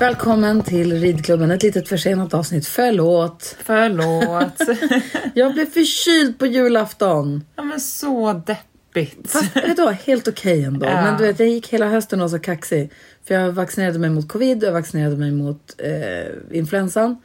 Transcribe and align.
Välkommen 0.00 0.62
till 0.62 1.00
ridklubben, 1.00 1.50
ett 1.50 1.62
litet 1.62 1.88
försenat 1.88 2.34
avsnitt. 2.34 2.66
Förlåt. 2.66 3.56
Förlåt. 3.64 4.78
Jag 5.34 5.52
blev 5.52 5.66
förkyld 5.66 6.38
på 6.38 6.46
julafton. 6.46 7.44
ja 7.56 7.62
men 7.62 7.80
så 7.80 8.32
deppigt. 8.32 9.30
Fast 9.30 9.56
vet 9.56 9.76
du 9.76 9.90
helt 10.04 10.28
okej 10.28 10.64
ändå. 10.64 10.86
Ja. 10.86 11.02
Men 11.02 11.18
du 11.18 11.26
vet, 11.26 11.40
jag 11.40 11.48
gick 11.48 11.68
hela 11.68 11.88
hösten 11.88 12.20
och 12.20 12.30
så 12.30 12.38
kaxig. 12.38 12.92
För 13.24 13.34
jag 13.34 13.52
vaccinerade 13.52 13.98
mig 13.98 14.10
mot 14.10 14.28
covid 14.28 14.62
och 14.62 14.68
jag 14.68 14.72
vaccinerade 14.72 15.16
mig 15.16 15.30
mot 15.30 15.74
eh, 15.78 16.58
influensan. 16.58 17.16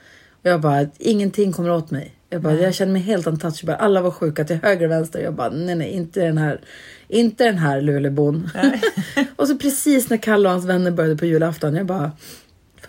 Och 0.43 0.49
jag 0.49 0.61
bara, 0.61 0.85
ingenting 0.97 1.53
kommer 1.53 1.71
åt 1.71 1.91
mig. 1.91 2.13
Jag, 2.29 2.41
bara, 2.41 2.53
jag 2.53 2.73
kände 2.73 2.93
mig 2.93 3.01
helt 3.01 3.27
untouchable. 3.27 3.75
Alla 3.75 4.01
var 4.01 4.11
sjuka 4.11 4.43
till 4.43 4.59
höger 4.63 4.85
och 4.85 4.91
vänster. 4.91 5.19
Jag 5.19 5.33
bara, 5.33 5.49
nej 5.49 5.75
nej, 5.75 5.91
inte 5.91 6.19
den 6.19 6.37
här, 6.37 6.61
inte 7.07 7.43
den 7.43 7.57
här 7.57 7.81
Luleåbon. 7.81 8.49
och 9.35 9.47
så 9.47 9.57
precis 9.57 10.09
när 10.09 10.17
Kalle 10.17 10.47
och 10.47 10.53
hans 10.53 10.65
vänner 10.65 10.91
började 10.91 11.17
på 11.17 11.25
julafton, 11.25 11.75
jag 11.75 11.85
bara, 11.85 12.11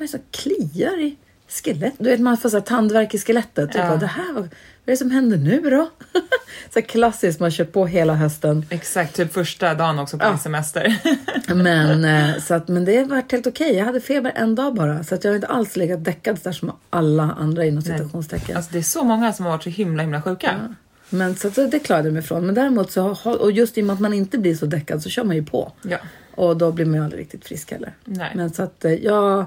det 0.04 0.08
som 0.08 0.20
kliar 0.30 1.00
i 1.00 1.16
skelett? 1.48 1.94
Du 1.98 2.10
vet, 2.10 2.20
man 2.20 2.36
får 2.36 2.48
så 2.48 2.60
tandvärk 2.60 3.14
i 3.14 3.18
skelettet. 3.18 3.70
Ja. 3.74 3.88
bara, 3.88 3.96
det 3.96 4.06
här, 4.06 4.32
vad, 4.32 4.44
är 4.44 4.48
det 4.84 4.96
som 4.96 5.10
händer 5.10 5.36
nu 5.36 5.60
då? 5.70 5.90
så 6.74 6.82
klassiskt, 6.82 7.40
man 7.40 7.50
kör 7.50 7.64
på 7.64 7.86
hela 7.86 8.14
hösten. 8.14 8.66
Exakt, 8.70 9.16
typ 9.16 9.32
första 9.32 9.74
dagen 9.74 9.98
också 9.98 10.18
på 10.18 10.24
Ja. 10.24 10.30
min 10.30 10.38
semester. 10.38 10.96
Men, 11.54 12.04
eh, 12.30 12.38
så 12.42 12.54
att, 12.54 12.68
men 12.68 12.84
det 12.84 12.96
har 12.96 13.04
varit 13.04 13.32
helt 13.32 13.46
okej. 13.46 13.74
Jag 13.76 13.84
hade 13.84 14.00
feber 14.00 14.32
en 14.34 14.54
dag 14.54 14.74
bara. 14.74 15.04
Så 15.04 15.14
att 15.14 15.24
jag 15.24 15.30
har 15.30 15.34
inte 15.36 15.46
alls 15.46 15.76
legat 15.76 16.04
däckad 16.04 16.38
där 16.42 16.52
som 16.52 16.72
alla 16.90 17.22
andra 17.38 17.64
inom 17.64 17.82
citationstecken. 17.82 18.56
alltså 18.56 18.72
det 18.72 18.78
är 18.78 18.82
så 18.82 19.04
många 19.04 19.32
som 19.32 19.44
har 19.44 19.52
varit 19.52 19.62
så 19.62 19.70
himla 19.70 20.02
himla 20.02 20.22
sjuka. 20.22 20.74
Men 21.10 21.36
så 21.36 21.48
att 21.48 21.70
det 21.70 21.78
klarade 21.78 22.08
jag 22.08 22.12
mig 22.12 22.22
ifrån. 22.22 22.46
Men 22.46 22.54
däremot 22.54 22.92
så, 22.92 23.16
och 23.24 23.52
just 23.52 23.78
i 23.78 23.82
och 23.82 23.86
med 23.86 23.94
att 23.94 24.00
man 24.00 24.12
inte 24.12 24.38
blir 24.38 24.54
så 24.54 24.66
däckad 24.66 25.02
så 25.02 25.08
kör 25.08 25.24
man 25.24 25.36
ju 25.36 25.44
på. 25.44 25.72
Ja. 25.82 25.98
Och 26.34 26.56
då 26.56 26.72
blir 26.72 26.86
man 26.86 26.94
ju 26.94 27.04
aldrig 27.04 27.20
riktigt 27.20 27.44
frisk 27.44 27.70
heller. 27.70 27.92
Nej. 28.04 28.32
Men 28.34 28.50
så 28.50 28.62
att 28.62 28.84
eh, 28.84 28.92
jag, 28.92 29.38
eh, 29.40 29.46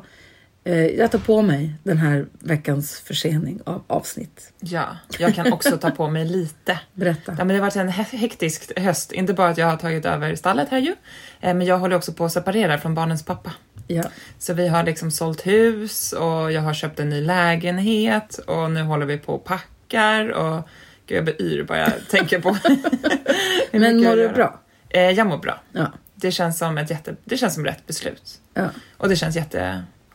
jag 0.75 1.12
tar 1.12 1.20
på 1.20 1.42
mig 1.42 1.73
den 1.84 1.98
här 1.98 2.25
veckans 2.39 3.00
försening 3.00 3.62
av 3.66 3.84
avsnitt. 3.88 4.53
ja, 4.59 4.98
jag 5.20 5.36
kan 5.36 5.53
också 5.53 5.78
ta 5.78 5.89
på 5.92 6.09
mig 6.09 6.25
lite. 6.25 6.80
Berätta. 6.94 7.31
Ja, 7.31 7.38
men 7.38 7.48
det 7.48 7.53
har 7.53 7.62
varit 7.62 7.75
en 7.75 7.89
he- 7.89 8.17
hektisk 8.17 8.80
höst. 8.80 9.12
Inte 9.12 9.34
bara 9.34 9.50
att 9.50 9.58
jag 9.58 9.67
har 9.67 9.78
tagit 9.78 10.06
över 10.06 10.36
stallet 10.36 10.70
här 10.70 10.78
ju, 10.80 10.95
eh, 11.42 11.53
men 11.53 11.67
jag 11.67 11.78
håller 11.80 11.95
också 11.95 12.14
på 12.14 12.25
att 12.25 12.31
separera 12.31 12.78
från 12.78 12.95
barnens 12.95 13.23
pappa. 13.25 13.52
Ja. 13.88 14.03
Så 14.40 14.53
vi 14.53 14.67
har 14.67 14.84
liksom 14.84 15.12
sålt 15.12 15.47
hus 15.47 16.14
och 16.14 16.52
jag 16.52 16.62
har 16.62 16.73
köpt 16.73 17.00
en 17.00 17.09
ny 17.09 17.22
lägenhet 17.22 18.38
och 18.38 18.72
nu 18.72 18.81
håller 18.81 19.06
vi 19.06 19.17
på 19.17 19.34
och 19.34 19.44
packar 19.45 20.30
och 20.30 20.67
gud 21.08 21.17
jag 21.17 21.23
blir 21.23 21.42
yr 21.42 21.64
bara 21.64 21.78
jag 21.80 21.92
tänker 22.09 22.40
på 22.40 22.58
Men 23.72 24.03
mår 24.03 24.16
du 24.16 24.30
bra? 24.30 24.59
Eh, 24.90 25.02
jag 25.12 25.28
mår 25.28 25.38
bra. 25.38 25.62
Ja. 25.72 25.92
Det 26.16 26.31
känns 26.31 26.58
som 26.58 26.78
ett 26.78 26.90
jätte, 26.90 27.16
det 27.25 27.38
känns 27.38 27.53
som 27.53 27.66
rätt 27.66 27.88
beslut. 27.88 28.42
ja. 28.53 28.70
Och 28.97 29.09
det 29.09 29.16
känns 29.16 29.36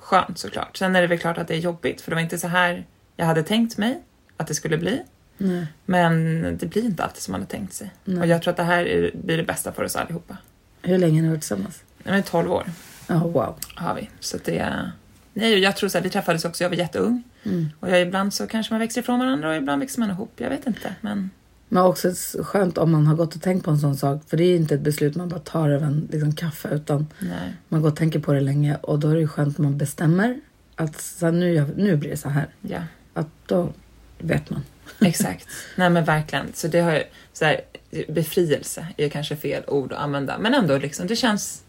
jätteskönt 0.05 0.39
såklart. 0.39 0.77
Sen 0.77 0.97
är 0.97 1.01
det 1.01 1.07
väl 1.07 1.19
klart 1.19 1.39
att 1.39 1.49
det 1.49 1.55
är 1.55 1.59
jobbigt 1.59 2.01
för 2.01 2.11
det 2.11 2.15
var 2.15 2.23
inte 2.23 2.39
så 2.39 2.49
här 2.49 2.87
jag 3.17 3.27
hade 3.27 3.43
tänkt 3.43 3.79
mig 3.79 4.03
att 4.37 4.47
det 4.47 4.55
skulle 4.55 4.79
bli. 4.79 5.03
Nej. 5.39 5.67
Men 5.87 6.43
det 6.59 6.67
blir 6.67 6.85
inte 6.85 7.05
alltid 7.05 7.23
som 7.23 7.33
man 7.33 7.41
har 7.41 7.49
tänkt 7.49 7.73
sig. 7.73 7.91
Nej. 8.05 8.21
Och 8.21 8.27
jag 8.27 8.43
tror 8.43 8.51
att 8.51 8.57
det 8.57 8.63
här 8.63 8.85
är, 8.87 9.11
blir 9.15 9.37
det 9.37 9.43
bästa 9.43 9.73
för 9.73 9.85
oss 9.85 9.97
allihopa. 9.97 10.37
Hur 10.83 10.99
länge 10.99 11.19
har 11.19 11.23
ni 11.23 11.29
varit 11.29 11.41
tillsammans? 11.41 11.83
Nej, 12.03 12.15
men 12.15 12.23
12 12.23 12.53
år 12.53 12.65
Ja, 13.07 13.19
wow. 13.19 13.57
har 13.75 13.95
vi. 13.95 14.11
Så 14.21 14.39
det. 14.45 14.91
Nej, 15.33 15.59
jag 15.59 15.77
tror 15.77 15.89
så 15.89 15.99
här, 15.99 16.03
vi 16.03 16.11
träffades 16.11 16.45
också, 16.45 16.65
jag 16.65 16.71
var 16.71 16.77
jätteung. 16.77 17.23
Mm. 17.45 17.69
Och 17.81 17.91
jag, 17.91 18.01
ibland 18.01 18.35
så 18.35 18.47
kanske 18.47 18.73
man 18.73 18.81
växer 18.81 19.01
ifrån 19.01 19.19
varandra 19.19 19.49
och 19.49 19.57
ibland 19.57 19.81
växer 19.81 20.01
man 20.01 20.11
ihop. 20.11 20.33
Jag 20.37 20.51
vet 20.51 20.67
inte, 20.67 20.95
men... 21.01 21.31
Men 21.75 21.83
också 21.83 22.13
skönt 22.43 22.79
om 22.79 22.93
man 22.93 23.07
har 23.07 23.15
gått 23.15 23.35
och 23.35 23.43
tänkt 23.43 23.65
på 23.65 23.71
en 23.71 23.79
sån 23.79 23.97
sak. 23.97 24.23
För 24.27 24.37
det 24.37 24.45
är 24.45 24.57
inte 24.57 24.75
ett 24.75 24.81
beslut 24.81 25.17
man 25.17 25.29
bara 25.29 25.41
tar 25.41 25.71
över 25.71 25.87
en 25.87 26.09
liksom, 26.13 26.35
kaffe. 26.35 26.69
Utan 26.69 27.07
Nej. 27.19 27.55
man 27.69 27.83
går 27.83 27.89
och 27.89 27.97
tänker 27.97 28.19
på 28.19 28.33
det 28.33 28.41
länge. 28.41 28.77
Och 28.77 28.99
då 28.99 29.09
är 29.09 29.17
det 29.17 29.27
skönt 29.29 29.59
om 29.59 29.65
man 29.65 29.79
bestämmer 29.79 30.41
att 30.77 31.01
så 31.01 31.27
här, 31.27 31.33
nu, 31.33 31.53
gör- 31.53 31.75
nu 31.77 31.97
blir 31.97 32.11
det 32.11 32.17
så 32.17 32.29
här. 32.29 32.47
Ja, 32.61 32.79
Att 33.15 33.27
då 33.47 33.73
vet 34.19 34.51
man. 34.51 34.63
exakt. 35.01 35.49
Nej 35.77 35.91
men 35.91 36.05
verkligen. 36.05 36.47
Så 36.55 36.69
det 36.69 36.81
har 36.81 36.93
ju... 36.93 37.03
Så 37.33 37.45
här, 37.45 37.61
befrielse 38.09 38.87
är 38.97 39.09
kanske 39.09 39.37
fel 39.37 39.63
ord 39.67 39.93
att 39.93 39.99
använda. 39.99 40.39
Men 40.39 40.55
ändå 40.55 40.79
liksom, 40.79 41.07
det 41.07 41.17
känns 41.17 41.63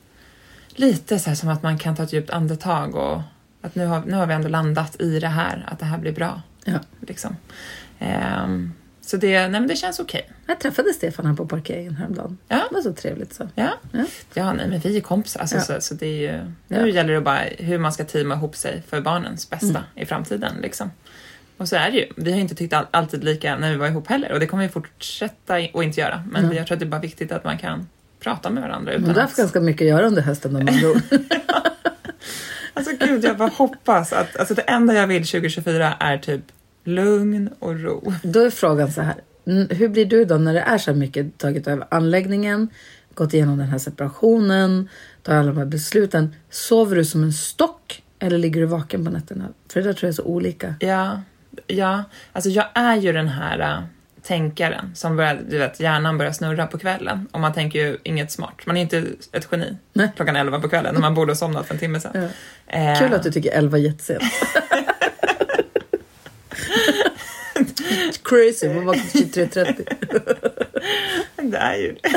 lite 0.70 1.20
så 1.20 1.36
som 1.36 1.50
att 1.50 1.64
man 1.64 1.78
kan 1.78 1.96
ta 1.96 2.04
ett 2.04 2.14
djupt 2.14 2.30
andetag 2.30 2.96
och 2.96 3.22
att 3.62 3.76
nu 3.76 3.86
har, 3.86 4.04
nu 4.06 4.14
har 4.14 4.26
vi 4.28 4.34
ändå 4.34 4.48
landat 4.48 5.02
i 5.02 5.20
det 5.20 5.28
här, 5.28 5.66
att 5.72 5.80
det 5.80 5.86
här 5.86 5.98
blir 5.98 6.12
bra. 6.12 6.42
Ja. 6.66 6.80
Liksom. 7.08 7.36
Ehm, 8.00 8.74
så 9.06 9.18
det, 9.18 9.40
nej 9.40 9.50
men 9.50 9.68
det 9.68 9.76
känns 9.76 10.00
okej. 10.00 10.30
Jag 10.48 10.60
träffade 10.60 10.94
Stefan 10.94 11.26
här 11.26 11.34
på 11.34 11.46
parkeringen 11.46 11.96
häromdagen. 11.96 12.38
Ja. 12.48 12.56
Det 12.70 12.76
var 12.76 12.82
så 12.82 12.94
trevligt 12.94 13.34
så. 13.34 13.50
Ja. 13.56 13.70
Ja. 13.92 14.06
ja, 14.34 14.54
nej 14.54 14.68
men 14.68 14.80
vi 14.80 14.98
är 14.98 15.02
kompisar. 15.02 15.40
Alltså, 15.40 15.56
Ja. 15.56 15.62
så, 15.62 15.82
så 15.82 15.94
det 15.94 16.06
är 16.08 16.34
ju, 16.34 16.52
nu 16.68 16.80
Ja. 16.80 16.88
gäller 16.88 17.14
det 17.14 17.22
bara 17.22 17.40
hur 17.58 17.78
man 17.78 17.94
ska 17.94 18.04
teama 18.06 18.36
ihop 18.36 18.56
sig 18.56 18.84
för 18.90 19.02
barnens 19.02 19.50
bästa 19.50 19.68
Mm. 19.68 19.82
i 19.96 20.06
framtiden. 20.06 20.54
Liksom. 20.62 20.92
Och 21.58 21.68
så 21.70 21.76
är 21.76 21.92
det 21.92 21.98
ju. 21.98 22.06
Vi 22.18 22.32
har 22.32 22.40
inte 22.40 22.56
tyckt 22.56 22.74
all, 22.74 22.86
alltid 22.92 23.24
lika 23.24 23.56
när 23.58 23.72
vi 23.72 23.78
var 23.78 23.88
ihop 23.88 24.08
heller 24.08 24.32
och 24.32 24.40
det 24.40 24.48
kommer 24.48 24.64
vi 24.64 24.70
fortsätta 24.70 25.56
och 25.74 25.84
inte 25.84 26.00
göra. 26.02 26.24
Men 26.32 26.44
Mm. 26.46 26.58
jag 26.58 26.68
tror 26.68 26.76
att 26.76 26.80
det 26.80 26.86
är 26.86 26.90
bara 26.90 27.02
viktigt 27.02 27.32
att 27.32 27.44
man 27.44 27.58
kan 27.58 27.88
prata 28.20 28.50
med 28.50 28.64
varandra 28.64 28.92
utan 28.94 29.04
du 29.10 29.14
har 29.14 29.22
haft 29.22 29.34
att... 29.34 29.38
ganska 29.38 29.60
mycket 29.62 29.82
att 29.82 29.90
göra 29.90 30.08
under 30.08 30.22
hösten 30.22 30.56
om 30.56 30.66
man 30.66 30.80
tror. 30.80 31.02
Alltså 32.74 32.92
gud, 33.06 33.24
jag 33.24 33.38
bara 33.38 33.50
hoppas 33.50 34.14
att 34.14 34.36
alltså, 34.38 34.54
det 34.54 34.62
enda 34.62 34.94
jag 34.94 35.08
vill 35.08 35.28
2024 35.28 35.94
är 36.00 36.18
typ 36.18 36.42
lugn 36.86 37.50
och 37.60 37.80
ro. 37.80 38.14
Då 38.24 38.40
är 38.40 38.50
frågan 38.50 38.92
så 38.92 39.02
här. 39.02 39.16
Hur 39.70 39.88
blir 39.88 40.06
du 40.06 40.26
då 40.26 40.36
när 40.36 40.54
det 40.54 40.60
är 40.60 40.78
så 40.78 40.92
här 40.92 40.98
mycket 40.98 41.38
tagit 41.38 41.68
över 41.68 41.88
anläggningen, 41.92 42.70
gått 43.14 43.34
igenom 43.34 43.58
den 43.58 43.68
här 43.68 43.78
separationen, 43.78 44.90
tar 45.24 45.36
alla 45.36 45.48
de 45.48 45.58
här 45.58 45.66
besluten. 45.66 46.36
Sover 46.50 46.96
du 46.96 47.06
som 47.06 47.24
en 47.24 47.34
stock 47.34 48.04
eller 48.20 48.38
ligger 48.38 48.62
du 48.62 48.68
vaken 48.68 49.06
på 49.06 49.12
nätterna? 49.12 49.48
För 49.74 49.82
det 49.82 49.88
där 49.88 49.94
tror 49.94 50.08
jag 50.08 50.12
är 50.12 50.16
så 50.16 50.24
olika. 50.24 50.76
Ja, 50.80 51.22
ja, 51.68 52.04
alltså 52.32 52.50
jag 52.50 52.66
är 52.74 52.96
ju 52.96 53.12
den 53.12 53.28
här 53.28 53.60
äh, 53.60 53.84
tänkaren 54.22 54.92
som 54.96 55.16
börjar, 55.16 55.42
du 55.50 55.58
vet, 55.58 55.80
hjärnan 55.80 56.18
börjar 56.18 56.32
snurra 56.32 56.68
på 56.68 56.78
kvällen 56.78 57.28
och 57.32 57.40
man 57.40 57.54
tänker 57.54 57.80
ju 57.80 57.98
inget 58.04 58.32
smart. 58.32 58.62
Man 58.66 58.78
är 58.78 58.82
inte 58.82 59.06
ett 59.32 59.48
geni 59.52 59.78
Nej. 59.94 60.12
klockan 60.16 60.36
11 60.36 60.60
på 60.60 60.70
kvällen 60.70 60.94
när 60.94 61.02
man 61.02 61.14
borde 61.14 61.32
ha 61.32 61.36
somnat 61.36 61.68
för 61.68 61.74
en 61.74 61.80
timme 61.80 62.00
sedan. 62.00 62.30
Ja. 62.68 62.80
Eh, 62.80 63.00
Kul 63.00 63.14
att 63.14 63.24
du 63.24 63.32
tycker 63.32 63.52
11 63.52 63.78
är 63.78 63.82
jättesent. 63.82 64.24
Crazy, 68.24 68.70
man 68.74 68.86
vaknar 68.86 69.04
23.30. 69.04 71.42
Det 71.52 71.58
är 71.58 71.76
ju 71.76 71.96
det. 72.02 72.10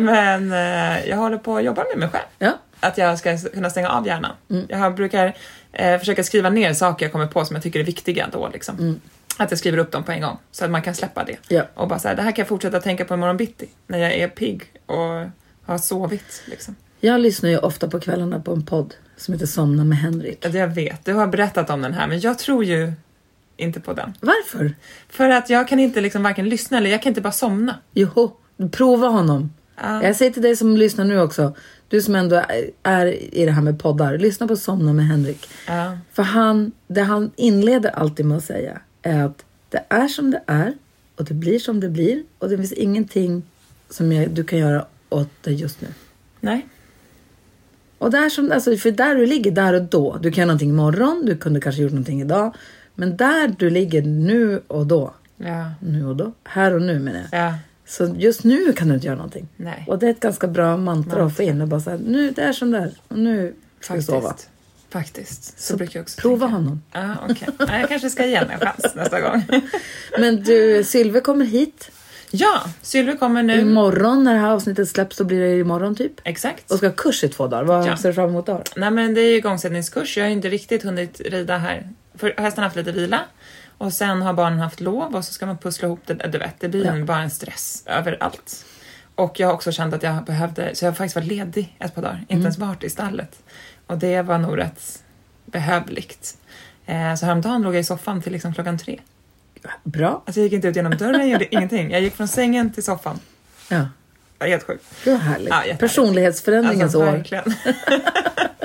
Men 0.00 0.52
eh, 0.52 1.08
jag 1.08 1.16
håller 1.16 1.38
på 1.38 1.56
att 1.56 1.64
jobba 1.64 1.84
med 1.84 1.98
mig 1.98 2.08
själv. 2.08 2.24
Ja, 2.38 2.52
Att 2.80 2.98
jag 2.98 3.18
ska 3.18 3.38
kunna 3.38 3.70
stänga 3.70 3.88
av 3.88 4.06
hjärnan. 4.06 4.32
Mm. 4.50 4.66
Jag 4.68 4.94
brukar 4.94 5.36
eh, 5.72 5.98
försöka 5.98 6.24
skriva 6.24 6.50
ner 6.50 6.74
saker 6.74 7.04
jag 7.06 7.12
kommer 7.12 7.26
på 7.26 7.44
som 7.44 7.56
jag 7.56 7.62
tycker 7.62 7.80
är 7.80 7.84
viktiga 7.84 8.28
då. 8.32 8.48
Liksom. 8.52 8.78
Mm. 8.78 9.00
Att 9.36 9.50
jag 9.50 9.58
skriver 9.58 9.78
upp 9.78 9.92
dem 9.92 10.04
på 10.04 10.12
en 10.12 10.20
gång 10.20 10.38
så 10.50 10.64
att 10.64 10.70
man 10.70 10.82
kan 10.82 10.94
släppa 10.94 11.24
det. 11.24 11.36
ja. 11.48 11.62
Och 11.74 11.88
bara 11.88 11.98
så 11.98 12.08
här, 12.08 12.16
det 12.16 12.22
här 12.22 12.30
kan 12.32 12.42
jag 12.42 12.48
fortsätta 12.48 12.80
tänka 12.80 13.04
på 13.04 13.14
imorgon 13.14 13.36
bitti 13.36 13.68
när 13.86 13.98
jag 13.98 14.12
är 14.12 14.28
pigg 14.28 14.62
och 14.86 15.26
har 15.66 15.78
sovit. 15.78 16.42
Liksom. 16.46 16.76
Jag 17.00 17.20
lyssnar 17.20 17.50
ju 17.50 17.58
ofta 17.58 17.88
på 17.88 18.00
kvällarna 18.00 18.40
på 18.40 18.52
en 18.52 18.66
podd 18.66 18.94
som 19.16 19.34
heter 19.34 19.46
Somna 19.46 19.84
med 19.84 19.98
Henrik. 19.98 20.46
Jag 20.52 20.68
vet, 20.68 21.04
du 21.04 21.12
har 21.12 21.26
berättat 21.26 21.70
om 21.70 21.82
den 21.82 21.92
här 21.94 22.06
men 22.06 22.20
jag 22.20 22.38
tror 22.38 22.64
ju 22.64 22.92
inte 23.60 23.80
på 23.80 23.92
den. 23.92 24.12
Varför? 24.20 24.74
För 25.08 25.28
att 25.30 25.50
jag 25.50 25.68
kan 25.68 25.78
inte 25.78 26.00
liksom 26.00 26.22
varken 26.22 26.48
lyssna 26.48 26.78
eller 26.78 26.90
jag 26.90 27.02
kan 27.02 27.10
inte 27.10 27.20
bara 27.20 27.32
somna. 27.32 27.74
Jo, 27.94 28.36
prova 28.70 29.08
honom. 29.08 29.52
Ja. 29.82 30.02
Jag 30.04 30.16
säger 30.16 30.32
till 30.32 30.42
dig 30.42 30.56
som 30.56 30.76
lyssnar 30.76 31.04
nu 31.04 31.20
också, 31.20 31.54
du 31.88 32.02
som 32.02 32.14
ändå 32.14 32.42
är- 32.82 33.34
i 33.34 33.44
det 33.44 33.50
här 33.52 33.62
med 33.62 33.78
poddar, 33.82 34.18
lyssna 34.18 34.46
på 34.48 34.56
Somna 34.56 34.92
med 34.92 35.06
Henrik. 35.06 35.48
Ja. 35.66 35.98
För 36.12 36.22
han, 36.22 36.72
det 36.86 37.02
han 37.02 37.30
inleder 37.36 37.90
alltid 37.90 38.26
med 38.26 38.36
att 38.38 38.44
säga 38.44 38.80
är 39.02 39.24
att 39.24 39.44
det 39.68 39.84
är 39.88 40.08
som 40.08 40.30
det 40.30 40.42
är 40.46 40.74
och 41.16 41.24
det 41.24 41.34
blir 41.34 41.58
som 41.58 41.80
det 41.80 41.88
blir 41.88 42.22
och 42.38 42.48
det 42.48 42.56
finns 42.56 42.72
ingenting 42.72 43.42
som 43.90 44.12
jag, 44.12 44.30
du 44.30 44.44
kan 44.44 44.58
göra 44.58 44.84
åt 45.08 45.28
det 45.42 45.52
just 45.52 45.80
nu. 45.80 45.88
Nej. 46.40 46.66
Och 47.98 48.10
det 48.10 48.18
är 48.18 48.28
som, 48.28 48.52
alltså, 48.52 48.76
för 48.76 48.90
där 48.90 49.14
du 49.14 49.26
ligger 49.26 49.50
där 49.50 49.74
och 49.74 49.82
då, 49.82 50.16
du 50.22 50.30
kan 50.30 50.42
göra 50.42 50.46
någonting 50.46 50.70
imorgon, 50.70 51.22
du 51.26 51.36
kunde 51.36 51.60
kanske 51.60 51.82
gjort 51.82 51.92
någonting 51.92 52.20
idag, 52.20 52.54
men 53.00 53.16
där 53.16 53.54
du 53.58 53.70
ligger 53.70 54.02
nu 54.02 54.60
och 54.66 54.86
då, 54.86 55.14
Ja. 55.36 55.70
nu 55.80 56.06
och 56.06 56.16
då, 56.16 56.32
här 56.44 56.74
och 56.74 56.82
nu 56.82 56.98
menar 56.98 57.20
jag. 57.32 57.40
Ja. 57.46 57.54
Så 57.86 58.14
just 58.18 58.44
nu 58.44 58.72
kan 58.72 58.88
du 58.88 58.94
inte 58.94 59.06
göra 59.06 59.16
någonting. 59.16 59.48
Nej. 59.56 59.84
Och 59.88 59.98
det 59.98 60.06
är 60.06 60.10
ett 60.10 60.20
ganska 60.20 60.46
bra 60.46 60.76
mantra 60.76 61.24
att 61.24 61.36
få 61.36 61.42
in 61.42 61.60
och 61.60 61.68
bara 61.68 61.80
säga 61.80 61.98
nu 62.06 62.30
det 62.30 62.42
är 62.42 62.52
som 62.52 62.70
det 62.70 62.78
är 62.78 62.90
och 63.08 63.18
nu 63.18 63.54
ska 63.80 63.86
Faktiskt. 63.94 64.08
sova. 64.08 64.34
Faktiskt. 64.90 65.44
Så, 65.44 65.52
Så 65.72 65.76
brukar 65.76 65.98
jag 65.98 66.02
också 66.02 66.20
Prova 66.20 66.46
tänka. 66.46 66.56
honom. 66.56 66.82
Okej. 67.30 67.48
Ja, 67.58 67.78
jag 67.78 67.88
kanske 67.88 68.10
ska 68.10 68.26
ge 68.26 68.36
henne 68.36 68.52
en 68.52 68.60
chans 68.60 68.94
nästa 68.94 69.20
gång. 69.20 69.42
Men 70.18 70.42
du, 70.42 70.84
Sylve 70.84 71.20
kommer 71.20 71.44
hit 71.44 71.90
Ja, 72.32 72.60
Sylvie 72.82 73.16
kommer 73.16 73.42
nu. 73.42 73.60
imorgon 73.60 74.24
när 74.24 74.34
det 74.34 74.40
här 74.40 74.50
avsnittet 74.50 74.88
släpps. 74.88 75.16
Då 75.16 75.24
blir 75.24 75.40
det 75.40 75.58
imorgon 75.58 75.94
typ. 75.94 76.12
Exakt. 76.24 76.70
Och 76.70 76.76
ska 76.78 76.86
ha 76.86 76.94
kurs 76.94 77.24
i 77.24 77.28
två 77.28 77.46
dagar. 77.46 77.64
Vad 77.64 77.86
Ja. 77.86 77.96
ser 77.96 78.08
du 78.08 78.14
fram 78.14 78.28
emot 78.28 78.46
då? 78.46 78.62
Nej 78.76 78.90
men 78.90 79.14
det 79.14 79.20
är 79.20 79.28
ju 79.28 79.34
igångsättningskurs. 79.36 80.16
Jag 80.16 80.24
har 80.24 80.30
inte 80.30 80.48
riktigt 80.48 80.82
hunnit 80.82 81.20
rida 81.20 81.56
här. 81.58 81.88
För 82.20 82.34
hästen 82.38 82.62
har 82.62 82.68
haft 82.68 82.76
lite 82.76 82.92
vila. 82.92 83.20
Och 83.78 83.92
sen 83.92 84.22
har 84.22 84.32
barnen 84.32 84.58
haft 84.58 84.80
lov 84.80 85.14
och 85.16 85.24
så 85.24 85.32
ska 85.32 85.46
man 85.46 85.58
pussla 85.58 85.88
ihop 85.88 86.00
det. 86.06 86.14
Du 86.14 86.38
vet, 86.38 86.60
det 86.60 86.68
blir 86.68 86.84
Ja. 86.98 87.04
bara 87.04 87.18
en 87.22 87.30
stress 87.30 87.82
överallt. 87.86 88.64
Och 89.14 89.40
jag 89.40 89.46
har 89.48 89.54
också 89.54 89.72
känt 89.72 89.94
att 89.94 90.02
jag 90.02 90.24
behövde, 90.24 90.74
så 90.74 90.84
jag 90.84 90.90
har 90.90 90.96
faktiskt 90.96 91.16
varit 91.16 91.28
ledig 91.28 91.76
ett 91.78 91.94
par 91.94 92.02
dagar, 92.02 92.18
inte 92.20 92.32
Mm. 92.34 92.42
ens 92.42 92.58
varit 92.58 92.84
i 92.84 92.90
stallet. 92.90 93.42
Och 93.86 93.98
det 93.98 94.22
var 94.22 94.38
nog 94.38 94.58
rätt 94.58 95.02
behövligt. 95.46 96.36
Eh, 96.86 97.14
så 97.14 97.26
häromdagen 97.26 97.62
låg 97.62 97.74
jag 97.74 97.80
i 97.80 97.84
soffan 97.84 98.22
till 98.22 98.32
liksom 98.32 98.54
klockan 98.54 98.78
tre. 98.78 99.00
Bra. 99.82 100.22
Alltså 100.26 100.40
jag 100.40 100.44
gick 100.44 100.52
inte 100.52 100.68
ut 100.68 100.76
genom 100.76 100.96
dörren, 100.96 101.20
jag 101.20 101.28
gjorde 101.28 101.54
ingenting. 101.54 101.90
Jag 101.90 102.00
gick 102.00 102.14
från 102.16 102.28
sängen 102.28 102.72
till 102.72 102.84
soffan. 102.84 103.18
Ja. 103.68 103.76
Det 103.76 103.88
var 104.38 104.46
helt 104.46 104.62
sjukt. 104.66 104.84
Det 105.04 105.10
var 105.10 105.18
härligt. 105.18 105.48
Ja. 105.68 105.74
Personlighetsförändringens 105.78 106.82
Alltså, 106.82 106.98
år. 106.98 107.04
verkligen. 107.04 107.44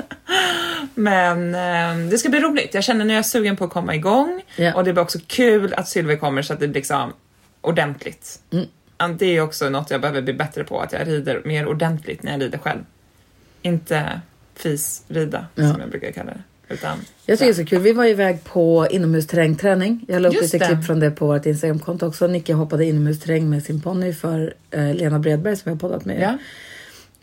Men 0.98 1.54
eh, 1.54 2.08
det 2.10 2.18
ska 2.18 2.28
bli 2.28 2.40
roligt. 2.40 2.74
Jag 2.74 2.84
känner 2.84 3.04
nu 3.04 3.12
är 3.12 3.16
jag 3.16 3.26
sugen 3.26 3.56
på 3.56 3.64
att 3.64 3.70
komma 3.70 3.94
igång. 3.94 4.42
Ja. 4.56 4.74
Och 4.74 4.84
det 4.84 4.92
blir 4.92 5.02
också 5.02 5.18
kul 5.26 5.74
att 5.74 5.88
Sylvie 5.88 6.16
kommer 6.16 6.42
så 6.42 6.52
att 6.52 6.60
det 6.60 6.68
blir 6.68 6.74
liksom 6.74 7.12
ordentligt. 7.60 8.40
Mm. 8.52 9.16
Det 9.18 9.26
är 9.36 9.40
också 9.40 9.68
något 9.70 9.90
jag 9.90 10.00
behöver 10.00 10.22
bli 10.22 10.32
bättre 10.32 10.64
på, 10.64 10.80
att 10.80 10.92
jag 10.92 11.08
rider 11.08 11.42
mer 11.44 11.66
ordentligt 11.66 12.22
när 12.22 12.32
jag 12.32 12.40
rider 12.42 12.58
själv. 12.58 12.80
Inte 13.62 14.20
fisrida, 14.54 15.46
Ja. 15.54 15.72
som 15.72 15.80
jag 15.80 15.90
brukar 15.90 16.10
kalla 16.12 16.30
det. 16.32 16.42
Utan, 16.74 16.98
Jag 17.26 17.38
tycker 17.38 17.52
det 17.52 17.60
är 17.60 17.64
så 17.64 17.68
kul. 17.70 17.82
Vi 17.82 17.92
var 17.92 18.04
iväg 18.04 18.44
på 18.44 18.86
inomhusterrängträning. 18.90 20.04
Jag 20.08 20.22
la 20.22 20.28
upp 20.28 20.34
lite 20.42 20.58
det. 20.58 20.66
klipp 20.66 20.84
från 20.86 21.00
det 21.00 21.10
på 21.10 21.26
vårt 21.26 21.46
Instagramkonto 21.46 22.06
också. 22.06 22.26
Nicke 22.26 22.52
hoppade 22.52 22.84
inomhusterräng 22.84 23.50
med 23.50 23.62
sin 23.64 23.80
ponny 23.80 24.12
för 24.12 24.54
eh, 24.70 24.94
Lena 24.94 25.18
Bredberg 25.18 25.56
som 25.56 25.68
jag 25.70 25.74
har 25.76 25.80
poddat 25.80 26.04
med. 26.04 26.20
ja. 26.22 26.38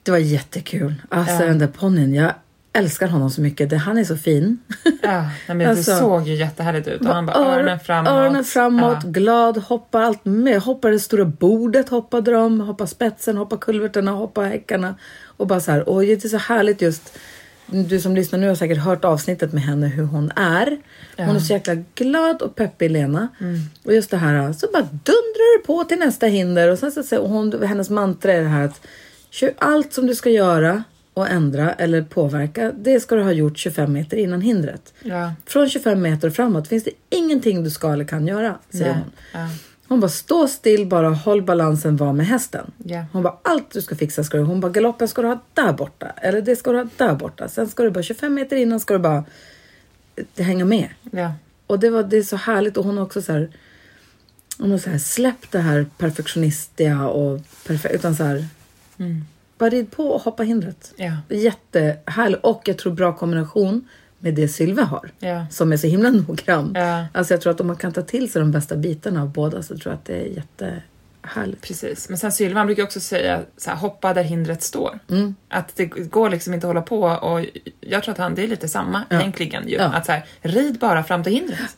Det 0.04 0.12
var 0.12 0.18
jättekul. 0.18 0.94
Alltså 1.10 1.34
Ja. 1.36 1.46
den 1.48 1.60
där 1.60 1.68
ponnyn. 1.68 2.14
Jag 2.14 2.34
älskar 2.74 3.08
honom 3.08 3.30
så 3.30 3.42
mycket. 3.42 3.70
Det, 3.70 3.78
han 3.78 3.98
är 3.98 4.04
så 4.04 4.18
fin. 4.18 4.58
ja 5.02 5.26
men 5.48 5.70
Alltså, 5.70 5.92
det 5.92 5.98
såg 5.98 6.28
ju 6.28 6.36
jättehärligt 6.36 6.88
ut. 6.88 7.02
Och 7.02 7.08
han 7.08 7.26
bara 7.26 7.38
Ör- 7.38 7.54
öronen 7.58 7.80
framåt. 7.80 8.12
Öronen 8.12 8.44
framåt, 8.44 8.98
Ja. 9.04 9.10
glad, 9.10 9.58
hoppar 9.58 10.02
allt 10.02 10.26
med. 10.26 10.62
Hoppar 10.62 10.92
det 10.92 11.00
stora 11.00 11.26
bordet, 11.26 11.90
hoppade 11.90 12.32
de, 12.32 12.62
hoppar 12.62 12.86
spetsen, 12.86 13.38
hoppar 13.38 13.58
kulvertarna, 13.58 14.12
hoppar 14.12 14.44
häckarna. 14.46 14.96
Och 15.38 15.48
bara 15.48 15.60
så 15.60 15.72
här, 15.72 15.84
oj 15.88 16.06
det 16.06 16.26
är 16.26 16.30
så 16.30 16.38
härligt 16.38 16.82
just. 16.82 17.18
Du 17.66 18.00
som 18.00 18.16
lyssnar 18.16 18.40
nu 18.40 18.48
har 18.48 18.56
säkert 18.56 18.78
hört 18.78 19.06
avsnittet 19.06 19.54
med 19.54 19.64
henne 19.64 19.88
hur 19.88 20.04
hon 20.04 20.32
är. 20.36 20.66
Hon 20.66 20.78
Ja. 21.16 21.24
Mm. 21.24 21.36
är 21.36 21.40
så 21.40 21.54
jäkla 21.54 21.76
glad 21.96 22.42
och 22.42 22.56
peppig 22.56 22.92
Lena. 22.92 23.28
Och 23.86 23.94
just 23.94 24.12
det 24.12 24.18
här, 24.18 24.54
så 24.54 24.68
bara 24.74 24.82
dundrar 24.84 25.58
du 25.60 25.64
på 25.66 25.84
till 25.84 26.00
nästa 26.00 26.26
hinder. 26.26 26.72
Och 26.72 26.80
sen 26.80 26.92
så 26.92 27.04
säger 27.04 27.24
hon, 27.24 27.64
hennes 27.64 27.90
mantra 27.90 28.34
är 28.34 28.42
det 28.42 28.48
här 28.48 28.66
att 28.66 28.82
kör 29.30 29.54
allt 29.58 29.94
som 29.94 30.08
du 30.08 30.16
ska 30.16 30.30
göra 30.30 30.84
och 31.14 31.30
ändra 31.30 31.74
eller 31.74 32.02
påverka, 32.02 32.72
det 32.72 33.00
ska 33.00 33.16
du 33.16 33.24
ha 33.24 33.32
gjort 33.32 33.58
25 33.58 33.94
meter 33.94 34.18
innan 34.18 34.42
hindret. 34.42 34.94
Ja. 35.02 35.34
Från 35.46 35.70
25 35.70 36.02
meter 36.02 36.30
framåt 36.30 36.68
finns 36.68 36.84
det 36.84 36.92
ingenting 37.10 37.64
du 37.64 37.70
ska 37.70 37.94
eller 37.94 38.06
kan 38.06 38.28
göra, 38.28 38.58
säger 38.70 38.86
Nej. 38.86 38.94
hon. 38.94 39.12
Ja. 39.42 39.50
Hon 39.88 40.00
bara 40.00 40.10
stå 40.10 40.48
still, 40.48 40.88
bara 40.88 41.10
håll 41.10 41.42
balansen, 41.42 41.98
var 41.98 42.14
med 42.14 42.26
hästen. 42.28 42.72
Ja. 42.78 43.06
Hon 43.12 43.24
bara 43.24 43.38
allt 43.42 43.72
du 43.72 43.82
ska 43.82 43.96
fixa 43.96 44.24
ska 44.24 44.38
du. 44.38 44.44
Hon 44.44 44.60
bara 44.60 44.72
galoppen 44.72 45.08
ska 45.08 45.22
du 45.22 45.28
ha 45.28 45.40
där 45.54 45.74
borta. 45.74 46.08
Eller 46.08 46.42
det 46.42 46.56
ska 46.56 46.72
du 46.72 46.78
ha 46.78 46.88
där 46.98 47.16
borta. 47.16 47.48
Sen 47.48 47.68
ska 47.70 47.84
du 47.84 47.90
bara 47.92 48.04
25 48.04 48.34
meter 48.34 48.56
innan 48.56 48.80
ska 48.80 48.94
du 48.94 49.00
bara 49.00 49.24
eh, 50.36 50.46
hänga 50.46 50.66
med. 50.66 50.90
Ja. 51.12 51.34
Och 51.68 51.80
det, 51.80 51.90
var, 51.90 52.04
det 52.04 52.18
är 52.18 52.24
så 52.24 52.36
härligt 52.36 52.78
och 52.78 52.86
hon 52.86 52.98
har 52.98 53.04
också 53.04 53.22
så 53.22 53.32
här, 53.32 53.50
hon 54.58 54.72
har 54.72 54.78
så 54.78 54.90
här 54.90 54.98
släppt 54.98 55.52
det 55.52 55.60
här 55.60 55.86
perfektionistiga 55.98 57.08
och 57.08 57.42
perfekt, 57.68 57.96
utan 57.96 58.16
så 58.16 58.24
här, 58.24 58.48
Mm. 58.98 59.26
Bara 59.58 59.70
rid 59.70 59.92
på 59.92 60.08
och 60.08 60.22
hoppa 60.22 60.44
hindret. 60.44 60.94
Ja. 60.96 61.12
Jättehärligt 61.30 62.44
och 62.44 62.62
jag 62.66 62.78
tror 62.78 62.94
bra 62.94 63.14
kombination 63.18 63.88
med 64.20 64.34
det 64.34 64.48
Sylve 64.48 64.82
har. 64.82 65.10
Ja. 65.20 65.46
Som 65.52 65.72
är 65.74 65.78
så 65.78 65.88
himla 65.88 66.10
noggrann. 66.28 66.72
Ja. 66.76 67.06
Alltså 67.14 67.34
jag 67.34 67.42
tror 67.42 67.54
att 67.54 67.62
om 67.62 67.68
man 67.68 67.76
kan 67.76 67.94
ta 67.94 68.02
till 68.02 68.32
sig 68.32 68.40
de 68.40 68.52
bästa 68.52 68.76
bitarna 68.76 69.22
av 69.22 69.30
båda 69.30 69.64
så 69.64 69.78
tror 69.78 69.92
jag 69.92 69.94
att 69.94 70.06
det 70.06 70.16
är 70.16 70.26
jättehärligt. 70.26 71.62
Precis. 71.62 72.10
Men 72.10 72.18
sen 72.18 72.32
Sylvan 72.32 72.66
brukar 72.66 72.84
också 72.84 73.00
säga 73.00 73.42
så 73.58 73.70
här, 73.70 73.78
hoppa 73.78 74.14
där 74.14 74.24
hindret 74.24 74.64
står. 74.64 75.00
Mm. 75.10 75.36
Att 75.50 75.76
det 75.76 75.86
går 75.86 76.30
liksom 76.30 76.54
inte 76.54 76.68
att 76.68 76.70
hålla 76.70 76.82
på 76.82 77.02
och 77.02 77.46
jag 77.82 78.04
tror 78.04 78.12
att 78.12 78.18
han, 78.18 78.36
det 78.36 78.44
är 78.44 78.48
lite 78.48 78.68
samma 78.70 79.04
Ja. 79.10 79.20
egentligen 79.20 79.68
ju. 79.68 79.76
Ja. 79.76 79.84
Att 79.86 80.06
så 80.06 80.12
här, 80.12 80.26
rid 80.42 80.80
bara 80.80 81.04
fram 81.04 81.24
till 81.24 81.34
hindret. 81.34 81.78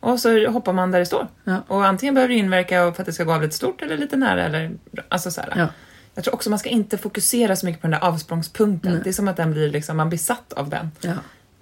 Och 0.00 0.20
så 0.20 0.48
hoppar 0.50 0.72
man 0.72 0.90
där 0.90 0.98
det 0.98 1.06
står. 1.06 1.28
Och 1.66 1.86
antingen 1.86 2.14
behöver 2.14 2.34
det 2.34 2.38
inverka 2.38 2.92
för 2.92 3.02
att 3.02 3.06
det 3.06 3.12
ska 3.12 3.24
gå 3.24 3.32
av 3.32 3.42
lite 3.42 3.54
stort 3.56 3.82
eller 3.82 3.96
lite 3.96 4.16
nära 4.16 4.44
eller 4.44 4.70
alltså 5.08 5.30
så 5.30 5.40
här. 5.40 5.68
Ja. 6.14 6.16
Jag 6.16 6.24
tror 6.24 6.34
också 6.34 6.50
man 6.50 6.58
ska 6.58 6.68
inte 6.68 6.98
fokusera 6.98 7.56
så 7.56 7.66
mycket 7.66 7.82
på 7.82 7.86
den 7.86 8.00
där 8.00 8.08
avsprångspunkten. 8.08 8.92
Nej. 8.92 9.00
Det 9.04 9.10
är 9.10 9.12
som 9.12 9.28
att 9.28 9.36
den 9.36 9.52
blir 9.52 9.70
liksom, 9.70 9.96
man 9.96 10.08
blir 10.08 10.18
satt 10.18 10.52
av 10.52 10.68
den. 10.68 10.90
Ja. 11.00 11.14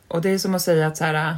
Och 0.08 0.22
det 0.22 0.30
är 0.30 0.38
som 0.38 0.54
att 0.54 0.62
säga 0.62 0.86
att 0.86 0.96
så 0.96 1.04
här, 1.04 1.36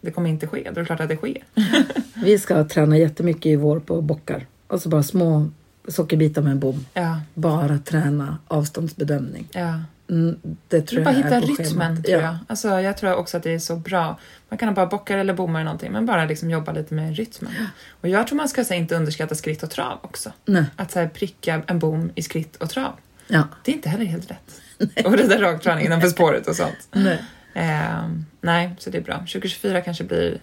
det 0.00 0.10
kommer 0.10 0.30
inte 0.30 0.46
ske. 0.46 0.62
Då 0.64 0.70
är 0.70 0.74
det 0.74 0.84
klart 0.84 1.00
att 1.00 1.08
det 1.08 1.16
sker. 1.16 1.36
Vi 2.24 2.38
ska 2.38 2.64
träna 2.64 2.98
jättemycket 2.98 3.46
i 3.46 3.56
vår 3.56 3.80
på 3.80 4.00
bockar. 4.00 4.46
Och 4.66 4.82
så 4.82 4.88
bara 4.88 5.02
små 5.02 5.50
sockerbitar 5.88 6.42
med 6.42 6.52
en 6.52 6.58
bom. 6.60 6.86
Ja, 6.94 7.20
Bara 7.34 7.78
träna 7.78 8.38
avståndsbedömning. 8.48 9.48
ja. 9.52 9.80
Mm, 10.14 10.36
det 10.68 10.80
tror 10.80 11.04
bara 11.04 11.14
jag 11.14 11.16
hitta 11.16 11.36
är 11.36 11.40
på 11.40 11.46
rytmen, 11.46 11.66
schemat. 11.66 12.04
tror 12.04 12.20
ja. 12.20 12.22
jag. 12.22 12.36
Alltså, 12.46 12.80
jag 12.80 12.96
tror 12.96 13.14
också 13.14 13.36
att 13.36 13.42
det 13.42 13.54
är 13.54 13.58
så 13.58 13.76
bra. 13.76 14.18
Man 14.48 14.58
kan 14.58 14.74
bara 14.74 14.86
bockar 14.86 15.18
eller 15.18 15.34
bommar 15.34 15.60
eller 15.60 15.64
någonting, 15.64 15.92
men 15.92 16.06
bara 16.06 16.24
liksom 16.24 16.50
jobba 16.50 16.72
lite 16.72 16.94
med 16.94 17.16
rytmen. 17.16 17.52
Och 18.00 18.08
jag 18.08 18.26
tror 18.26 18.36
man 18.36 18.48
ska 18.48 18.62
här, 18.62 18.76
inte 18.76 18.96
underskatta 18.96 19.34
skritt 19.34 19.62
och 19.62 19.70
trav 19.70 19.98
också. 20.02 20.32
Nej. 20.44 20.64
Att 20.76 20.90
så 20.92 20.98
här, 20.98 21.08
pricka 21.08 21.62
en 21.66 21.78
bom 21.78 22.10
i 22.14 22.22
skritt 22.22 22.56
och 22.56 22.70
trav. 22.70 22.92
Ja. 23.26 23.48
Det 23.64 23.72
är 23.72 23.74
inte 23.74 23.88
heller 23.88 24.04
helt 24.04 24.30
rätt. 24.30 24.60
Och 25.06 25.16
rida 25.16 25.40
rakträning 25.40 25.86
innanför 25.86 26.08
spåret 26.08 26.48
och 26.48 26.56
sånt. 26.56 26.88
Nej. 26.92 27.24
Ehm, 27.54 28.26
nej, 28.40 28.76
så 28.78 28.90
det 28.90 28.98
är 28.98 29.02
bra. 29.02 29.18
2024 29.18 29.80
kanske 29.80 30.04
blir 30.04 30.40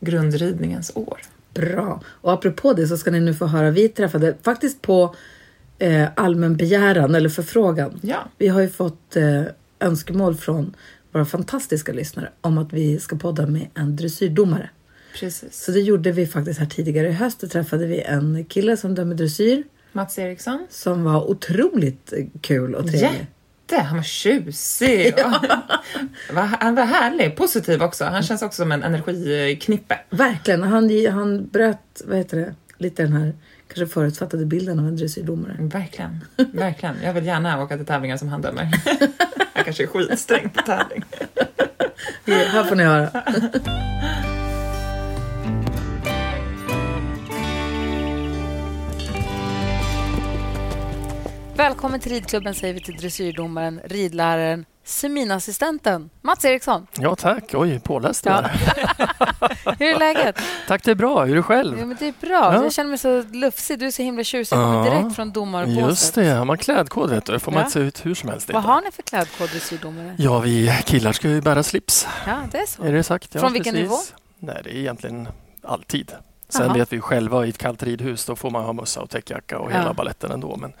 grundridningens 0.00 0.92
år. 0.94 1.20
Bra. 1.54 2.02
Och 2.06 2.32
apropå 2.32 2.72
det 2.72 2.86
så 2.86 2.96
ska 2.96 3.10
ni 3.10 3.20
nu 3.20 3.34
få 3.34 3.46
höra. 3.46 3.70
Vi 3.70 3.88
träffade 3.88 4.36
faktiskt 4.42 4.82
på 4.82 5.14
eh, 5.78 6.08
allmän 6.16 6.56
begäran 6.56 7.14
eller 7.14 7.28
förfrågan. 7.28 8.00
Ja, 8.02 8.28
Vi 8.38 8.48
har 8.48 8.60
ju 8.60 8.68
fått 8.68 9.16
eh, 9.16 9.42
önskemål 9.80 10.34
från 10.36 10.74
våra 11.12 11.24
fantastiska 11.24 11.92
lyssnare 11.92 12.28
om 12.40 12.58
att 12.58 12.72
vi 12.72 12.98
ska 13.00 13.16
podda 13.16 13.46
med 13.46 13.66
en 13.74 13.96
dressyrdomare. 13.96 14.70
precis. 15.20 15.64
Så 15.64 15.72
det 15.72 15.80
gjorde 15.80 16.12
vi 16.12 16.26
faktiskt 16.26 16.58
här 16.60 16.66
tidigare 16.66 17.08
i 17.08 17.12
höst. 17.12 17.40
Då 17.40 17.46
träffade 17.48 17.86
vi 17.86 18.00
en 18.00 18.44
kille 18.44 18.76
som 18.76 18.94
dömer 18.94 19.14
dressyr 19.14 19.62
Mats 19.92 20.18
Eriksson. 20.18 20.66
som 20.70 21.04
var 21.04 21.30
otroligt 21.30 22.12
eh, 22.12 22.24
kul 22.40 22.74
och 22.74 22.82
trevlig. 22.86 23.02
Jätte, 23.02 23.82
han 23.82 23.96
var 23.96 24.04
tjusig. 24.04 25.14
Va- 26.32 26.56
Han 26.60 26.74
var 26.74 26.84
härlig, 26.84 27.36
positiv 27.36 27.82
också. 27.82 28.04
Han 28.04 28.22
känns 28.22 28.42
också 28.42 28.62
som 28.62 28.72
en 28.72 28.82
energiknippe. 28.82 29.98
Verkligen. 30.10 30.62
Han, 30.62 31.06
han 31.12 31.46
bröt, 31.48 32.02
vad 32.06 32.16
heter 32.18 32.36
det, 32.36 32.54
lite 32.78 33.02
den 33.02 33.12
här 33.12 33.34
kanske 33.68 33.94
förutfattade 33.94 34.46
bilden 34.46 34.78
av 34.78 34.86
en 34.88 34.96
dressyrdomare. 34.96 35.56
Verkligen, 35.58 36.24
verkligen. 36.52 36.96
Jag 37.02 37.12
vill 37.12 37.26
gärna 37.26 37.62
åka 37.62 37.76
till 37.76 37.86
tävlingar 37.86 38.16
som 38.16 38.28
han 38.28 38.42
dömer. 38.42 38.68
Jag 39.54 39.64
kanske 39.64 39.82
är 39.82 39.86
skitsträng 39.86 40.50
på 40.50 40.62
tävling. 40.62 41.04
Ja, 42.24 42.34
här 42.34 42.64
får 42.64 42.76
ni 42.76 42.82
höra. 42.82 43.22
Välkommen 51.56 52.00
till 52.00 52.12
ridklubben 52.12 52.54
säger 52.54 52.74
vi 52.74 52.80
till 52.80 52.96
dressyrdomaren, 52.96 53.80
ridläraren, 53.84 54.64
seminassistenten 54.88 56.10
Mats 56.22 56.44
Eriksson. 56.44 56.86
Ja, 56.98 57.16
tack. 57.16 57.44
Oj, 57.54 57.80
påläst 57.80 58.24
du 58.24 58.30
Ja. 58.30 58.40
Hur 59.78 59.86
är 59.94 59.98
läget? 59.98 60.38
Tack, 60.68 60.84
det 60.84 60.90
är 60.90 60.94
bra. 60.94 61.24
Hur 61.24 61.32
är 61.32 61.36
du 61.36 61.42
själv? 61.42 61.78
men 61.86 61.96
det 62.00 62.06
är 62.08 62.14
bra. 62.20 62.54
Ja. 62.54 62.62
Jag 62.62 62.72
känner 62.72 62.88
mig 62.88 62.98
så 62.98 63.22
lufsig. 63.32 63.78
Du 63.78 63.86
är 63.86 63.90
så 63.90 64.02
himla 64.02 64.24
tjusig. 64.24 64.56
Ja, 64.56 64.84
direkt 64.90 65.16
från 65.16 65.30
domarpåset. 65.32 65.78
Just 65.78 66.14
det, 66.14 66.28
har 66.30 66.44
man 66.44 66.58
klädkod 66.58 67.10
vet 67.10 67.24
du, 67.26 67.38
får 67.38 67.52
man 67.52 67.58
Ja. 67.60 67.64
inte 67.66 67.72
se 67.72 67.80
ut 67.80 68.06
hur 68.06 68.14
som 68.14 68.28
helst. 68.28 68.48
Vad 68.52 68.56
inte. 68.60 68.68
har 68.70 68.80
ni 68.80 68.90
för 68.90 69.02
klädkod, 69.02 69.50
dressyrdomare? 69.50 70.14
Ja, 70.18 70.38
vi 70.38 70.72
killar 70.84 71.12
ska 71.12 71.28
ju 71.28 71.40
bära 71.40 71.62
slips. 71.62 72.06
Ja, 72.26 72.36
det 72.52 72.58
är 72.58 72.66
så. 72.66 72.82
Är 72.82 72.92
det 72.92 73.02
sagt? 73.02 73.34
Ja, 73.34 73.40
Från 73.40 73.52
vilken 73.52 73.72
precis. 73.74 73.90
nivå? 73.90 73.98
Nej, 74.38 74.60
det 74.64 74.70
är 74.70 74.76
egentligen 74.76 75.28
alltid. 75.62 76.12
Sen 76.48 76.66
Jaha. 76.66 76.74
vet 76.74 76.92
vi 76.92 77.00
själva 77.00 77.46
i 77.46 77.48
ett 77.48 77.58
kallt 77.58 77.82
ridhus, 77.82 78.24
då 78.24 78.36
får 78.36 78.50
man 78.50 78.64
ha 78.64 78.72
mössa 78.72 79.00
och 79.00 79.10
täckjacka 79.10 79.58
och 79.58 79.72
Ja. 79.72 79.78
hela 79.78 79.92
balletten 79.94 80.30
ändå. 80.30 80.56
Men 80.56 80.72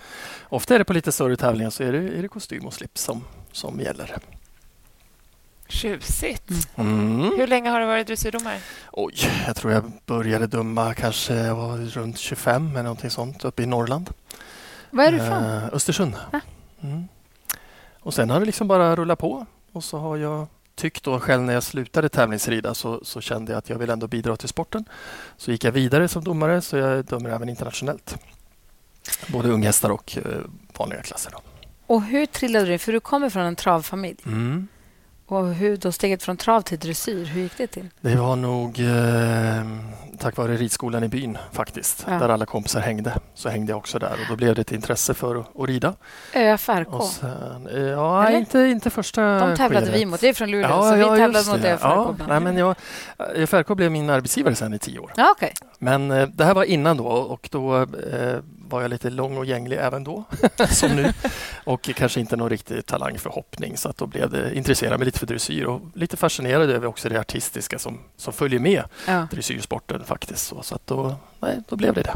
ofta 0.48 0.74
är 0.74 0.78
det 0.78 0.84
på 0.84 0.92
lite 0.92 1.12
större 1.12 1.36
tävlingar 1.36 1.70
så 1.70 1.82
är 1.82 1.92
det, 1.92 1.98
är 2.18 2.22
det 2.22 2.28
kostym 2.28 2.66
och 2.66 2.74
slips 2.74 3.02
som, 3.02 3.24
som 3.58 3.80
gäller. 3.80 4.16
Tjusigt. 5.68 6.50
Mm. 6.76 7.32
Hur 7.36 7.46
länge 7.46 7.70
har 7.70 7.80
du 7.80 7.86
varit 7.86 8.06
dressyrdomare? 8.06 8.60
Oj, 8.92 9.14
jag 9.46 9.56
tror 9.56 9.72
jag 9.72 9.92
började 10.06 10.46
döma 10.46 10.94
kanske 10.94 11.34
jag 11.34 11.54
var 11.54 11.76
runt 11.78 12.18
25 12.18 12.70
eller 12.70 12.82
någonting 12.82 13.10
sånt 13.10 13.44
uppe 13.44 13.62
i 13.62 13.66
Norrland. 13.66 14.10
Var 14.90 15.04
är 15.04 15.10
du 15.12 15.16
ifrån? 15.16 15.44
Eh, 15.44 15.68
Östersund. 15.72 16.14
Ah. 16.32 16.40
Mm. 16.80 17.08
Och 18.00 18.14
sen 18.14 18.30
har 18.30 18.40
det 18.40 18.46
liksom 18.46 18.68
bara 18.68 18.96
rullat 18.96 19.18
på. 19.18 19.46
Och 19.72 19.84
så 19.84 19.98
har 19.98 20.16
jag 20.16 20.46
tyckt 20.74 21.04
då 21.04 21.20
själv 21.20 21.42
när 21.42 21.54
jag 21.54 21.62
slutade 21.62 22.08
tävlingsrida 22.08 22.74
så, 22.74 23.04
så 23.04 23.20
kände 23.20 23.52
jag 23.52 23.58
att 23.58 23.68
jag 23.70 23.78
vill 23.78 23.90
ändå 23.90 24.06
bidra 24.06 24.36
till 24.36 24.48
sporten. 24.48 24.84
Så 25.36 25.50
gick 25.50 25.64
jag 25.64 25.72
vidare 25.72 26.08
som 26.08 26.24
domare 26.24 26.60
så 26.60 26.76
jag 26.76 27.04
dömer 27.04 27.30
även 27.30 27.48
internationellt. 27.48 28.16
Både 29.28 29.48
unghästar 29.48 29.90
och 29.90 30.18
eh, 30.18 30.22
vanliga 30.76 31.02
klasser. 31.02 31.30
Då. 31.30 31.40
Och 31.88 32.02
hur 32.02 32.26
trillade 32.26 32.64
du 32.66 32.72
in? 32.72 32.78
För 32.78 32.92
du 32.92 33.00
kommer 33.00 33.30
från 33.30 33.42
en 33.42 33.56
travfamilj. 33.56 34.18
Mm. 34.26 34.68
Och 35.26 35.46
hur 35.54 35.76
då 35.76 35.92
steget 35.92 36.22
från 36.22 36.36
trav 36.36 36.60
till 36.60 36.78
dressyr, 36.78 37.24
hur 37.24 37.42
gick 37.42 37.56
det 37.58 37.66
till? 37.66 37.88
Det 38.00 38.14
var 38.16 38.36
nog 38.36 38.80
eh, 38.80 39.66
tack 40.18 40.36
vare 40.36 40.56
ridskolan 40.56 41.04
i 41.04 41.08
byn 41.08 41.38
faktiskt, 41.52 42.04
Ja. 42.08 42.18
där 42.18 42.28
alla 42.28 42.46
kompisar 42.46 42.80
hängde. 42.80 43.12
Så 43.34 43.48
hängde 43.48 43.72
jag 43.72 43.78
också 43.78 43.98
där 43.98 44.12
och 44.12 44.26
då 44.28 44.36
blev 44.36 44.54
det 44.54 44.60
ett 44.60 44.72
intresse 44.72 45.14
för 45.14 45.36
att, 45.36 45.60
att 45.60 45.68
rida. 45.68 45.94
ÖFRK. 46.34 46.88
Och 46.92 47.04
sen, 47.04 47.66
eh, 47.72 47.78
ja, 47.82 48.26
Eller? 48.26 48.38
inte, 48.38 48.58
inte 48.58 48.90
första 48.90 49.38
De 49.38 49.56
tävlade 49.56 49.86
skedet. 49.86 50.00
vi 50.00 50.06
mot. 50.06 50.20
Det 50.20 50.28
är 50.28 50.32
från 50.34 50.50
Luleå, 50.50 50.82
så 50.82 50.94
vi 50.94 51.02
tävlade 51.04 51.48
mot. 51.50 51.64
ÖFRK. 51.64 51.80
Ja, 51.84 52.12
bland 52.16 52.30
nej, 52.32 52.40
men 52.40 52.56
jag, 52.56 52.74
ÖFRK 53.34 53.68
blev 53.76 53.92
min 53.92 54.10
arbetsgivare 54.10 54.54
sen 54.54 54.74
i 54.74 54.78
tio 54.78 54.98
år. 54.98 55.12
Ja, 55.16 55.32
okej. 55.36 55.52
Men 55.78 56.10
eh, 56.10 56.28
det 56.28 56.44
här 56.44 56.54
var 56.54 56.64
innan 56.64 56.96
då 56.96 57.06
och 57.06 57.48
då 57.52 57.76
eh, 57.76 57.86
var 58.68 58.82
jag 58.82 58.90
lite 58.90 59.10
lång 59.10 59.36
och 59.36 59.44
gänglig 59.44 59.76
även 59.80 60.04
då, 60.04 60.24
som 60.70 60.96
nu. 60.96 61.12
Och 61.64 61.82
kanske 61.82 62.20
inte 62.20 62.36
någon 62.36 62.50
riktig 62.50 62.86
talang 62.86 63.18
för 63.18 63.30
hoppning 63.30 63.76
så 63.76 63.88
att 63.88 63.96
då 63.96 64.06
blev 64.06 64.30
det 64.30 64.54
intresserad 64.54 64.98
mig 64.98 65.06
lite 65.06 65.18
för 65.18 65.26
dressyr 65.26 65.64
och 65.64 65.80
lite 65.94 66.16
fascinerad 66.16 66.70
över 66.70 66.86
också 66.86 67.08
det 67.08 67.20
artistiska 67.20 67.78
som, 67.78 67.98
som 68.16 68.32
följer 68.32 68.60
med 68.60 68.82
Ja. 69.06 69.26
dressyrsporten 69.30 70.04
faktiskt. 70.04 70.46
Så, 70.46 70.62
så 70.62 70.74
att 70.74 70.86
då, 70.86 71.16
nej, 71.40 71.58
då 71.68 71.76
blev 71.76 71.94
det 71.94 72.02
det. 72.02 72.14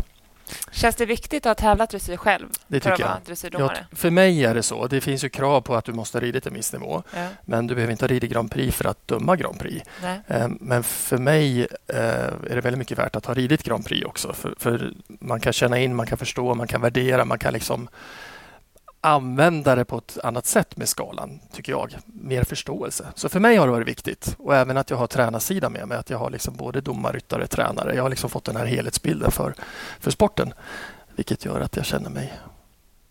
Känns 0.70 0.96
det 0.96 1.06
viktigt 1.06 1.46
att 1.46 1.60
ha 1.60 1.68
tävlat 1.68 1.90
dressyr 1.90 2.16
själv 2.16 2.46
Det 2.66 2.80
för 2.80 2.90
att 2.90 2.96
tycker 2.96 3.10
jag. 3.10 3.18
dressyrdomare? 3.26 3.86
Jag, 3.90 3.98
för 3.98 4.10
mig 4.10 4.44
är 4.44 4.54
det 4.54 4.62
så. 4.62 4.86
Det 4.86 5.00
finns 5.00 5.24
ju 5.24 5.28
krav 5.28 5.60
på 5.60 5.74
att 5.74 5.84
du 5.84 5.92
måste 5.92 6.18
ha 6.18 6.22
ridit 6.22 6.46
en 6.46 6.54
viss 6.54 6.72
nivå. 6.72 7.02
Ja. 7.14 7.26
Men 7.44 7.66
du 7.66 7.74
behöver 7.74 7.90
inte 7.92 8.04
ha 8.04 8.08
ridit 8.08 8.30
Grand 8.32 8.50
Prix 8.50 8.76
för 8.76 8.84
att 8.84 9.08
döma 9.08 9.36
Grand 9.36 9.58
Prix. 9.58 9.86
Nej. 10.02 10.20
Eh, 10.26 10.48
Men 10.60 10.82
för 10.82 11.18
mig 11.18 11.60
eh, 11.88 11.96
är 11.98 12.54
det 12.54 12.60
väldigt 12.60 12.78
mycket 12.78 12.98
värt 12.98 13.16
att 13.16 13.26
ha 13.26 13.34
ridit 13.34 13.62
Grand 13.62 13.84
Prix 13.86 14.06
också. 14.06 14.32
För, 14.32 14.54
för 14.58 14.92
man 15.06 15.40
kan 15.40 15.52
känna 15.52 15.78
in, 15.78 15.94
man 15.96 16.06
kan 16.06 16.18
förstå, 16.18 16.54
man 16.54 16.66
kan 16.68 16.80
värdera, 16.80 17.24
man 17.24 17.38
kan 17.38 17.52
liksom 17.52 17.88
använda 19.04 19.74
det 19.74 19.84
på 19.84 19.98
ett 19.98 20.18
annat 20.24 20.46
sätt 20.46 20.76
med 20.76 20.88
skalan, 20.88 21.40
tycker 21.52 21.72
jag. 21.72 21.94
Mer 22.06 22.44
förståelse. 22.44 23.06
Så 23.14 23.28
för 23.28 23.40
mig 23.40 23.56
har 23.56 23.66
det 23.66 23.72
varit 23.72 23.88
viktigt. 23.88 24.34
Och 24.38 24.56
även 24.56 24.76
att 24.76 24.90
jag 24.90 24.96
har 24.96 25.06
tränarsidan 25.06 25.72
med 25.72 25.88
mig. 25.88 25.98
Att 25.98 26.10
jag 26.10 26.18
har 26.18 26.30
liksom 26.30 26.56
både 26.56 26.80
domare, 26.80 27.12
ryttare, 27.16 27.46
tränare. 27.46 27.94
Jag 27.94 28.02
har 28.02 28.10
liksom 28.10 28.30
fått 28.30 28.44
den 28.44 28.56
här 28.56 28.66
helhetsbilden 28.66 29.30
för, 29.30 29.54
för 30.00 30.10
sporten. 30.10 30.54
Vilket 31.16 31.44
gör 31.44 31.60
att 31.60 31.76
jag 31.76 31.84
känner 31.84 32.10
mig... 32.10 32.32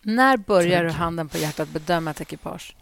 När 0.03 0.37
börjar 0.37 0.83
du 0.83 0.89
Tänk. 0.89 0.99
handen 0.99 1.29
på 1.29 1.37
hjärtat 1.37 1.69
bedöma 1.69 2.11
ett 2.11 2.21
ekipage? 2.21 2.75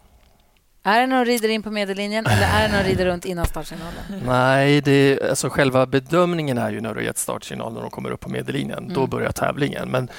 Är 0.82 1.00
det 1.00 1.06
de 1.16 1.24
rider 1.24 1.48
in 1.48 1.62
på 1.62 1.70
medellinjen 1.70 2.26
eller 2.26 2.46
är 2.54 2.68
det 2.68 2.78
de 2.78 2.88
rider 2.88 3.06
runt 3.06 3.24
innan 3.24 3.46
startsignalen? 3.46 3.94
Nej, 4.26 4.80
det, 4.80 5.20
alltså 5.30 5.48
själva 5.48 5.86
bedömningen 5.86 6.58
är 6.58 6.70
ju 6.70 6.80
när 6.80 6.94
du 6.94 7.04
gett 7.04 7.18
startsignal 7.18 7.72
när 7.74 7.80
de 7.80 7.90
kommer 7.90 8.10
upp 8.10 8.20
på 8.20 8.28
medellinjen. 8.28 8.88
Då 8.94 9.00
Mm. 9.00 9.10
börjar 9.10 9.32
tävlingen. 9.32 9.88
Men 9.90 10.06
du- 10.06 10.12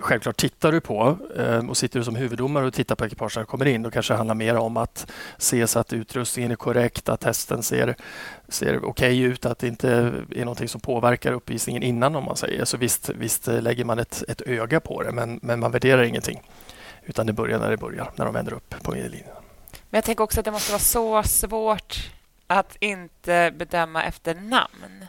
självklart 0.00 0.36
tittar 0.36 0.72
du 0.72 0.80
på 0.80 1.18
eh, 1.36 1.68
och 1.68 1.76
sitter 1.76 1.98
du 1.98 2.04
som 2.04 2.16
huvuddomare 2.16 2.66
och 2.66 2.74
tittar 2.74 2.94
på 2.94 3.06
ekipagen 3.06 3.30
som 3.30 3.46
kommer 3.46 3.66
in, 3.66 3.82
då 3.82 3.90
kanske 3.90 4.12
det 4.12 4.16
handlar 4.16 4.34
mer 4.34 4.56
om 4.56 4.76
att 4.76 5.10
se 5.38 5.66
så 5.66 5.78
att 5.78 5.92
utrustningen 5.92 6.50
är 6.50 6.56
korrekt, 6.56 7.08
att 7.08 7.24
hästen 7.24 7.62
ser, 7.62 7.96
ser 8.48 8.84
okej 8.84 9.20
ut, 9.20 9.46
att 9.46 9.58
det 9.58 9.68
inte 9.68 9.90
är 10.30 10.44
någonting 10.44 10.68
som 10.68 10.80
påverkar 10.80 11.32
uppvisningen 11.32 11.82
innan 11.82 12.16
om 12.16 12.24
man 12.24 12.36
säger. 12.36 12.64
Så 12.64 12.76
visst, 12.76 13.08
visst 13.08 13.46
lägger 13.46 13.84
man 13.84 13.98
ett, 13.98 14.24
ett 14.28 14.40
öga 14.40 14.80
på 14.80 15.02
det, 15.02 15.12
men, 15.12 15.40
men 15.42 15.60
man 15.60 15.70
värderar 15.70 16.02
ingenting. 16.02 16.42
Utan 17.04 17.26
det 17.26 17.32
börjar 17.32 17.58
när 17.58 17.70
det 17.70 17.76
börjar, 17.76 18.10
när 18.16 18.24
de 18.24 18.34
vänder 18.34 18.52
upp 18.52 18.74
på 18.82 18.92
linjen. 18.92 19.12
Men 19.90 19.98
jag 19.98 20.04
tänker 20.04 20.24
också 20.24 20.40
att 20.40 20.44
det 20.44 20.50
måste 20.50 20.72
vara 20.72 20.80
så 20.80 21.22
svårt 21.22 22.10
att 22.46 22.76
inte 22.80 23.52
bedöma 23.56 24.04
efter 24.04 24.34
namn. 24.34 25.06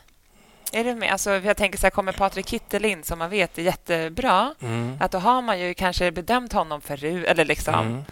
Är 0.73 0.83
det 0.83 0.95
med? 0.95 1.11
Alltså, 1.11 1.29
jag 1.31 1.57
tänker 1.57 1.77
så 1.79 1.85
här, 1.85 1.91
kommer 1.91 2.11
Patrik 2.11 2.47
Kittel 2.49 2.85
in 2.85 3.03
som 3.03 3.19
man 3.19 3.29
vet 3.29 3.57
är 3.57 3.61
jättebra, 3.61 4.55
att 4.99 5.11
då 5.11 5.17
har 5.17 5.41
man 5.41 5.59
ju 5.59 5.73
kanske 5.73 6.11
bedömt 6.11 6.53
honom 6.53 6.81
förut. 6.81 7.25
Eller 7.27 7.45
liksom. 7.45 7.73
Mm. 7.75 8.03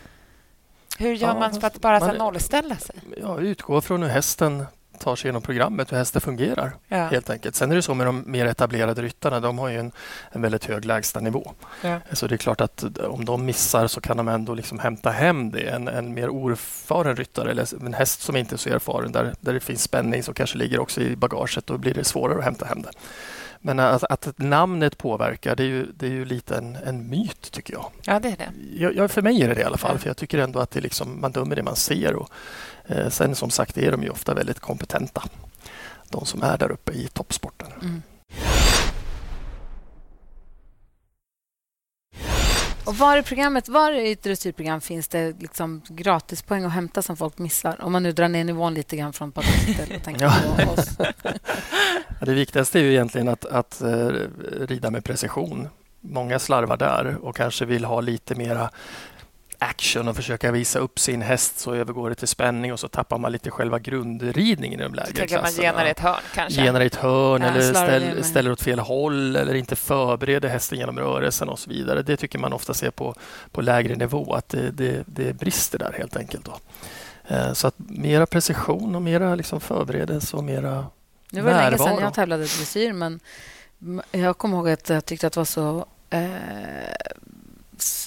Hur 0.97 1.13
gör 1.13 1.27
Ja, 1.27 1.39
man 1.39 1.61
för 1.61 1.67
att 1.67 1.81
bara 1.81 1.99
man- 1.99 2.15
nollställa 2.15 2.75
sig? 2.75 2.95
Ja, 3.21 3.39
utgå 3.39 3.81
från 3.81 4.03
hur 4.03 4.09
hästen 4.09 4.65
tar 5.01 5.15
sig 5.15 5.27
igenom 5.27 5.41
programmet, 5.41 5.91
hur 5.91 5.97
hästen 5.97 6.21
fungerar 6.21 6.71
Ja. 6.87 6.97
helt 6.97 7.29
enkelt. 7.29 7.55
Sen 7.55 7.71
är 7.71 7.75
det 7.75 7.81
så 7.81 7.93
med 7.93 8.07
de 8.07 8.23
mer 8.27 8.45
etablerade 8.45 9.01
ryttarna, 9.01 9.39
de 9.39 9.59
har 9.59 9.69
ju 9.69 9.77
en, 9.79 9.91
en 10.31 10.41
väldigt 10.41 10.65
hög 10.65 10.85
lägstanivå. 10.85 11.51
Ja. 11.81 11.99
Så 12.11 12.27
det 12.27 12.35
är 12.35 12.37
klart 12.37 12.61
att 12.61 12.83
om 12.99 13.25
de 13.25 13.45
missar 13.45 13.87
så 13.87 14.01
kan 14.01 14.17
de 14.17 14.27
ändå 14.27 14.53
liksom 14.53 14.79
hämta 14.79 15.09
hem 15.11 15.51
det. 15.51 15.69
En, 15.69 15.87
en 15.87 16.13
mer 16.13 16.29
orfaren 16.29 17.15
ryttare 17.15 17.51
eller 17.51 17.85
en 17.85 17.93
häst 17.93 18.21
som 18.21 18.35
inte 18.35 18.55
är 18.55 18.57
så 18.57 18.69
erfaren 18.69 19.11
där, 19.11 19.33
där 19.39 19.53
det 19.53 19.59
finns 19.59 19.83
spänning 19.83 20.23
som 20.23 20.33
kanske 20.33 20.57
ligger 20.57 20.79
också 20.79 21.01
i 21.01 21.15
bagaget, 21.15 21.65
då 21.67 21.77
blir 21.77 21.93
det 21.93 22.03
svårare 22.03 22.37
att 22.37 22.43
hämta 22.43 22.65
hem 22.65 22.81
det. 22.81 22.91
Men 23.61 23.79
att, 23.79 24.03
att 24.03 24.37
namnet 24.37 24.97
påverkar, 24.97 25.55
det 25.55 25.63
är 25.63 25.67
ju, 25.67 25.85
det 25.95 26.05
är 26.05 26.11
ju 26.11 26.25
lite 26.25 26.57
en, 26.57 26.75
en 26.75 27.09
myt 27.09 27.51
tycker 27.51 27.73
jag. 27.73 27.85
ja, 28.05 28.19
det 28.19 28.27
är 28.27 28.37
det. 28.37 28.49
Jag, 28.75 28.95
jag, 28.95 29.11
för 29.11 29.21
mig 29.21 29.43
är 29.43 29.47
det 29.47 29.53
det 29.53 29.61
i 29.61 29.63
alla 29.63 29.77
fall, 29.77 29.97
för 29.97 30.07
jag 30.09 30.17
tycker 30.17 30.37
ändå 30.37 30.59
att 30.59 30.71
det 30.71 30.81
liksom, 30.81 31.21
man 31.21 31.31
dömer 31.31 31.55
det 31.55 31.63
man 31.63 31.75
ser. 31.75 32.15
Och, 32.15 32.29
eh, 32.85 33.09
sen 33.09 33.35
som 33.35 33.49
sagt 33.49 33.77
är 33.77 33.91
de 33.91 34.03
ju 34.03 34.09
ofta 34.09 34.33
väldigt 34.33 34.59
kompetenta, 34.59 35.23
de 36.09 36.25
som 36.25 36.43
är 36.43 36.57
där 36.57 36.71
uppe 36.71 36.91
i 36.91 37.07
toppsporten. 37.07 37.67
Mm. 37.81 38.01
Och 42.85 42.95
var 42.97 43.17
i 43.17 43.23
programmet, 43.23 43.69
var 43.69 43.91
i 43.91 44.11
ett 44.11 44.23
dressyrprogram 44.23 44.81
finns 44.81 45.07
det 45.07 45.33
liksom 45.39 45.81
gratispoäng 45.89 46.63
att 46.63 46.71
hämta 46.71 47.01
som 47.01 47.17
folk 47.17 47.37
missar? 47.37 47.77
Om 47.81 47.91
man 47.91 48.03
nu 48.03 48.11
drar 48.11 48.27
ner 48.27 48.43
nivån 48.43 48.73
lite 48.73 48.97
grann 48.97 49.13
från 49.13 49.31
Patrik 49.31 49.79
och 49.97 50.03
tänker 50.03 50.25
Ja. 50.25 50.65
på 50.65 50.71
oss. 50.71 50.87
Ja, 52.19 52.25
det 52.25 52.33
viktigaste 52.33 52.79
är 52.79 52.83
ju 52.83 52.91
egentligen 52.91 53.27
att, 53.27 53.45
att 53.45 53.81
eh, 53.81 54.09
rida 54.59 54.91
med 54.91 55.03
precision. 55.03 55.67
Många 56.01 56.39
slarvar 56.39 56.77
där 56.77 57.17
och 57.21 57.35
kanske 57.35 57.65
vill 57.65 57.85
ha 57.85 58.01
lite 58.01 58.35
mera 58.35 58.69
action 59.63 60.07
och 60.07 60.15
försöka 60.15 60.51
visa 60.51 60.79
upp 60.79 60.99
sin 60.99 61.21
häst 61.21 61.59
så 61.59 61.73
övergår 61.73 62.09
det 62.09 62.15
till 62.15 62.27
spänning 62.27 62.73
och 62.73 62.79
så 62.79 62.87
tappar 62.87 63.17
man 63.17 63.31
lite 63.31 63.51
själva 63.51 63.79
grundridningen 63.79 64.79
i 64.79 64.83
de 64.83 64.93
lägre 64.93 65.05
Tänker 65.13 65.23
att 65.23 65.31
man 65.31 65.51
klasserna. 65.51 65.63
genar 65.67 65.85
i 65.85 65.89
ett 65.89 65.99
hörn 65.99 66.21
kanske. 66.35 66.61
genar 66.63 66.81
i 66.81 66.85
ett 66.85 66.95
hörn 66.95 67.41
Ja, 67.41 67.47
eller 67.47 67.61
ställ, 67.61 68.23
ställer 68.23 68.51
åt 68.51 68.61
fel 68.61 68.79
håll 68.79 69.35
eller 69.35 69.53
inte 69.53 69.75
förbereder 69.75 70.49
hästen 70.49 70.77
genom 70.79 70.99
rörelsen 70.99 71.49
och 71.49 71.59
så 71.59 71.69
vidare. 71.69 72.01
Det 72.01 72.17
tycker 72.17 72.39
man 72.39 72.53
ofta 72.53 72.73
ser 72.73 72.91
på, 72.91 73.15
på 73.51 73.61
lägre 73.61 73.95
nivå, 73.95 74.33
att 74.33 74.49
det, 74.49 74.71
det, 74.71 75.03
det 75.05 75.33
brister 75.33 75.79
där 75.79 75.95
helt 75.97 76.15
enkelt. 76.17 76.45
Då. 76.45 76.57
Eh, 77.35 77.53
Så 77.53 77.67
att 77.67 77.75
mera 77.77 78.25
precision 78.25 78.95
och 78.95 79.01
mera 79.01 79.35
liksom 79.35 79.59
förberedelse 79.61 80.37
och 80.37 80.43
mera 80.43 80.85
Nu 81.31 81.41
var 81.41 81.51
det 81.51 81.57
länge 81.57 81.77
sedan 81.77 81.97
jag 81.99 82.13
tävlade 82.13 82.43
dressyr, 82.43 82.93
men 82.93 83.19
jag 84.11 84.37
kommer 84.37 84.57
ihåg 84.57 84.69
att 84.69 84.89
jag 84.89 85.05
tyckte 85.05 85.27
att 85.27 85.33
det 85.33 85.39
var 85.39 85.45
så 85.45 85.85
eh, 86.09 86.19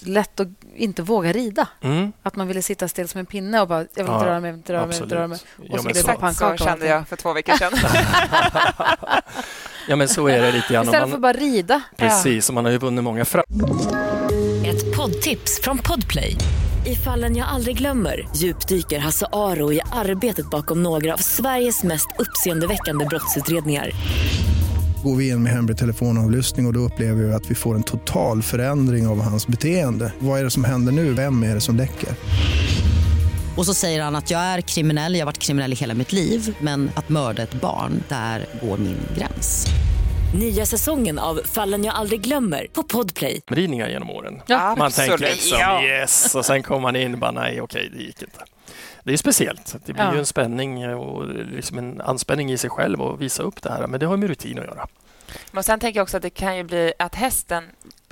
lätt 0.05 0.41
att 0.41 0.49
inte 0.77 1.03
våga 1.03 1.33
rida. 1.33 1.69
Mm, 1.81 2.13
Att 2.23 2.37
man 2.37 2.49
ville 2.49 2.63
sitta 2.63 2.89
still 2.89 3.09
som 3.09 3.19
en 3.21 3.27
pinne 3.27 3.61
och 3.61 3.69
bara, 3.69 3.79
jag 3.95 4.05
vill 4.05 4.13
inte 4.15 4.25
Ja, 4.25 4.31
röra 4.31 4.41
mig, 4.41 4.49
jag 4.49 4.53
vill 4.53 4.59
inte 4.61 4.73
röra 4.73 4.87
mig, 4.87 4.97
inte 5.03 5.15
röra 5.15 5.27
mig. 5.27 5.39
Och 5.59 5.65
Ja, 5.69 5.77
så 5.79 5.83
blev 5.85 5.95
det 5.95 6.01
så, 6.03 6.13
pannkaka 6.13 6.65
kände 6.65 6.87
jag 6.87 7.09
för 7.09 7.17
två 7.17 7.33
veckor 7.33 7.53
sedan. 7.57 7.73
ja, 9.89 9.97
men 9.97 10.09
så 10.09 10.27
är 10.29 10.43
det 10.43 10.53
lite 10.53 10.73
grann. 10.73 10.85
Istället 10.85 11.01
för 11.03 11.07
man, 11.09 11.15
att 11.15 11.21
bara 11.21 11.33
rida. 11.33 11.83
precis, 11.97 12.49
och 12.49 12.55
man 12.55 12.65
har 12.65 12.73
ju 12.73 12.79
vunnit 12.79 13.05
många 13.05 13.25
fram. 13.25 13.45
Ett 14.67 14.97
poddtips 14.97 15.61
från 15.61 15.79
Podplay. 15.79 16.37
I 16.87 16.95
fallen 16.97 17.37
jag 17.37 17.49
aldrig 17.49 17.77
glömmer 17.79 18.29
djupdyker 18.37 18.99
Hasse 18.99 19.27
Aro 19.33 19.73
i 19.73 19.81
arbetet 19.93 20.51
bakom 20.51 20.83
några 20.83 21.13
av 21.15 21.19
Sveriges 21.19 21.83
mest 21.83 22.07
uppseendeväckande 22.19 23.05
brottsutredningar. 23.05 23.91
Går 25.05 25.17
vi 25.17 25.29
in 25.29 25.43
med 25.43 25.53
hemlig 25.53 25.79
telefonavlyssning 25.79 26.67
och, 26.67 26.71
och 26.71 26.73
då 26.75 26.81
upplever 26.81 27.23
vi 27.23 27.33
att 27.33 27.51
vi 27.51 27.55
får 27.55 27.75
en 27.75 27.83
total 27.83 28.43
förändring 28.43 29.07
av 29.07 29.21
hans 29.23 29.47
beteende. 29.47 30.13
Vad 30.19 30.41
är 30.41 30.45
det 30.45 30.51
som 30.51 30.65
händer 30.65 30.93
nu? 30.93 31.13
Vem 31.13 31.43
är 31.43 31.55
det 31.55 31.61
som 31.61 31.77
läcker? 31.77 32.09
Och 33.57 33.67
så 33.67 33.75
säger 33.75 34.03
han 34.03 34.17
att 34.17 34.31
jag 34.31 34.41
är 34.41 34.61
kriminell, 34.61 35.15
jag 35.15 35.21
har 35.21 35.27
varit 35.27 35.39
kriminell 35.39 35.73
i 35.73 35.77
hela 35.77 35.95
mitt 35.95 36.13
liv 36.13 36.57
men 36.61 36.91
att 36.95 37.09
mörda 37.09 37.43
ett 37.43 37.55
barn, 37.61 38.03
där 38.09 38.47
går 38.63 38.79
min 38.79 38.97
gräns. 39.19 39.67
Nya 40.39 40.67
säsongen 40.67 41.19
av 41.19 41.41
Fallen 41.45 41.85
jag 41.85 41.95
aldrig 41.95 42.21
glömmer 42.21 42.67
på 42.73 42.83
Podplay. 42.83 43.41
ridningar 43.51 43.89
genom 43.89 44.11
åren. 44.11 44.41
Ja, 44.47 44.75
Man 44.79 44.87
absolut. 44.87 45.11
tänker 45.11 45.35
liksom 45.35 45.59
Ja. 45.61 45.83
yes 45.85 46.35
och 46.35 46.45
sen 46.45 46.63
kommer 46.63 46.81
man 46.81 46.97
in 46.97 47.13
och 47.15 47.19
bara 47.21 47.31
nej 47.33 47.61
okej 47.61 47.91
det 47.97 48.03
gick 48.03 48.23
inte. 48.23 48.39
Det 49.05 49.13
är 49.13 49.17
speciellt. 49.17 49.77
Det 49.87 49.93
blir 49.93 50.05
Ja. 50.05 50.13
ju 50.13 50.19
en 50.19 50.27
spänning 50.27 50.95
och 50.95 51.29
liksom 51.29 51.79
en 51.79 52.01
anspänning 52.01 52.53
i 52.53 52.59
sig 52.59 52.71
själv 52.71 53.03
att 53.03 53.21
visa 53.21 53.43
upp 53.43 53.63
det 53.63 53.71
här. 53.71 53.87
Men 53.87 54.01
det 54.01 54.07
har 54.07 54.17
med 54.17 54.29
rutin 54.29 54.59
att 54.59 54.65
göra. 54.65 54.87
Men 55.53 55.65
sen 55.65 55.81
tänker 55.81 55.99
jag 56.01 56.03
också 56.03 56.17
att 56.17 56.23
det 56.23 56.31
kan 56.31 56.57
ju 56.57 56.63
bli 56.65 56.93
att 56.99 57.15
hästen 57.15 57.65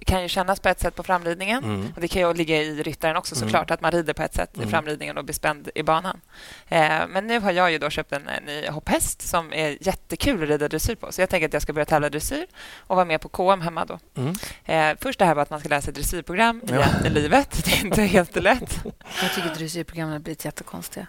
kan 0.05 0.23
ju 0.23 0.29
kännas 0.29 0.61
på 0.61 0.69
ett 0.69 0.81
sätt 0.81 0.95
på 0.95 1.03
framridningen. 1.03 1.65
Mm. 1.65 1.93
Och 1.95 2.01
Det 2.01 2.09
kan 2.09 2.23
ju 2.23 2.35
ligga 2.35 2.63
i 2.63 2.83
ryttaren 2.83 3.17
också 3.17 3.35
Mm. 3.35 3.49
såklart, 3.49 3.71
att 3.71 3.81
man 3.81 3.91
rider 3.93 4.13
på 4.13 4.23
ett 4.23 4.35
sätt 4.35 4.51
i 4.55 4.59
Mm. 4.59 4.71
framridningen 4.71 5.19
och 5.19 5.25
blir 5.25 5.35
spänd 5.35 5.71
i 5.75 5.83
banan. 5.83 6.21
Eh, 6.69 7.07
men 7.09 7.27
nu 7.27 7.41
har 7.41 7.53
jag 7.53 7.73
ju 7.73 7.79
då 7.79 7.91
köpt 7.91 8.13
en, 8.13 8.29
en 8.29 8.45
ny 8.45 8.69
hopphäst 8.69 9.23
som 9.29 9.53
är 9.53 9.77
jättekul 9.81 10.43
att 10.43 10.49
rida 10.49 10.69
dressyr 10.69 10.95
på. 10.95 11.13
Så 11.13 11.21
jag 11.23 11.29
tänker 11.29 11.47
att 11.47 11.53
jag 11.53 11.63
ska 11.63 11.73
börja 11.73 11.85
tävla 11.85 12.09
dressyr 12.11 12.47
och 12.77 12.97
vara 12.97 13.07
med 13.07 13.21
på 13.21 13.29
KM 13.29 13.61
hemma 13.61 13.85
då. 13.85 13.99
Mm. 14.15 14.35
Eh, 14.65 14.97
först 15.01 15.19
det 15.19 15.25
här 15.25 15.35
var 15.35 15.43
att 15.43 15.51
man 15.51 15.61
ska 15.61 15.69
läsa 15.69 15.91
dressyrprogram 15.91 16.61
Ja. 16.67 16.85
i 17.07 17.11
livet. 17.11 17.63
Det 17.65 17.73
är 17.73 17.85
inte 17.85 18.03
helt 18.03 18.37
lätt. 18.37 18.81
Jag 19.23 19.35
tycker 19.35 19.55
dressyrprogrammen 19.55 20.13
har 20.13 20.19
blivit 20.21 20.45
jättekonstiga. 20.45 21.07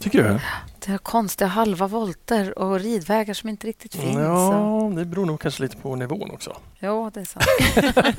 Tycker 0.00 0.22
du? 0.22 0.38
Det 0.86 0.92
är 0.92 0.98
konstiga 0.98 1.48
halva 1.48 1.86
volter 1.86 2.58
och 2.58 2.80
ridvägar 2.80 3.34
som 3.34 3.48
inte 3.48 3.66
riktigt 3.66 3.94
finns. 3.94 4.16
och- 4.16 4.22
Ja, 4.22 4.92
det 4.96 5.04
beror 5.04 5.26
nog 5.26 5.40
kanske 5.40 5.62
lite 5.62 5.76
på 5.76 5.96
nivån 5.96 6.30
också. 6.30 6.56
Jo, 6.78 7.10
det 7.14 7.20
är 7.20 7.24
sant. 7.24 7.44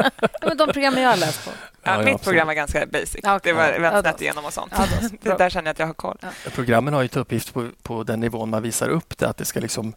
ja, 0.02 0.20
men 0.48 0.58
de 0.58 0.68
programmen 0.74 1.02
jag 1.04 1.10
har 1.10 1.18
läst 1.18 1.46
på. 1.46 1.52
Ja, 1.84 1.92
Ja, 1.92 1.98
mitt 1.98 2.00
absolut. 2.08 2.22
program 2.24 2.48
var 2.48 2.54
ganska 2.54 2.86
basic. 2.86 3.16
Okej. 3.24 3.54
Det 3.54 3.80
var 3.80 4.02
snett 4.02 4.22
igenom 4.22 4.46
och 4.46 4.54
sånt. 4.54 4.74
Det 5.22 5.30
där 5.38 5.50
känner 5.50 5.66
jag 5.68 5.72
att 5.72 5.80
jag 5.80 5.88
har 5.88 5.94
koll. 5.94 6.18
Programmen 6.56 6.94
har 6.94 7.02
ju 7.02 7.08
till 7.08 7.20
uppgift 7.22 7.54
på, 7.54 7.68
på 7.84 8.04
den 8.04 8.20
nivån 8.20 8.50
man 8.50 8.62
visar 8.64 8.90
upp 8.90 9.18
det, 9.18 9.30
att 9.30 9.38
det 9.38 9.46
ska 9.46 9.60
liksom 9.60 9.94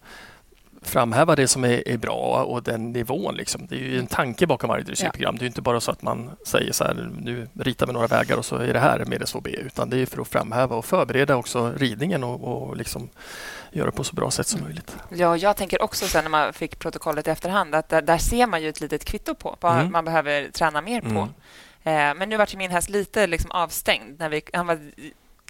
framhäva 0.89 1.37
det 1.37 1.49
som 1.49 1.65
är, 1.65 1.89
är 1.89 1.97
bra 1.97 2.45
och 2.49 2.63
den 2.63 2.93
nivån. 2.93 3.35
Liksom. 3.35 3.67
Det 3.67 3.75
är 3.77 3.79
ju 3.81 3.99
en 3.99 4.07
tanke 4.07 4.47
bakom 4.47 4.69
varje 4.69 4.85
dressyrprogram. 4.85 5.37
Det 5.39 5.45
är 5.45 5.47
inte 5.47 5.63
bara 5.63 5.81
så 5.81 5.91
att 5.91 6.03
man 6.03 6.31
säger 6.47 6.73
så 6.73 6.85
här, 6.85 7.11
nu 7.21 7.49
ritar 7.61 7.87
vi 7.87 7.93
några 7.93 8.07
vägar 8.07 8.37
och 8.37 8.45
så 8.45 8.57
är 8.57 8.73
det 8.73 8.79
här 8.81 9.05
med 9.05 9.29
SHB, 9.29 9.47
utan 9.49 9.91
det 9.91 9.99
är 9.99 10.07
för 10.07 10.23
att 10.23 10.29
framhäva 10.29 10.77
och 10.77 10.85
förbereda 10.85 11.37
också 11.37 11.73
ridningen 11.77 12.25
och, 12.25 12.69
och 12.69 12.77
liksom 12.77 13.09
göra 13.73 13.87
det 13.87 13.93
på 13.97 14.05
så 14.05 14.15
bra 14.15 14.31
sätt 14.31 14.47
som 14.47 14.61
möjligt. 14.63 14.97
Ja, 15.09 15.37
jag 15.37 15.57
tänker 15.57 15.83
också 15.83 16.07
sen 16.07 16.25
när 16.25 16.31
man 16.31 16.53
fick 16.53 16.79
protokollet 16.79 17.27
i 17.27 17.31
efterhand 17.31 17.75
att 17.75 17.89
där, 17.89 18.03
där 18.03 18.19
ser 18.19 18.47
man 18.47 18.63
ju 18.63 18.69
ett 18.69 18.81
litet 18.81 19.05
kvitto 19.05 19.35
på 19.35 19.57
vad 19.61 19.75
Mm. 19.79 19.93
man 19.93 20.05
behöver 20.05 20.49
träna 20.51 20.81
mer 20.81 21.01
på. 21.01 21.09
Mm. 21.09 21.29
Eh, 22.11 22.19
men 22.19 22.29
nu 22.29 22.37
var 22.37 22.47
ju 22.51 22.59
min 22.59 22.71
häst 22.71 22.89
lite 22.91 23.27
liksom 23.27 23.51
avstängd. 23.51 24.19
När 24.19 24.29
vi, 24.29 24.43
han 24.53 24.67
var, 24.67 24.79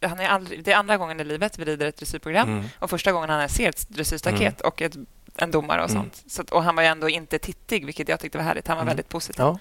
han 0.03 0.21
är 0.21 0.29
aldrig, 0.29 0.65
det 0.65 0.73
är 0.73 0.77
andra 0.77 0.97
gången 0.97 1.21
i 1.21 1.25
livet 1.25 1.59
vi 1.59 1.65
rider 1.65 1.87
ett 1.87 1.97
dressyrprogram 1.97 2.49
Mm. 2.49 2.65
och 2.79 2.91
första 2.91 3.13
gången 3.13 3.31
han 3.31 3.49
ser 3.49 3.69
ett 3.69 3.89
dressyrstaket 3.89 4.61
och 4.61 4.83
ett, 4.83 4.97
en 5.39 5.51
domare 5.51 5.85
och 5.85 5.91
Mm. 5.91 6.03
sånt. 6.03 6.23
Så, 6.27 6.43
att- 6.43 6.51
och 6.51 6.63
han 6.65 6.77
var 6.77 6.83
ju 6.83 6.89
ändå 6.89 7.09
inte 7.09 7.39
tittig, 7.39 7.87
vilket 7.87 8.09
jag 8.09 8.21
tyckte 8.21 8.39
var 8.39 8.45
härligt. 8.45 8.69
Han 8.69 8.77
var 8.77 8.83
Mm. 8.83 8.91
väldigt 8.91 9.09
positiv. 9.09 9.41
Ja. 9.45 9.59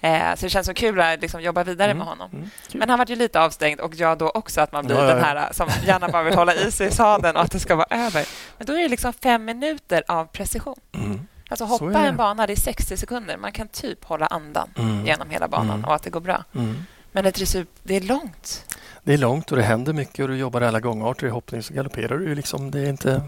Eh, 0.00 0.34
så 0.34 0.46
det 0.46 0.50
känns 0.50 0.66
så 0.66 0.74
kul 0.74 1.00
att 1.00 1.20
liksom 1.20 1.40
jobba 1.42 1.64
vidare 1.64 1.90
Mm. 1.90 1.98
med 1.98 2.06
honom. 2.06 2.30
Mm. 2.32 2.48
Men 2.74 2.90
han 2.90 2.98
var 2.98 3.06
ju 3.06 3.16
lite 3.16 3.40
avstängd 3.40 3.80
och 3.80 3.94
jag 3.94 4.18
då 4.18 4.30
också 4.30 4.60
att 4.60 4.72
man 4.72 4.84
blir 4.86 4.96
Ja, 4.96 5.02
den 5.14 5.24
här 5.24 5.52
som 5.52 5.68
gärna 5.86 6.08
bara 6.08 6.22
vill 6.22 6.34
hålla 6.34 6.54
i 6.54 6.72
sig 6.72 6.88
i 6.88 6.90
sadeln 6.90 7.36
och 7.36 7.42
att 7.42 7.50
det 7.50 7.60
ska 7.60 7.74
vara 7.76 7.86
över. 7.90 8.26
Men 8.58 8.66
då 8.66 8.72
är 8.72 8.82
det 8.82 8.88
liksom 8.88 9.12
fem 9.12 9.44
minuter 9.44 10.02
av 10.08 10.24
precision. 10.24 10.80
Mm. 10.94 11.20
Alltså 11.50 11.66
Så 11.66 11.84
hoppa 11.84 11.98
en 12.06 12.16
bana, 12.16 12.46
det 12.46 12.52
är 12.52 12.56
60 12.56 12.96
sekunder. 12.96 13.36
Man 13.36 13.52
kan 13.52 13.68
typ 13.68 14.04
hålla 14.04 14.26
andan 14.26 14.68
Mm. 14.78 15.06
genom 15.06 15.30
hela 15.30 15.48
banan 15.48 15.70
Mm. 15.70 15.84
och 15.84 15.94
att 15.94 16.02
det 16.02 16.10
går 16.10 16.20
bra. 16.20 16.44
Mm. 16.54 16.76
Men 17.12 17.26
ett 17.26 17.34
dressyr, 17.34 17.66
det 17.82 17.96
är 17.96 18.00
långt. 18.00 18.64
Det 19.02 19.12
är 19.14 19.18
långt 19.18 19.50
och 19.50 19.56
det 19.56 19.62
händer 19.62 19.92
mycket 19.92 20.18
och 20.22 20.28
du 20.28 20.36
jobbar 20.36 20.60
alla 20.60 20.80
gångarter. 20.80 21.26
I 21.26 21.30
hoppning 21.30 21.62
så 21.62 21.74
galopperar 21.74 22.18
du 22.18 22.34
liksom. 22.34 22.70
Det 22.70 22.80
är 22.80 22.86
inte, 22.88 23.22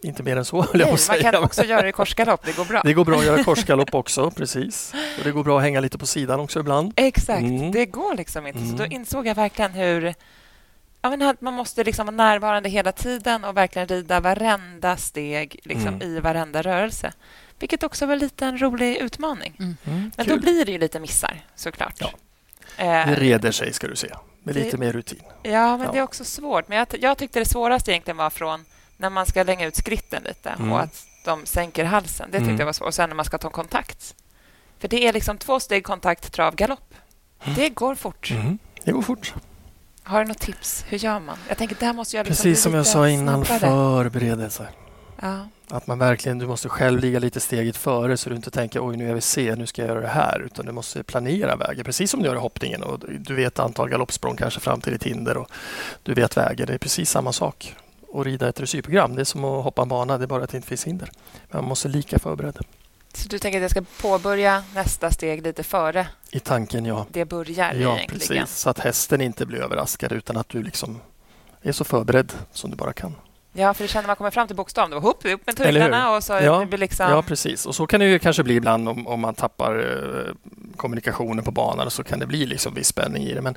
inte 0.00 0.22
mer 0.22 0.36
än 0.36 0.44
så, 0.44 0.62
höll 0.62 0.68
jag 0.72 0.78
Nej, 0.78 0.84
på 0.84 0.90
man 0.90 0.94
att 0.94 1.00
säga. 1.00 1.32
kan 1.32 1.42
också 1.44 1.64
göra 1.64 1.82
det 1.82 1.88
i 1.88 1.92
korsgalopp, 1.92 2.44
det 2.44 2.56
går 2.56 2.64
bra. 2.64 2.80
Det 2.84 2.92
går 2.92 3.04
bra 3.04 3.18
att 3.18 3.24
göra 3.26 3.44
korsgalopp 3.44 3.94
också, 3.94 4.30
precis. 4.30 4.92
Och 5.18 5.24
det 5.24 5.30
går 5.30 5.44
bra 5.44 5.56
att 5.58 5.62
hänga 5.62 5.80
lite 5.80 5.98
på 5.98 6.06
sidan 6.06 6.40
också 6.40 6.60
ibland. 6.60 6.92
Exakt, 6.96 7.40
Mm. 7.40 7.72
det 7.72 7.86
går 7.86 8.14
liksom 8.14 8.46
inte. 8.46 8.58
Så 8.58 8.64
Mm. 8.64 8.76
då 8.76 8.84
insåg 8.86 9.26
jag 9.26 9.34
verkligen 9.34 9.70
hur... 9.72 10.14
Ja, 11.02 11.16
men 11.16 11.36
man 11.40 11.54
måste 11.54 11.84
liksom 11.84 12.06
vara 12.06 12.16
närvarande 12.16 12.68
hela 12.68 12.92
tiden 12.92 13.44
och 13.44 13.56
verkligen 13.56 13.88
rida 13.88 14.20
varenda 14.20 14.96
steg 14.96 15.60
liksom, 15.64 15.88
Mm. 15.88 16.02
i 16.02 16.20
varenda 16.20 16.62
rörelse. 16.62 17.12
Vilket 17.58 17.82
också 17.82 18.06
var 18.06 18.16
lite 18.16 18.44
en 18.46 18.58
rolig 18.62 18.96
utmaning. 18.96 19.56
Mm. 19.58 19.76
Men 20.16 20.26
Kul. 20.26 20.34
då 20.36 20.40
blir 20.40 20.64
det 20.64 20.72
ju 20.72 20.78
lite 20.78 21.00
missar, 21.00 21.40
såklart. 21.54 21.94
Ja. 22.00 22.10
Eh, 22.76 23.08
Det 23.08 23.14
reder 23.14 23.50
sig 23.52 23.72
ska 23.72 23.86
du 23.88 23.96
se, 23.96 24.08
med 24.42 24.54
Det- 24.54 24.60
lite 24.64 24.76
mer 24.76 24.92
rutin. 24.92 25.22
Ja, 25.42 25.76
men 25.76 25.86
Ja. 25.86 25.92
det 25.92 25.98
är 25.98 26.02
också 26.02 26.24
svårt. 26.24 26.68
Men 26.68 26.78
jag, 26.78 26.86
jag 27.00 27.18
tyckte 27.18 27.38
det 27.38 27.44
svåraste 27.44 27.90
egentligen 27.92 28.16
var 28.16 28.30
från 28.30 28.64
när 28.98 29.10
man 29.10 29.26
ska 29.26 29.42
länga 29.42 29.66
ut 29.66 29.76
skritten 29.76 30.22
lite 30.22 30.48
Mm. 30.50 30.72
och 30.72 30.80
att 30.80 31.04
de 31.24 31.46
sänker 31.46 31.84
halsen. 31.84 32.28
Det 32.30 32.38
tyckte 32.38 32.48
Mm. 32.50 32.58
jag 32.58 32.66
var 32.66 32.72
svårt. 32.72 32.88
Och 32.88 32.94
sen 32.94 33.08
när 33.10 33.16
man 33.16 33.24
ska 33.24 33.38
ta 33.38 33.50
kontakt. 33.50 34.14
För 34.78 34.88
det 34.88 35.06
är 35.08 35.12
liksom 35.12 35.38
två 35.38 35.60
steg 35.60 35.84
kontakt, 35.84 36.32
trav, 36.32 36.54
galopp. 36.56 36.94
Det 37.56 37.68
går 37.68 37.94
fort. 37.94 38.30
Mm. 38.30 38.58
Det 38.84 38.92
går 38.92 39.02
fort. 39.02 39.34
Har 40.02 40.20
du 40.20 40.28
något 40.28 40.38
tips? 40.38 40.84
Hur 40.88 40.98
gör 40.98 41.20
man? 41.20 41.36
Jag 41.48 41.58
tänker, 41.58 41.76
där 41.80 41.92
måste 41.92 42.16
jag 42.16 42.26
liksom 42.26 42.42
Precis 42.44 42.62
som 42.62 42.74
jag 42.74 42.86
sa 42.86 43.08
innan, 43.08 43.44
snabbare. 43.44 43.60
förberedelse. 43.70 44.68
Ja. 45.22 45.48
Att 45.70 45.86
man 45.86 45.98
verkligen, 45.98 46.38
du 46.38 46.46
måste 46.46 46.68
själv 46.68 47.00
ligga 47.00 47.18
lite 47.18 47.40
steget 47.40 47.76
före 47.76 48.16
så 48.16 48.30
du 48.30 48.36
inte 48.36 48.50
tänker 48.50 48.86
oj 48.88 48.96
nu 48.96 49.10
är 49.10 49.14
vi 49.14 49.20
se, 49.20 49.54
nu 49.56 49.66
ska 49.66 49.82
jag 49.82 49.88
göra 49.88 50.00
det 50.00 50.08
här. 50.08 50.42
Utan 50.46 50.66
du 50.66 50.72
måste 50.72 51.02
planera 51.02 51.56
vägen, 51.56 51.84
precis 51.84 52.10
som 52.10 52.20
du 52.22 52.26
gör 52.28 52.34
i 52.36 52.38
hoppningen. 52.38 52.82
Och 52.82 53.00
du 53.18 53.34
vet 53.34 53.58
antal 53.58 53.88
galoppsprång 53.88 54.36
kanske 54.36 54.60
fram 54.60 54.80
till 54.80 54.92
ditt 54.92 55.02
hinder 55.04 55.36
och 55.36 55.50
du 56.02 56.14
vet 56.14 56.36
vägen. 56.36 56.66
Det 56.66 56.74
är 56.74 56.78
precis 56.78 57.10
samma 57.10 57.32
sak. 57.32 57.74
Att 58.14 58.26
rida 58.26 58.48
ett 58.48 58.56
dressyrprogram, 58.56 59.14
det 59.14 59.20
är 59.22 59.24
som 59.24 59.44
att 59.44 59.64
hoppa 59.64 59.82
en 59.82 59.88
bana, 59.88 60.18
det 60.18 60.24
är 60.24 60.26
bara 60.26 60.44
att 60.44 60.50
det 60.50 60.56
inte 60.56 60.68
finns 60.68 60.84
hinder. 60.86 61.10
Men 61.50 61.60
man 61.60 61.68
måste 61.68 61.88
lika 61.88 62.18
förberedd. 62.18 62.58
Så 63.14 63.28
du 63.28 63.38
tänker 63.38 63.58
att 63.58 63.62
jag 63.62 63.70
ska 63.70 63.82
påbörja 64.02 64.64
nästa 64.74 65.10
steg 65.10 65.42
lite 65.42 65.62
före 65.62 66.06
I 66.30 66.40
tanken, 66.40 66.84
ja. 66.86 67.06
det 67.10 67.24
börjar 67.24 67.74
Ja, 67.74 67.94
egentligen? 67.96 68.44
precis. 68.44 68.58
Så 68.58 68.70
att 68.70 68.78
hästen 68.78 69.20
inte 69.20 69.46
blir 69.46 69.58
överraskad 69.58 70.12
utan 70.12 70.36
att 70.36 70.48
du 70.48 70.62
liksom 70.62 71.00
är 71.62 71.72
så 71.72 71.84
förberedd 71.84 72.32
som 72.52 72.70
du 72.70 72.76
bara 72.76 72.92
kan. 72.92 73.14
Ja, 73.58 73.74
för 73.74 73.84
det 73.84 73.88
känner 73.88 74.06
man 74.06 74.16
kommer 74.16 74.30
fram 74.30 74.46
till 74.46 74.56
bokstaven, 74.56 75.02
hopp, 75.02 75.24
upp 75.24 75.46
med 75.46 75.56
tyglarna 75.56 76.16
och 76.16 76.24
så 76.24 76.32
Ja, 76.32 76.58
det 76.58 76.66
blir 76.66 76.78
liksom... 76.78 77.10
Ja, 77.10 77.22
precis. 77.22 77.66
Och 77.66 77.74
så 77.74 77.86
kan 77.86 78.00
det 78.00 78.06
ju 78.06 78.18
kanske 78.18 78.42
bli 78.42 78.54
ibland 78.54 78.88
om, 78.88 79.06
om 79.06 79.20
man 79.20 79.34
tappar 79.34 79.78
eh, 79.78 80.34
kommunikationen 80.76 81.44
på 81.44 81.50
banan 81.50 81.86
och 81.86 81.92
så 81.92 82.04
kan 82.04 82.18
det 82.18 82.26
bli 82.26 82.46
liksom 82.46 82.74
viss 82.74 82.86
spänning 82.86 83.22
i 83.22 83.34
det. 83.34 83.40
Men 83.40 83.56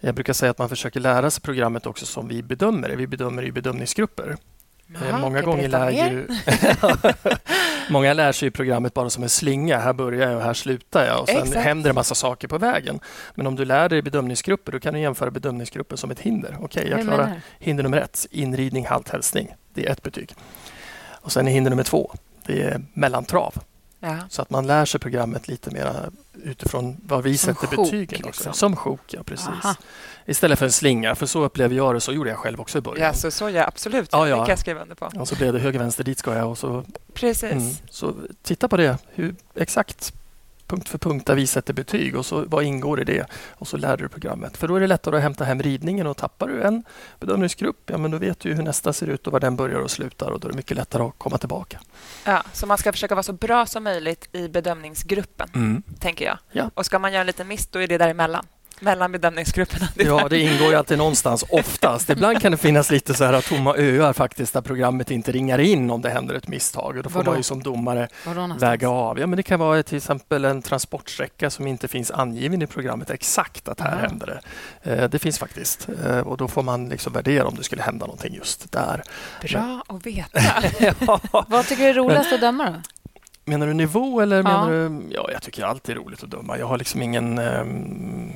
jag 0.00 0.14
brukar 0.14 0.32
säga 0.32 0.50
att 0.50 0.58
man 0.58 0.68
försöker 0.68 1.00
lära 1.00 1.30
sig 1.30 1.42
programmet 1.42 1.86
också 1.86 2.06
som 2.06 2.28
vi 2.28 2.42
bedömer 2.42 2.88
det. 2.88 2.96
Vi 2.96 3.06
bedömer 3.06 3.42
i 3.42 3.52
bedömningsgrupper. 3.52 4.36
Jaha, 4.94 5.08
Eh, 5.08 5.20
Många 5.20 5.42
gånger 5.42 5.68
lär 5.68 5.90
ju... 5.90 6.28
Många 7.90 8.12
lär 8.12 8.32
sig 8.32 8.50
programmet 8.50 8.94
bara 8.94 9.10
som 9.10 9.22
en 9.22 9.28
slinga. 9.28 9.78
Här 9.78 9.92
börjar 9.92 10.28
jag 10.28 10.36
och 10.36 10.42
här 10.42 10.54
slutar 10.54 11.06
jag. 11.06 11.20
Och 11.20 11.28
sen 11.28 11.42
Exakt. 11.42 11.64
händer 11.64 11.90
det 11.90 11.94
massa 11.94 12.14
saker 12.14 12.48
på 12.48 12.58
vägen. 12.58 13.00
Men 13.34 13.46
om 13.46 13.56
du 13.56 13.64
lär 13.64 13.88
dig 13.88 14.02
bedömningsgrupper, 14.02 14.72
då 14.72 14.80
kan 14.80 14.94
du 14.94 15.00
jämföra 15.00 15.30
bedömningsgrupper 15.30 15.96
som 15.96 16.10
ett 16.10 16.20
hinder. 16.20 16.56
Okej, 16.60 16.86
jag 16.90 16.96
Hur 16.96 17.04
klarar 17.04 17.40
hinder 17.58 17.82
nummer 17.82 17.98
ett, 17.98 18.26
inridning, 18.30 18.86
halt, 18.86 19.08
hälsning. 19.08 19.54
Det 19.74 19.86
är 19.86 19.92
ett 19.92 20.02
betyg. 20.02 20.34
Och 21.10 21.32
sen 21.32 21.48
är 21.48 21.52
hinder 21.52 21.70
nummer 21.70 21.82
två, 21.84 22.12
det 22.46 22.62
är 22.62 22.80
mellantrav. 22.94 23.54
Ja. 24.04 24.16
Så 24.28 24.42
att 24.42 24.50
man 24.50 24.66
lär 24.66 24.84
sig 24.84 25.00
programmet 25.00 25.48
lite 25.48 25.70
mer 25.70 26.10
utifrån 26.44 26.96
vad 27.06 27.22
vi 27.22 27.38
Som 27.38 27.54
sätter 27.54 27.66
sjok, 27.76 27.86
betygen. 27.90 28.18
Också. 28.24 28.26
liksom. 28.26 28.52
Som 28.52 28.76
sjok, 28.76 29.00
ja 29.06 29.22
precis. 29.22 29.48
Aha. 29.48 29.74
Istället 30.26 30.58
för 30.58 30.66
en 30.66 30.72
slinga, 30.72 31.14
för 31.14 31.26
så 31.26 31.44
upplever 31.44 31.76
jag 31.76 31.94
det. 31.94 32.00
Så 32.00 32.12
gjorde 32.12 32.30
jag 32.30 32.38
själv 32.38 32.60
också 32.60 32.78
i 32.78 32.80
början. 32.80 33.06
Ja, 33.06 33.12
så, 33.14 33.30
så 33.30 33.50
ja, 33.50 33.66
absolut. 33.66 34.08
Ja, 34.12 34.24
Det 34.24 34.30
ja. 34.30 34.36
kan 34.36 34.48
jag 34.48 34.58
skriva 34.58 34.82
under 34.82 34.94
på. 34.94 35.10
Och 35.20 35.28
så 35.28 35.34
blev 35.36 35.52
det 35.52 35.58
höger, 35.58 35.78
vänster, 35.78 36.04
dit 36.04 36.18
ska 36.18 36.36
jag. 36.36 36.50
Och 36.50 36.58
så, 36.58 36.84
Precis. 37.14 37.52
mm, 37.52 37.72
så 37.90 38.14
titta 38.42 38.68
på 38.68 38.76
det, 38.76 38.98
hur, 39.14 39.34
exakt 39.54 40.14
punkt 40.72 40.88
för 40.88 40.98
punkt 40.98 41.26
där 41.26 41.34
vi 41.34 41.46
sätter 41.46 41.74
betyg 41.74 42.16
och 42.16 42.26
så 42.26 42.44
vad 42.46 42.64
ingår 42.64 43.00
i 43.00 43.04
det 43.04 43.26
och 43.50 43.68
så 43.68 43.76
lär 43.76 43.96
du 43.96 44.08
programmet. 44.08 44.56
För 44.56 44.68
då 44.68 44.76
är 44.76 44.80
det 44.80 44.86
lättare 44.86 45.16
att 45.16 45.22
hämta 45.22 45.44
hem 45.44 45.62
ridningen 45.62 46.06
och 46.06 46.16
tappar 46.16 46.48
du 46.48 46.62
en 46.62 46.84
bedömningsgrupp, 47.20 47.90
ja 47.90 47.98
men 47.98 48.10
då 48.10 48.18
vet 48.18 48.40
du 48.40 48.54
hur 48.54 48.62
nästa 48.62 48.92
ser 48.92 49.06
ut 49.06 49.26
och 49.26 49.32
var 49.32 49.40
den 49.40 49.56
börjar 49.56 49.80
och 49.80 49.90
slutar 49.90 50.30
och 50.30 50.40
då 50.40 50.48
är 50.48 50.50
det 50.50 50.56
mycket 50.56 50.76
lättare 50.76 51.02
att 51.02 51.18
komma 51.18 51.38
tillbaka. 51.38 51.80
Ja, 52.24 52.42
så 52.52 52.66
man 52.66 52.78
ska 52.78 52.92
försöka 52.92 53.14
vara 53.14 53.22
så 53.22 53.32
bra 53.32 53.66
som 53.66 53.84
möjligt 53.84 54.28
i 54.32 54.48
bedömningsgruppen, 54.48 55.82
tänker 55.98 56.24
jag. 56.24 56.38
Ja. 56.52 56.70
Och 56.74 56.86
ska 56.86 56.98
man 56.98 57.12
göra 57.12 57.20
en 57.20 57.26
liten 57.26 57.48
miss, 57.48 57.66
då 57.66 57.78
är 57.78 57.86
det 57.86 57.98
däremellan. 57.98 58.46
Mellan 58.82 59.12
bedömningsgrupperna. 59.12 59.88
Ja, 59.96 60.28
det 60.28 60.38
ingår 60.40 60.68
ju 60.70 60.74
alltid 60.74 60.98
någonstans, 60.98 61.44
oftast. 61.48 62.10
Ibland 62.10 62.40
kan 62.40 62.52
det 62.52 62.58
finnas 62.58 62.90
lite 62.90 63.14
så 63.14 63.24
här 63.24 63.40
tomma 63.40 63.74
öar 63.76 64.12
faktiskt, 64.12 64.52
där 64.54 64.60
programmet 64.60 65.10
inte 65.10 65.32
ringar 65.32 65.58
in 65.58 65.90
om 65.90 66.02
det 66.02 66.10
händer 66.10 66.34
ett 66.34 66.48
misstag. 66.48 66.96
Och 66.96 67.02
då 67.02 67.10
får 67.10 67.18
Vadå? 67.20 67.30
man 67.30 67.38
ju 67.38 67.42
som 67.42 67.62
domare 67.62 68.08
väga 68.60 68.88
av. 68.88 69.18
Ja, 69.18 69.26
men 69.26 69.36
det 69.36 69.42
kan 69.42 69.60
vara 69.60 69.82
till 69.82 69.96
exempel 69.96 70.44
en 70.44 70.62
transportsträcka 70.62 71.50
som 71.50 71.66
inte 71.66 71.88
finns 71.88 72.10
angiven 72.10 72.62
i 72.62 72.66
programmet 72.66 73.10
exakt 73.10 73.68
att 73.68 73.80
här 73.80 73.92
Aha. 73.92 74.00
händer 74.00 74.40
det. 74.82 74.92
Eh, 75.02 75.08
Det 75.08 75.18
finns 75.18 75.38
faktiskt. 75.38 75.88
Eh, 76.06 76.18
Och 76.18 76.36
då 76.36 76.48
får 76.48 76.62
man 76.62 76.88
liksom 76.88 77.12
värdera 77.12 77.46
om 77.46 77.54
det 77.54 77.62
skulle 77.64 77.82
hända 77.82 78.06
någonting 78.06 78.34
just 78.34 78.72
där. 78.72 79.02
Bra 79.42 79.82
att 79.88 80.06
veta. 80.06 80.40
ja. 81.06 81.20
Vad 81.48 81.66
tycker 81.66 81.82
du 81.82 81.88
är 81.90 81.94
roligast 81.94 82.32
att 82.32 82.40
döma 82.40 82.70
då? 82.70 82.76
Menar 83.44 83.66
du 83.66 83.72
nivå 83.74 84.20
eller 84.20 84.36
Ja. 84.36 84.42
menar 84.42 84.70
du... 84.70 85.02
Ja, 85.14 85.28
jag 85.32 85.42
tycker 85.42 85.64
alltid 85.64 85.96
är 85.96 86.00
roligt 86.00 86.22
att 86.22 86.30
döma. 86.30 86.58
Jag 86.58 86.66
har 86.66 86.78
liksom 86.78 87.02
ingen... 87.02 87.38
ehm, 87.38 88.32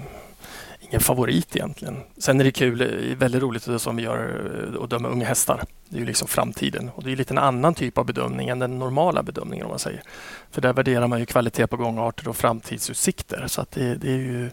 Ingen 0.88 1.00
favorit 1.00 1.56
egentligen. 1.56 1.96
Sen 2.18 2.40
är 2.40 2.44
det 2.44 2.52
kul, 2.52 2.80
är 2.80 3.14
väldigt 3.14 3.42
roligt 3.42 3.66
det 3.66 3.78
som 3.78 3.96
vi 3.96 4.02
gör 4.02 4.50
eh, 4.76 4.82
att 4.82 4.90
döma 4.90 5.08
unga 5.08 5.26
hästar. 5.26 5.62
Det 5.88 5.96
är 5.96 6.00
ju 6.00 6.06
liksom 6.06 6.28
framtiden 6.28 6.90
och 6.94 7.04
det 7.04 7.12
är 7.12 7.16
lite 7.16 7.34
en 7.34 7.38
annan 7.38 7.74
typ 7.74 7.98
av 7.98 8.04
bedömning 8.06 8.48
än 8.48 8.58
den 8.58 8.78
normala 8.78 9.22
bedömningen 9.22 9.66
om 9.66 9.70
man 9.70 9.78
säger. 9.78 10.02
För 10.50 10.60
där 10.60 10.72
värderar 10.72 11.06
man 11.06 11.18
ju 11.20 11.26
kvalitet 11.26 11.66
på 11.66 11.76
gångarter 11.76 12.28
och 12.28 12.36
framtidsutsikter 12.36 13.44
så 13.46 13.60
att 13.60 13.70
det, 13.70 13.94
det 13.94 14.08
är 14.08 14.16
ju 14.16 14.50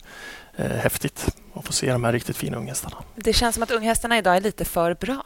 eh, 0.55 0.65
häftigt 0.71 1.35
att 1.53 1.65
få 1.65 1.73
se 1.73 1.91
de 1.91 2.03
här 2.03 2.11
riktigt 2.11 2.37
fina 2.37 2.57
unghästarna. 2.57 2.95
Det 3.15 3.33
känns 3.33 3.55
som 3.55 3.63
att 3.63 3.71
unghästarna 3.71 4.17
idag 4.17 4.35
är 4.35 4.41
lite 4.41 4.65
för 4.65 4.93
bra. 4.93 5.25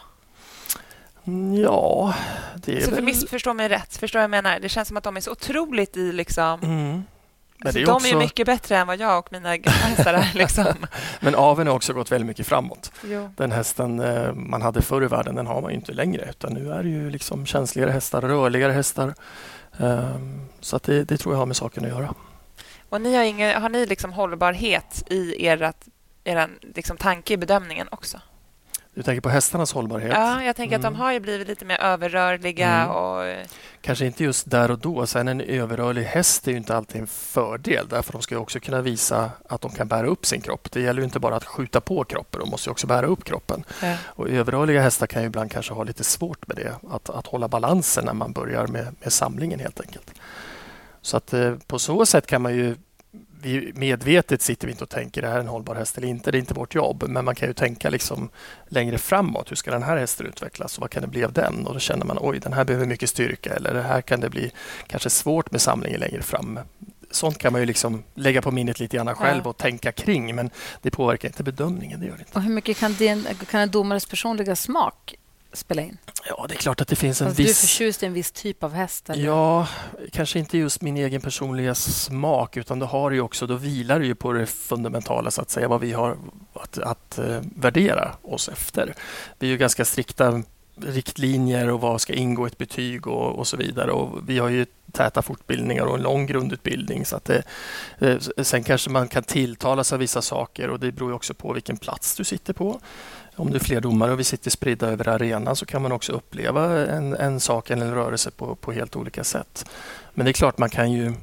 Mm, 1.27 1.55
Ja, 1.61 2.13
det 2.55 2.77
är 2.77 2.79
Så 2.79 2.85
för 2.89 2.95
väl... 2.95 3.03
missförstå 3.03 3.53
mig 3.53 3.69
rätt. 3.69 3.97
Förstår 3.97 4.21
jag 4.21 4.29
menar? 4.29 4.59
Det 4.59 4.69
känns 4.69 4.87
som 4.87 4.97
att 4.97 5.03
de 5.03 5.17
är 5.17 5.21
så 5.21 5.31
otroligt 5.31 5.97
i 5.97 6.11
liksom... 6.11 6.59
Mm. 6.63 7.03
Alltså, 7.65 7.79
är 7.79 7.85
de 7.85 7.91
också... 7.91 8.07
är 8.07 8.15
mycket 8.15 8.45
bättre 8.45 8.77
än 8.77 8.87
vad 8.87 8.99
jag 8.99 9.19
och 9.19 9.31
mina 9.31 9.49
hästar 9.65 10.13
är. 10.13 10.31
Liksom. 10.33 10.65
Men 11.19 11.35
aveln 11.35 11.67
har 11.67 11.75
också 11.75 11.93
gått 11.93 12.11
väldigt 12.11 12.27
mycket 12.27 12.47
framåt. 12.47 12.91
Jo. 13.03 13.29
Den 13.37 13.51
hästen 13.51 13.99
eh, 13.99 14.33
man 14.33 14.61
hade 14.61 14.81
förr 14.81 15.03
i 15.03 15.07
världen, 15.07 15.35
den 15.35 15.47
har 15.47 15.61
man 15.61 15.71
inte 15.71 15.91
längre. 15.93 16.29
Utan 16.29 16.53
nu 16.53 16.71
är 16.71 16.83
det 16.83 16.89
ju 16.89 17.09
liksom 17.09 17.45
känsligare 17.45 17.91
hästar, 17.91 18.21
rörligare 18.21 18.71
hästar. 18.71 19.13
Ehm, 19.79 20.41
Så 20.59 20.75
att 20.75 20.83
det, 20.83 21.03
det 21.03 21.17
tror 21.17 21.33
jag 21.33 21.39
har 21.39 21.45
med 21.45 21.55
saken 21.55 21.85
att 21.85 21.89
göra. 21.91 22.13
Och 22.89 23.01
ni 23.01 23.15
har, 23.15 23.23
ingen, 23.23 23.61
har 23.61 23.69
ni 23.69 23.85
liksom 23.85 24.13
hållbarhet 24.13 25.03
i 25.09 25.47
ert, 25.47 25.75
er 26.23 26.49
liksom 26.75 26.97
tanke 26.97 27.33
i 27.33 27.37
bedömningen 27.37 27.87
också? 27.91 28.19
Du 28.97 29.03
tänker 29.03 29.21
på 29.21 29.29
hästarnas 29.29 29.73
hållbarhet? 29.73 30.11
Ja, 30.13 30.43
jag 30.43 30.55
tänker 30.55 30.75
att 30.75 30.81
de 30.81 30.87
Mm. 30.87 30.99
har 30.99 31.11
ju 31.13 31.19
blivit 31.19 31.47
lite 31.47 31.65
mer 31.65 31.81
överrörliga 31.81 32.69
Mm. 32.69 32.89
och... 32.89 33.45
Kanske 33.81 34.05
inte 34.05 34.23
just 34.23 34.49
där 34.51 34.71
och 34.71 34.79
då. 34.79 35.07
Sen 35.07 35.27
en 35.27 35.41
överrörlig 35.41 36.03
häst 36.03 36.47
är 36.47 36.51
ju 36.51 36.57
inte 36.57 36.75
alltid 36.77 37.01
en 37.01 37.07
fördel 37.07 37.87
därför 37.89 38.13
de 38.13 38.21
ska 38.21 38.37
också 38.37 38.59
kunna 38.59 38.81
visa 38.81 39.31
att 39.49 39.61
de 39.61 39.71
kan 39.71 39.87
bära 39.87 40.07
upp 40.07 40.25
sin 40.25 40.41
kropp. 40.41 40.71
Det 40.71 40.81
gäller 40.81 40.99
ju 41.01 41.05
inte 41.05 41.19
bara 41.19 41.35
att 41.35 41.45
skjuta 41.45 41.81
på 41.81 42.03
kroppen, 42.03 42.39
de 42.41 42.49
måste 42.49 42.69
ju 42.69 42.71
också 42.71 42.87
bära 42.87 43.05
upp 43.05 43.23
kroppen. 43.23 43.63
Ja. 43.81 43.95
Och 44.05 44.29
överrörliga 44.29 44.81
hästar 44.81 45.07
kan 45.07 45.21
ju 45.21 45.27
ibland 45.27 45.51
kanske 45.51 45.73
ha 45.73 45.83
lite 45.83 46.03
svårt 46.03 46.47
med 46.47 46.57
det, 46.57 46.73
att, 46.91 47.09
att 47.09 47.27
hålla 47.27 47.47
balansen 47.47 48.05
när 48.05 48.13
man 48.13 48.31
börjar 48.31 48.67
med, 48.67 48.95
med 49.03 49.13
samlingen 49.13 49.59
helt 49.59 49.81
enkelt. 49.81 50.11
Så 51.01 51.17
att 51.17 51.33
eh, 51.33 51.53
på 51.67 51.79
så 51.79 52.05
sätt 52.05 52.27
kan 52.27 52.41
man 52.41 52.55
ju 52.55 52.75
vi 53.41 53.71
medvetet 53.75 54.41
sitter 54.41 54.67
vi 54.67 54.71
inte 54.71 54.83
och 54.83 54.89
tänker 54.89 55.21
det 55.21 55.27
här 55.27 55.35
är 55.35 55.39
en 55.39 55.47
hållbar 55.47 55.75
häst 55.75 55.97
eller 55.97 56.07
inte. 56.07 56.31
Det 56.31 56.37
är 56.37 56.39
inte 56.39 56.53
vårt 56.53 56.75
jobb. 56.75 57.03
Men 57.07 57.25
man 57.25 57.35
kan 57.35 57.47
ju 57.47 57.53
tänka 57.53 57.89
liksom 57.89 58.29
längre 58.67 58.97
framåt. 58.97 59.51
Hur 59.51 59.55
ska 59.55 59.71
den 59.71 59.83
här 59.83 59.97
hästen 59.97 60.25
utvecklas 60.27 60.77
och 60.77 60.81
vad 60.81 60.89
kan 60.89 61.01
det 61.01 61.07
bli 61.07 61.23
av 61.23 61.33
den? 61.33 61.67
Och 61.67 61.73
då 61.73 61.79
känner 61.79 62.05
man 62.05 62.17
oj, 62.21 62.39
den 62.39 62.53
här 62.53 62.63
behöver 62.65 62.85
mycket 62.85 63.09
styrka 63.09 63.53
eller 63.55 63.73
det 63.73 63.81
här 63.81 64.01
kan 64.01 64.19
det 64.19 64.29
bli 64.29 64.51
kanske 64.87 65.09
svårt 65.09 65.51
med 65.51 65.61
samlingen 65.61 65.99
längre 65.99 66.21
fram. 66.21 66.59
Sånt 67.11 67.37
kan 67.37 67.51
man 67.51 67.61
ju 67.61 67.65
liksom 67.65 68.03
lägga 68.15 68.41
på 68.41 68.51
minnet 68.51 68.79
lite 68.79 68.97
grann 68.97 69.15
själv 69.15 69.41
Ja. 69.43 69.49
och 69.49 69.57
tänka 69.57 69.91
kring. 69.91 70.35
Men 70.35 70.49
det 70.81 70.91
påverkar 70.91 71.27
inte 71.29 71.43
bedömningen. 71.43 71.99
Det 71.99 72.05
gör 72.05 72.13
det 72.13 72.19
inte. 72.19 72.31
Och 72.33 72.41
hur 72.41 72.53
mycket 72.53 72.77
kan, 72.77 72.93
din, 72.93 73.25
kan 73.51 73.61
en 73.61 73.69
domares 73.71 74.05
personliga 74.05 74.55
smak 74.55 75.15
spela 75.53 75.81
in? 75.81 75.97
Ja, 76.29 76.45
det 76.49 76.53
är 76.55 76.57
klart 76.57 76.81
att 76.81 76.87
det 76.87 76.95
finns 76.95 77.21
en 77.21 77.27
Alltså, 77.27 77.41
Du 77.41 77.43
är 77.43 77.47
viss... 77.47 77.61
förtjust 77.61 78.03
i 78.03 78.05
en 78.05 78.13
viss 78.13 78.31
typ 78.31 78.63
av 78.63 78.73
häst? 78.73 79.09
Eller? 79.09 79.25
Ja, 79.25 79.67
kanske 80.11 80.39
inte 80.39 80.57
just 80.57 80.81
min 80.81 80.97
egen 80.97 81.21
personliga 81.21 81.75
smak 81.75 82.57
utan 82.57 82.79
det 82.79 82.85
har 82.85 83.11
ju 83.11 83.21
också, 83.21 83.47
då 83.47 83.55
vilar 83.55 83.99
det 83.99 84.05
ju 84.05 84.15
på 84.15 84.33
det 84.33 84.45
fundamentala 84.45 85.31
så 85.31 85.41
att 85.41 85.49
säga, 85.49 85.67
vad 85.67 85.81
vi 85.81 85.93
har 85.93 86.17
att, 86.53 86.77
att 86.77 87.17
eh, 87.17 87.41
värdera 87.55 88.15
oss 88.21 88.49
efter. 88.49 88.93
Vi 89.39 89.47
är 89.47 89.51
ju 89.51 89.57
ganska 89.57 89.85
strikta 89.85 90.43
riktlinjer 90.81 91.69
och 91.69 91.81
vad 91.81 92.01
ska 92.01 92.13
ingå 92.13 92.47
i 92.47 92.51
ett 92.51 92.57
betyg 92.57 93.07
och, 93.07 93.39
och 93.39 93.47
så 93.47 93.57
vidare. 93.57 93.91
Och 93.91 94.29
vi 94.29 94.39
har 94.39 94.49
ju 94.49 94.65
täta 94.91 95.21
fortbildningar 95.21 95.85
och 95.85 95.95
en 95.95 96.01
lång 96.01 96.25
grundutbildning. 96.25 97.05
Så 97.05 97.15
att 97.15 97.25
det, 97.25 97.43
eh, 97.99 98.43
sen 98.43 98.63
kanske 98.63 98.89
man 98.89 99.07
kan 99.07 99.23
tilltalas 99.23 99.93
av 99.93 99.99
vissa 99.99 100.21
saker 100.21 100.69
och 100.69 100.79
det 100.79 100.91
beror 100.91 101.13
också 101.13 101.33
på 101.33 101.53
vilken 101.53 101.77
plats 101.77 102.15
du 102.15 102.23
sitter 102.23 102.53
på. 102.53 102.79
Om 103.37 103.49
du 103.49 103.55
är 103.55 103.59
fler 103.59 103.81
domare 103.81 104.11
och 104.11 104.19
vi 104.19 104.23
sitter 104.23 104.51
spridda 104.51 104.87
över 104.87 105.07
arenan 105.07 105.55
så 105.55 105.65
kan 105.65 105.81
man 105.81 105.91
också 105.91 106.11
uppleva 106.11 106.85
en, 106.87 107.13
en 107.15 107.39
sak 107.39 107.69
eller 107.69 107.85
en 107.85 107.93
rörelse 107.95 108.31
på, 108.31 108.55
på 108.55 108.71
helt 108.71 108.95
olika 108.95 109.23
sätt. 109.23 109.65
Men 110.13 110.25
det 110.25 110.31
är 110.31 110.33
klart, 110.33 110.57
man 110.57 110.69
kan 110.69 110.91
ju... 110.91 111.13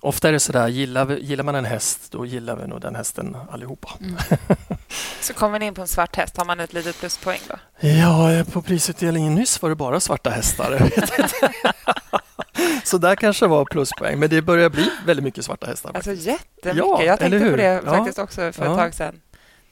Ofta 0.00 0.28
är 0.28 0.32
det 0.32 0.40
sådär, 0.40 0.68
gillar, 0.68 1.04
vi- 1.04 1.20
gillar 1.24 1.44
man 1.44 1.54
en 1.54 1.64
häst, 1.64 2.00
då 2.10 2.26
gillar 2.26 2.56
vi 2.56 2.66
nog 2.66 2.80
den 2.80 2.94
hästen 2.94 3.36
allihopa. 3.50 3.88
Mm. 4.00 4.16
Så 5.20 5.34
kommer 5.34 5.58
ni 5.58 5.66
in 5.66 5.74
på 5.74 5.80
en 5.80 5.88
svart 5.88 6.16
häst, 6.16 6.36
har 6.36 6.44
man 6.44 6.60
ett 6.60 6.72
litet 6.72 6.98
pluspoäng 7.00 7.38
då? 7.48 7.88
Ja, 7.88 8.44
på 8.52 8.62
prisutdelningen 8.62 9.34
nyss 9.34 9.62
var 9.62 9.68
det 9.68 9.74
bara 9.74 10.00
svarta 10.00 10.30
hästar. 10.30 10.90
Så 12.84 12.98
där 12.98 13.16
kanske 13.16 13.46
var 13.46 13.64
pluspoäng, 13.64 14.18
men 14.18 14.30
det 14.30 14.42
börjar 14.42 14.70
bli 14.70 14.90
väldigt 15.06 15.24
mycket 15.24 15.44
svarta 15.44 15.66
hästar. 15.66 15.90
Alltså 15.94 16.10
faktiskt. 16.10 16.26
jättemycket. 16.26 16.76
Ja, 16.88 17.02
jag 17.02 17.18
tänkte 17.18 17.50
på 17.50 17.56
det 17.56 17.82
Ja. 17.86 17.90
faktiskt 17.96 18.18
också 18.18 18.36
för 18.40 18.48
ett 18.48 18.58
Ja. 18.58 18.76
tag 18.76 18.94
sedan. 18.94 19.20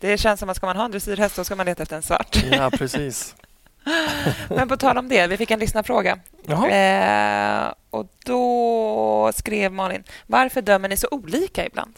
Det 0.03 0.19
känns 0.19 0.41
som 0.41 0.49
att 0.49 0.57
ska 0.57 0.67
man 0.67 0.77
ha 0.77 0.85
en 0.85 0.91
dressyrhäst 0.91 1.37
då 1.37 1.45
ska 1.45 1.57
man 1.57 1.67
leta 1.67 1.83
efter 1.83 1.97
en 1.97 2.03
svart. 2.03 2.37
Ja, 2.51 2.71
precis. 2.71 3.35
Men 4.49 4.69
på 4.69 4.77
tal 4.77 4.99
om 4.99 5.09
det, 5.09 5.27
vi 5.27 5.37
fick 5.37 5.51
en 5.51 5.59
lyssnarfråga. 5.59 6.19
Eh, 6.49 7.73
och 7.91 8.07
då 8.25 9.33
skrev 9.35 9.73
Malin, 9.73 10.05
varför 10.27 10.63
dömer 10.63 10.89
ni 10.89 10.97
så 10.97 11.09
olika 11.11 11.67
ibland? 11.67 11.95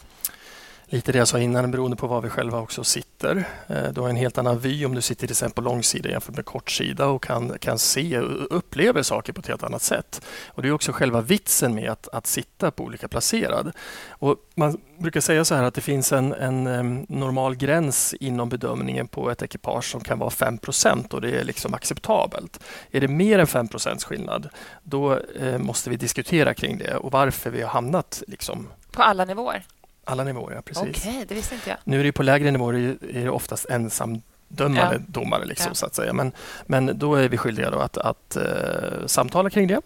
Lite 0.87 1.11
det 1.11 1.17
jag 1.17 1.27
sa 1.27 1.39
innan, 1.39 1.71
beroende 1.71 1.97
på 1.97 2.07
var 2.07 2.21
vi 2.21 2.29
själva 2.29 2.59
också 2.59 2.83
sitter. 2.83 3.47
Eh, 3.67 3.83
du 3.93 4.01
har 4.01 4.09
en 4.09 4.15
helt 4.15 4.37
annan 4.37 4.59
vy 4.59 4.85
om 4.85 4.95
du 4.95 5.01
sitter 5.01 5.27
till 5.27 5.33
exempel 5.33 5.63
på 5.63 5.69
långsida 5.69 6.09
jämfört 6.09 6.35
med 6.35 6.45
kortsida 6.45 7.05
och 7.07 7.23
kan, 7.23 7.57
kan 7.59 7.79
se 7.79 8.19
och 8.19 8.57
upplever 8.57 9.03
saker 9.03 9.33
på 9.33 9.39
ett 9.39 9.47
helt 9.47 9.63
annat 9.63 9.81
sätt. 9.81 10.21
Och 10.47 10.61
Det 10.61 10.67
är 10.67 10.71
också 10.71 10.91
själva 10.91 11.21
vitsen 11.21 11.75
med 11.75 11.91
att, 11.91 12.07
att 12.07 12.27
sitta 12.27 12.71
på 12.71 12.83
olika 12.83 13.07
placerad. 13.07 13.71
Och 14.09 14.35
man 14.55 14.77
brukar 14.97 15.21
säga 15.21 15.45
så 15.45 15.55
här 15.55 15.63
att 15.63 15.73
det 15.73 15.81
finns 15.81 16.11
en, 16.11 16.33
en 16.33 17.05
normal 17.09 17.55
gräns 17.55 18.13
inom 18.19 18.49
bedömningen 18.49 19.07
på 19.07 19.31
ett 19.31 19.41
ekipage 19.41 19.91
som 19.91 20.01
kan 20.01 20.19
vara 20.19 20.29
5% 20.29 21.13
och 21.13 21.21
det 21.21 21.39
är 21.39 21.43
liksom 21.43 21.73
acceptabelt. 21.73 22.59
Är 22.91 23.01
det 23.01 23.07
mer 23.07 23.39
än 23.39 23.45
5% 23.45 24.05
skillnad, 24.05 24.49
då 24.83 25.19
eh, 25.39 25.57
måste 25.57 25.89
vi 25.89 25.95
diskutera 25.95 26.53
kring 26.53 26.77
det 26.77 26.95
och 26.95 27.11
varför 27.11 27.49
vi 27.49 27.61
har 27.61 27.69
hamnat 27.69 28.23
liksom 28.27 28.67
På 28.91 29.01
alla 29.01 29.25
nivåer? 29.25 29.63
Alla 30.05 30.23
nivåer. 30.23 30.55
Ja, 30.55 30.61
precis. 30.61 30.83
Okej, 31.05 31.25
det 31.27 31.35
visste 31.35 31.55
inte 31.55 31.69
jag. 31.69 31.77
Nu 31.83 31.99
är 31.99 32.03
det 32.03 32.11
på 32.11 32.23
lägre 32.23 32.51
nivåer 32.51 32.73
är 32.73 33.23
det- 33.23 33.29
oftast 33.29 33.65
ensamdömande 33.69 34.95
Ja. 34.95 34.99
domare. 35.07 35.45
Liksom, 35.45 35.69
Ja. 35.69 35.75
så 35.75 35.85
att 35.85 35.95
säga. 35.95 36.13
Men, 36.13 36.31
men 36.65 36.99
då 36.99 37.15
är 37.15 37.29
vi 37.29 37.37
skyldiga 37.37 37.69
att, 37.69 37.97
att 37.97 38.35
eh, 38.35 39.05
samtala 39.05 39.49
kring 39.49 39.67
det. 39.67 39.81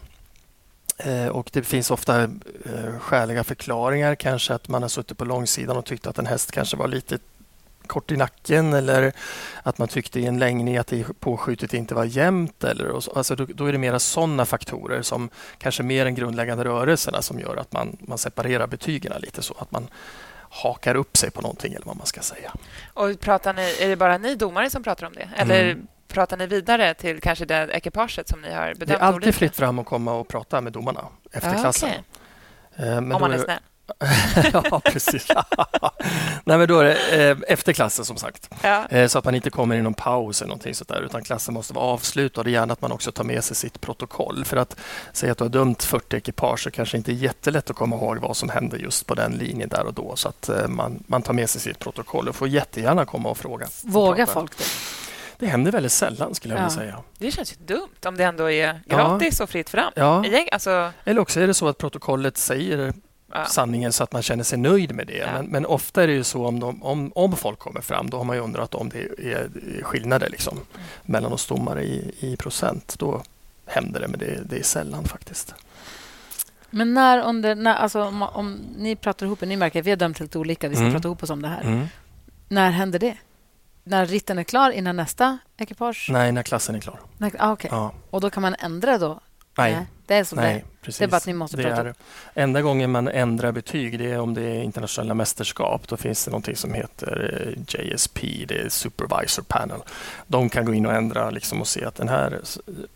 Eh, 0.97 1.27
och 1.27 1.49
Det 1.53 1.63
finns 1.63 1.91
ofta 1.91 2.21
eh, 2.23 2.29
skäliga 2.99 3.43
förklaringar. 3.43 4.15
Kanske 4.15 4.53
att 4.53 4.67
man 4.67 4.81
har 4.81 4.89
suttit 4.89 5.17
på 5.17 5.25
långsidan 5.25 5.77
och 5.77 5.85
tyckt 5.85 6.07
att 6.07 6.19
en 6.19 6.25
häst 6.25 6.51
kanske 6.51 6.77
var 6.77 6.87
lite 6.87 7.19
kort 7.89 8.11
i 8.11 8.17
nacken 8.17 8.73
eller 8.73 9.11
att 9.63 9.77
man 9.77 9.87
tyckte 9.87 10.19
i 10.19 10.25
en 10.25 10.39
längning 10.39 10.77
att 10.77 10.87
det 10.87 11.19
påskjutet 11.19 11.73
inte 11.73 11.95
var 11.95 12.03
jämnt. 12.05 12.63
Eller, 12.63 12.99
så, 12.99 13.11
alltså 13.11 13.35
då, 13.35 13.45
då 13.53 13.65
är 13.65 13.71
det 13.71 13.77
mera 13.77 13.99
sådana 13.99 14.45
faktorer 14.45 15.01
som 15.01 15.29
kanske 15.57 15.83
mer 15.83 16.05
än 16.05 16.15
grundläggande 16.15 16.63
rörelserna 16.63 17.21
som 17.21 17.39
gör 17.39 17.57
att 17.57 17.71
man, 17.73 17.97
man 17.99 18.17
separerar 18.17 18.67
betygen 18.67 19.13
lite 19.21 19.41
så 19.41 19.55
att 19.59 19.71
man 19.71 19.87
hakar 20.49 20.95
upp 20.95 21.17
sig 21.17 21.31
på 21.31 21.41
någonting 21.41 21.73
eller 21.73 21.85
vad 21.85 21.97
man 21.97 22.05
ska 22.05 22.21
säga. 22.21 22.53
Och 22.93 23.19
pratar 23.19 23.53
ni, 23.53 23.75
är 23.79 23.87
det 23.89 23.95
bara 23.95 24.17
ni 24.17 24.35
domare 24.35 24.69
som 24.69 24.83
pratar 24.83 25.07
om 25.07 25.13
det? 25.13 25.29
Eller 25.35 25.63
Mm. 25.71 25.87
pratar 26.07 26.37
ni 26.37 26.47
vidare 26.47 26.93
till 26.93 27.21
kanske 27.21 27.45
det 27.45 27.69
ekipaget 27.73 28.27
som 28.29 28.41
ni 28.41 28.53
har 28.53 28.65
bedömt 28.73 28.87
Det 28.87 28.93
är 28.93 28.99
alltid 28.99 29.15
olika? 29.23 29.31
fritt 29.37 29.55
fram 29.55 29.79
att 29.79 29.85
komma 29.85 30.13
och 30.13 30.27
prata 30.27 30.61
med 30.61 30.73
domarna 30.73 31.05
efter 31.31 31.53
Ja, 31.53 31.59
klassen. 31.59 31.89
okej. 31.89 32.03
Eh, 32.89 33.01
men 33.01 33.11
Om 33.11 33.21
man 33.21 33.31
är- 33.31 33.37
snäll. 33.37 33.59
ja, 34.53 34.81
precis. 34.85 35.27
Nej, 36.43 36.57
men 36.57 36.67
då 36.67 36.79
är 36.79 36.83
det 36.85 37.29
eh, 37.29 37.37
efter 37.47 37.73
klassen 37.73 38.05
som 38.05 38.17
sagt. 38.17 38.49
Ja. 38.61 38.85
Eh, 38.89 39.07
så 39.07 39.19
att 39.19 39.25
man 39.25 39.35
inte 39.35 39.49
kommer 39.49 39.75
i 39.75 39.81
någon 39.81 39.93
paus 39.93 40.41
eller 40.41 40.47
någonting 40.49 40.75
sånt 40.75 40.87
där, 40.89 41.01
utan 41.01 41.23
klassen 41.23 41.53
måste 41.53 41.73
vara 41.73 41.85
avslutad. 41.85 42.41
Är 42.41 42.45
gärna 42.47 42.73
att 42.73 42.81
man 42.81 42.91
också 42.91 43.11
tar 43.11 43.23
med 43.23 43.43
sig 43.43 43.55
sitt 43.55 43.81
protokoll. 43.81 44.45
För 44.45 44.57
att 44.57 44.75
säga 45.13 45.31
att 45.31 45.37
du 45.37 45.43
har 45.43 45.49
dömt 45.49 45.83
40 45.83 46.15
ekipage 46.17 46.59
så 46.63 46.71
kanske 46.71 46.97
inte 46.97 47.11
är 47.11 47.13
jättelätt 47.13 47.69
att 47.69 47.75
komma 47.75 47.95
ihåg 47.95 48.17
vad 48.17 48.37
som 48.37 48.49
hände 48.49 48.77
just 48.77 49.05
på 49.05 49.15
den 49.15 49.31
linjen 49.31 49.69
där 49.69 49.85
och 49.85 49.93
då. 49.93 50.15
Så 50.15 50.29
att 50.29 50.49
eh, 50.49 50.67
man, 50.67 51.03
man 51.07 51.21
tar 51.21 51.33
med 51.33 51.49
sig 51.49 51.61
sitt 51.61 51.79
protokoll 51.79 52.27
och 52.29 52.35
får 52.35 52.47
jättegärna 52.47 53.05
komma 53.05 53.29
och 53.29 53.37
fråga. 53.37 53.67
Vågar 53.83 54.25
folk 54.25 54.57
det? 54.57 54.63
Det 55.39 55.47
händer 55.47 55.71
väldigt 55.71 55.91
sällan 55.91 56.35
skulle 56.35 56.53
jag 56.53 56.61
Ja. 56.63 56.67
vilja 56.67 56.79
säga. 56.79 57.03
Det 57.17 57.31
känns 57.31 57.51
ju 57.53 57.55
dumt 57.65 57.87
om 58.05 58.17
det 58.17 58.23
ändå 58.23 58.51
är 58.51 58.81
Ja. 58.85 58.95
gratis 58.97 59.39
och 59.39 59.49
fritt 59.49 59.69
fram. 59.69 59.91
Ja. 59.95 60.23
Alltså, 60.51 60.91
Eller 61.03 61.21
också 61.21 61.39
är 61.41 61.47
det 61.47 61.53
så 61.53 61.67
att 61.67 61.77
protokollet 61.77 62.37
säger 62.37 62.93
ja. 63.33 63.45
sanningen 63.45 63.93
så 63.93 64.03
att 64.03 64.11
man 64.13 64.21
känner 64.21 64.43
sig 64.43 64.57
nöjd 64.57 64.95
med 64.95 65.07
det. 65.07 65.17
Ja. 65.17 65.27
Men, 65.33 65.45
men 65.45 65.65
ofta 65.65 66.03
är 66.03 66.07
det 66.07 66.13
ju 66.13 66.23
så 66.23 66.45
om, 66.47 66.59
de, 66.59 66.83
om, 66.83 67.11
om 67.15 67.35
folk 67.35 67.59
kommer 67.59 67.81
fram, 67.81 68.09
då 68.09 68.17
har 68.17 68.23
man 68.23 68.35
ju 68.35 68.41
undrat 68.41 68.75
om 68.75 68.89
det 68.89 68.99
är 69.33 69.49
skillnader 69.83 70.29
liksom, 70.29 70.53
Mm. 70.57 70.67
mellan 71.05 71.33
oss 71.33 71.47
domare 71.47 71.83
i, 71.83 72.11
i 72.19 72.37
procent. 72.37 72.95
Då 72.99 73.23
händer 73.65 73.99
det, 73.99 74.07
men 74.07 74.19
det, 74.19 74.41
det 74.49 74.59
är 74.59 74.63
sällan 74.63 75.03
faktiskt. 75.03 75.53
Men 76.69 76.93
när 76.93 77.19
under... 77.23 77.55
När, 77.55 77.75
alltså, 77.75 78.03
om, 78.03 78.21
om 78.21 78.59
ni 78.77 78.95
pratar 78.95 79.25
ihop 79.25 79.43
er, 79.43 79.47
ni 79.47 79.57
märker 79.57 79.79
att 79.79 79.85
vi 79.85 79.89
har 79.89 79.97
dömt 79.97 80.19
helt 80.19 80.35
olika, 80.35 80.67
vi 80.69 80.75
ska 80.75 80.81
Mm. 80.81 80.93
prata 80.93 81.07
ihop 81.07 81.23
oss 81.23 81.29
om 81.29 81.41
det 81.41 81.47
här. 81.47 81.61
Mm. 81.61 81.87
När 82.47 82.69
händer 82.71 82.99
det? 82.99 83.17
När 83.83 84.05
ritten 84.05 84.39
är 84.39 84.43
klar 84.43 84.71
innan 84.71 84.95
nästa 84.95 85.37
ekipage? 85.57 86.09
Nej, 86.11 86.31
när 86.31 86.43
klassen 86.43 86.75
är 86.75 86.79
klar. 86.79 86.99
När, 87.17 87.31
ah, 87.39 87.51
okej. 87.51 87.69
Ja. 87.73 87.91
Och 88.09 88.21
då 88.21 88.29
kan 88.29 88.41
man 88.41 88.55
ändra 88.59 88.97
då? 88.97 89.19
Nej, 89.61 89.85
Det 90.05 90.13
är 90.15 90.23
det 90.29 90.35
nej 90.35 90.55
är. 90.55 90.63
precis. 90.81 90.99
Det 90.99 91.05
är 91.05 91.09
bara 91.09 91.17
att 91.17 91.25
ni 91.25 91.33
måste 91.33 91.57
det 91.57 91.63
prata 91.63 91.81
är, 91.81 91.93
Enda 92.33 92.61
gången 92.61 92.91
man 92.91 93.07
ändrar 93.07 93.51
betyg 93.51 93.99
det 93.99 94.11
är 94.11 94.19
om 94.19 94.33
det 94.33 94.41
är 94.41 94.63
internationella 94.63 95.13
mästerskap. 95.13 95.87
Då 95.87 95.97
finns 95.97 96.25
det 96.25 96.31
någonting 96.31 96.55
som 96.55 96.73
heter 96.73 97.45
eh, 97.47 97.79
JSP, 97.81 98.45
det 98.47 98.57
är 98.57 98.69
Supervisor 98.69 99.43
Panel. 99.43 99.79
De 100.27 100.49
kan 100.49 100.65
gå 100.65 100.73
in 100.73 100.85
och 100.85 100.93
ändra 100.93 101.29
liksom 101.29 101.61
och 101.61 101.67
se 101.67 101.85
att 101.85 101.95
den 101.95 102.09
här 102.09 102.39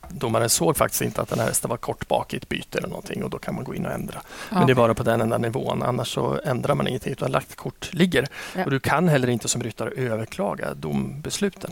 domaren 0.10 0.49
såg 0.49 0.78
faktiskt 0.78 1.02
inte 1.02 1.21
att 1.21 1.30
den 1.30 1.39
här 1.39 1.47
hästen 1.47 1.69
var 1.69 1.78
kort 1.78 2.08
bak 2.08 2.34
i 2.34 2.38
ett 2.38 2.49
byte 2.49 2.78
eller 2.78 2.88
någonting 2.88 3.23
och 3.23 3.30
då 3.30 3.38
kan 3.38 3.56
man 3.56 3.63
gå 3.63 3.76
in 3.76 3.86
och 3.86 3.91
ändra. 3.91 4.21
Men 4.49 4.67
det 4.67 4.73
är 4.73 4.76
bara 4.76 4.93
på 4.93 5.04
den 5.04 5.21
enda 5.21 5.38
nivån. 5.38 5.84
Annars 5.84 6.13
så 6.13 6.39
ändrar 6.45 6.76
man 6.76 6.88
ingenting 6.88 7.12
utan 7.12 7.32
lagt 7.32 7.56
kort 7.56 7.93
ligger. 7.93 8.28
Ja. 8.56 8.65
Och 8.65 8.71
du 8.71 8.80
kan 8.80 9.08
heller 9.08 9.30
inte 9.30 9.47
som 9.47 9.63
ryttare 9.63 9.89
överklaga 9.89 10.73
dombesluten. 10.73 11.71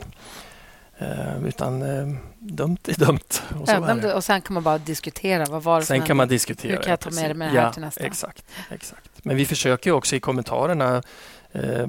Eh, 1.01 1.45
utan 1.45 1.81
eh, 1.81 2.15
dömt 2.39 2.87
är 2.87 2.93
dömt. 2.93 3.43
Och, 3.59 3.67
så 3.67 3.73
Ja, 3.73 3.93
det. 3.93 4.13
och 4.13 4.23
sen 4.23 4.41
kan 4.41 4.53
man 4.53 4.63
bara 4.63 4.77
diskutera. 4.77 5.45
Vad 5.45 5.63
var 5.63 5.79
det 5.79 5.85
Sen 5.85 6.01
kan 6.01 6.17
man 6.17 6.27
diskutera. 6.27 6.71
Hur 6.71 6.81
kan 6.81 6.89
jag 6.89 6.99
ta 6.99 7.09
med 7.09 7.35
mig 7.35 7.47
det 7.47 7.59
här 7.59 7.65
ja, 7.65 7.73
till 7.73 7.81
nästa? 7.81 8.03
Exakt, 8.03 8.45
exakt. 8.69 9.09
Men 9.23 9.35
vi 9.35 9.45
försöker 9.45 9.91
också 9.91 10.15
i 10.15 10.19
kommentarerna 10.19 11.03
eh, 11.51 11.87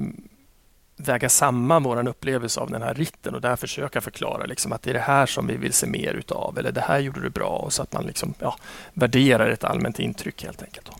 väga 0.95 1.29
samman 1.29 1.83
vår 1.83 2.07
upplevelse 2.07 2.59
av 2.59 2.71
den 2.71 2.81
här 2.81 2.93
ritten 2.93 3.35
och 3.35 3.41
där 3.41 3.55
försöka 3.55 4.01
förklara 4.01 4.45
liksom 4.45 4.71
att 4.71 4.81
det 4.81 4.89
är 4.89 4.93
det 4.93 4.99
här 4.99 5.25
som 5.25 5.47
vi 5.47 5.57
vill 5.57 5.73
se 5.73 5.87
mer 5.87 6.13
utav 6.13 6.59
eller 6.59 6.71
det 6.71 6.81
här 6.81 6.99
gjorde 6.99 7.21
du 7.21 7.29
bra 7.29 7.49
och 7.49 7.73
så 7.73 7.83
att 7.83 7.93
man 7.93 8.05
liksom, 8.05 8.33
ja, 8.39 8.57
värderar 8.93 9.49
ett 9.49 9.63
allmänt 9.63 9.99
intryck 9.99 10.43
helt 10.43 10.63
enkelt. 10.63 10.85
Då. 10.85 10.93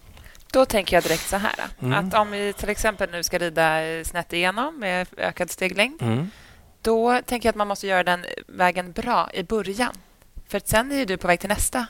Då 0.52 0.65
tänker 0.65 0.97
jag 0.97 1.04
direkt 1.04 1.30
så 1.30 1.38
här. 1.38 1.56
Mm. 1.82 1.93
Att 1.93 2.13
om 2.13 2.32
vi 2.32 2.54
till 2.54 2.69
exempel 2.69 3.10
nu 3.12 3.23
ska 3.23 3.38
rida 3.38 3.80
snett 4.04 4.34
igenom 4.34 4.80
med 4.80 5.08
ökad 5.17 5.52
steglängd. 5.52 6.02
Mm. 6.02 6.30
Då 6.84 7.22
tänker 7.26 7.48
jag 7.48 7.52
att 7.52 7.56
man 7.58 7.67
måste 7.67 7.88
göra 7.88 8.04
den 8.04 8.26
vägen 8.48 8.91
bra 8.91 9.30
i 9.34 9.43
början. 9.43 9.93
För 10.48 10.62
sen 10.65 10.91
är 10.91 10.96
ju 10.98 11.06
du 11.06 11.17
på 11.17 11.28
väg 11.28 11.39
till 11.39 11.50
nästa 11.50 11.86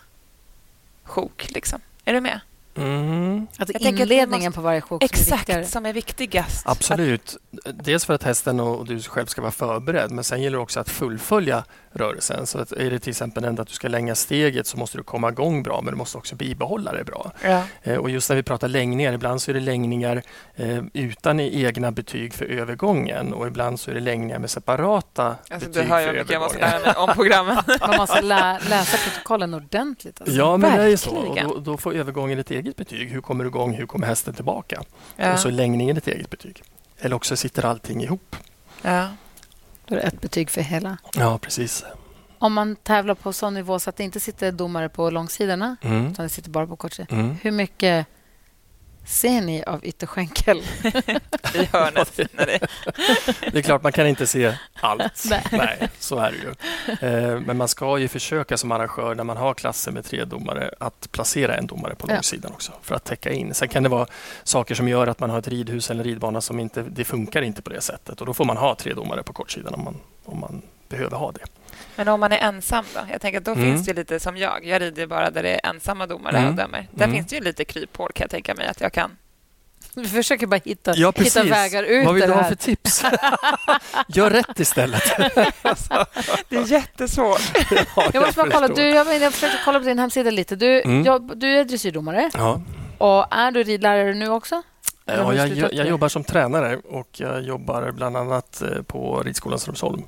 sjok. 1.04 1.52
Liksom. 1.52 1.80
Är 2.06 2.14
du 2.14 2.22
med? 2.22 2.40
Mm, 2.76 3.48
Alltså 3.58 3.74
Jag 3.74 3.82
tänker 3.82 4.04
att 4.04 4.10
vi 4.10 4.14
inledningen 4.14 4.50
måste- 4.50 4.56
på 4.58 4.62
varje 4.62 4.82
sjok 4.82 5.02
som 5.02 5.06
är 5.06 5.38
viktigare. 5.38 5.60
Exakt, 5.60 5.74
som 5.74 5.86
är 5.86 5.94
viktigast. 5.94 6.68
absolut. 6.68 7.38
Dels 7.74 8.06
för 8.06 8.14
att 8.14 8.24
hästen 8.24 8.60
och 8.60 8.86
du 8.86 9.02
själv 9.02 9.26
ska 9.26 9.42
vara 9.42 9.52
förberedd 9.52 10.12
men 10.12 10.24
sen 10.24 10.42
gäller 10.42 10.58
det 10.58 10.64
också 10.64 10.80
att 10.80 10.90
fullfölja 10.90 11.64
rörelsen. 11.94 12.48
Så 12.48 12.60
att 12.60 12.72
är 12.72 12.90
det 12.92 13.00
till 13.00 13.10
exempel 13.10 13.44
ändå 13.44 13.62
att 13.62 13.68
du 13.68 13.74
ska 13.74 13.88
länga 13.88 14.16
steget 14.16 14.68
så 14.68 14.78
måste 14.78 14.98
du 14.98 15.04
komma 15.04 15.30
igång 15.30 15.64
bra 15.64 15.82
men 15.82 15.94
du 15.94 15.98
måste 15.98 16.18
också 16.18 16.36
bibehålla 16.36 16.92
det 16.94 17.04
bra. 17.04 17.32
Ja. 17.44 17.64
Eh, 17.84 17.98
Och 17.98 18.10
just 18.10 18.30
när 18.30 18.36
vi 18.36 18.44
pratar 18.44 18.68
längningar, 18.68 19.14
ibland 19.14 19.42
så 19.42 19.52
är 19.52 19.56
det 19.56 19.60
längningar 19.60 20.22
eh, 20.56 20.84
utan 20.94 21.40
egna 21.40 21.92
betyg 21.92 22.34
för 22.34 22.46
övergången 22.46 23.34
och 23.34 23.48
ibland 23.48 23.80
så 23.80 23.92
är 23.92 23.96
det 23.96 24.02
längningar 24.02 24.40
med 24.40 24.50
separata 24.50 25.36
Alltså, 25.50 25.70
du 25.70 25.74
betyg 25.74 25.90
hör 25.90 26.00
för 26.02 26.08
hur 26.12 26.14
mycket 26.20 26.32
jag 26.32 26.42
måste 26.42 26.60
övergången. 26.60 26.82
lära 26.84 26.94
mig 26.94 27.10
om 27.10 27.16
programmen. 27.16 27.58
Man 27.88 27.98
måste 27.98 28.22
lä 28.22 28.60
läsa 28.70 28.98
protokollen 29.10 29.54
ordentligt. 29.54 30.22
Alltså. 30.22 30.36
Ja, 30.36 30.58
men 30.58 30.78
det 30.78 30.84
är 30.84 30.98
så. 30.98 31.16
Och 31.16 31.36
då, 31.44 31.58
då 31.60 31.78
får 31.78 31.94
övergången 31.96 32.40
ett 32.40 32.52
eget 32.52 32.76
betyg. 32.76 33.10
Hur 33.12 33.22
kommer 33.22 33.44
du 33.44 33.48
igång? 33.50 33.74
Hur 33.74 33.86
kommer 33.86 34.08
hästen 34.08 34.34
tillbaka? 34.34 34.84
Ja. 35.16 35.34
Och 35.34 35.40
så 35.40 35.48
är 35.48 35.52
längningen 35.52 35.98
ett 35.98 36.08
eget 36.08 36.30
betyg. 36.30 36.64
Eller 37.00 37.16
också 37.16 37.36
sitter 37.36 37.66
allting 37.66 38.04
ihop. 38.04 38.36
Ja. 38.82 39.08
Då 39.86 39.96
är 39.96 40.00
det 40.00 40.08
ett 40.08 40.22
betyg 40.22 40.50
för 40.50 40.62
hela. 40.62 40.98
Ja, 41.16 41.38
precis. 41.38 41.84
Om 42.40 42.54
man 42.54 42.76
tävlar 42.76 43.16
på 43.16 43.34
sån 43.34 43.54
nivå 43.54 43.80
så 43.80 43.90
att 43.90 43.96
det 43.96 44.04
inte 44.04 44.20
sitter 44.20 44.52
domare 44.52 44.90
på 44.90 45.10
långsidorna 45.10 45.76
Mm. 45.82 46.08
utan 46.12 46.24
det 46.26 46.30
sitter 46.30 46.50
bara 46.50 46.68
på 46.68 46.76
kortsidan. 46.76 47.20
Mm. 47.20 47.36
Hur 47.42 47.52
mycket 47.52 48.08
ser 49.06 49.42
ni 49.42 49.64
av 49.64 49.86
ytterskänkel? 49.86 50.58
I 51.54 51.66
hörnet. 51.72 52.12
det... 52.16 52.68
Det 53.52 53.58
är 53.58 53.62
klart, 53.62 53.84
man 53.84 53.92
kan 53.92 54.08
inte 54.08 54.28
se 54.28 54.56
allt. 54.82 55.24
Nej. 55.30 55.44
Nej, 55.52 55.90
så 56.00 56.18
är 56.20 56.32
det 56.32 56.38
ju. 56.38 56.50
Eh, 57.10 57.40
Men 57.40 57.58
man 57.58 57.68
ska 57.68 57.98
ju 57.98 58.08
försöka 58.08 58.58
som 58.58 58.72
arrangör 58.72 59.16
när 59.16 59.24
man 59.24 59.38
har 59.38 59.54
klasser 59.54 59.92
med 59.92 60.06
tre 60.06 60.26
domare 60.26 60.72
att 60.80 61.12
placera 61.12 61.56
en 61.58 61.68
domare 61.68 61.96
på 61.96 62.08
Ja. 62.10 62.14
långsidan 62.14 62.52
också 62.52 62.72
för 62.82 62.96
att 62.96 63.04
täcka 63.04 63.32
in. 63.32 63.54
Sen 63.54 63.68
kan 63.68 63.84
det 63.84 63.90
vara 63.90 64.08
saker 64.44 64.76
som 64.76 64.88
gör 64.88 65.08
att 65.08 65.20
man 65.20 65.30
har 65.30 65.40
ett 65.40 65.48
ridhus 65.48 65.92
eller 65.92 66.04
ridbana 66.04 66.42
som 66.42 66.60
inte 66.60 66.82
det 66.82 67.06
funkar 67.06 67.42
inte 67.42 67.62
på 67.62 67.70
det 67.70 67.82
sättet 67.82 68.20
och 68.22 68.26
då 68.28 68.34
får 68.34 68.46
man 68.46 68.58
ha 68.58 68.76
tre 68.76 68.94
domare 68.94 69.24
på 69.24 69.34
kortsidan 69.34 69.74
om 69.74 69.84
man, 69.84 69.96
om 70.26 70.40
man 70.40 70.62
behöver 70.90 71.18
ha 71.18 71.32
det. 71.32 71.40
Men 71.96 72.08
om 72.08 72.20
man 72.20 72.32
är 72.32 72.38
ensam 72.38 72.86
då? 72.94 73.00
Jag 73.12 73.22
tänker 73.22 73.38
att 73.38 73.46
då 73.46 73.52
Mm. 73.52 73.64
finns 73.64 73.86
det 73.88 73.94
lite 73.94 74.20
som 74.20 74.38
jag. 74.38 74.66
Jag 74.66 74.82
rider 74.82 75.08
bara 75.08 75.30
där 75.32 75.44
det 75.44 75.50
är 75.66 75.70
ensamma 75.70 76.08
domare 76.08 76.38
Mm. 76.38 76.50
och 76.50 76.56
dömer. 76.56 76.88
Där 76.92 77.04
Mm. 77.06 77.16
finns 77.16 77.28
det 77.28 77.36
ju 77.36 77.42
lite 77.42 77.66
kryphål 77.66 78.12
kan 78.16 78.24
jag 78.24 78.32
tänka 78.32 78.56
mig 78.56 78.68
att 78.68 78.82
jag 78.82 78.94
kan. 78.94 79.18
Vi 79.96 80.08
försöker 80.08 80.48
bara 80.48 80.62
hitta, 80.66 80.94
Ja, 80.96 81.12
precis. 81.12 81.38
hitta 81.38 81.50
vägar 81.50 81.84
ut 81.84 82.06
Vad 82.06 82.16
vill 82.16 82.24
du 82.28 82.34
ha 82.34 82.44
för 82.44 82.56
tips? 82.56 83.04
Gör 84.08 84.30
rätt 84.30 84.60
istället. 84.60 85.04
Det 86.50 86.56
är 86.58 86.72
jättesvårt. 86.72 87.42
Ja, 87.96 88.10
Jag 88.14 88.22
måste 88.22 88.36
bara 88.42 88.52
kolla. 88.52 88.68
Du, 88.68 88.90
jag, 88.90 89.22
jag 89.22 89.34
försökte 89.34 89.58
kolla 89.66 89.80
på 89.80 89.86
din 89.86 90.00
hemsida 90.00 90.30
lite. 90.32 90.56
Du, 90.56 90.82
Mm. 90.82 91.04
jobb, 91.06 91.32
du 91.36 91.58
är 91.60 91.64
dressyrdomare. 91.66 92.30
Ja. 92.34 92.62
Och 92.98 93.34
är 93.36 93.52
du 93.52 93.64
ridlärare 93.64 94.14
nu 94.14 94.30
också? 94.30 94.62
Ja, 95.06 95.14
du 95.32 95.36
jag, 95.38 95.48
jag, 95.50 95.74
jag 95.74 95.88
jobbar 95.88 96.08
som 96.10 96.24
tränare 96.24 96.78
och 96.78 97.08
jag 97.12 97.42
jobbar 97.42 97.92
bland 97.92 98.18
annat 98.18 98.62
eh, 98.62 98.82
på 98.82 99.24
Ridskolan 99.26 99.60
Strömsholm. 99.60 100.04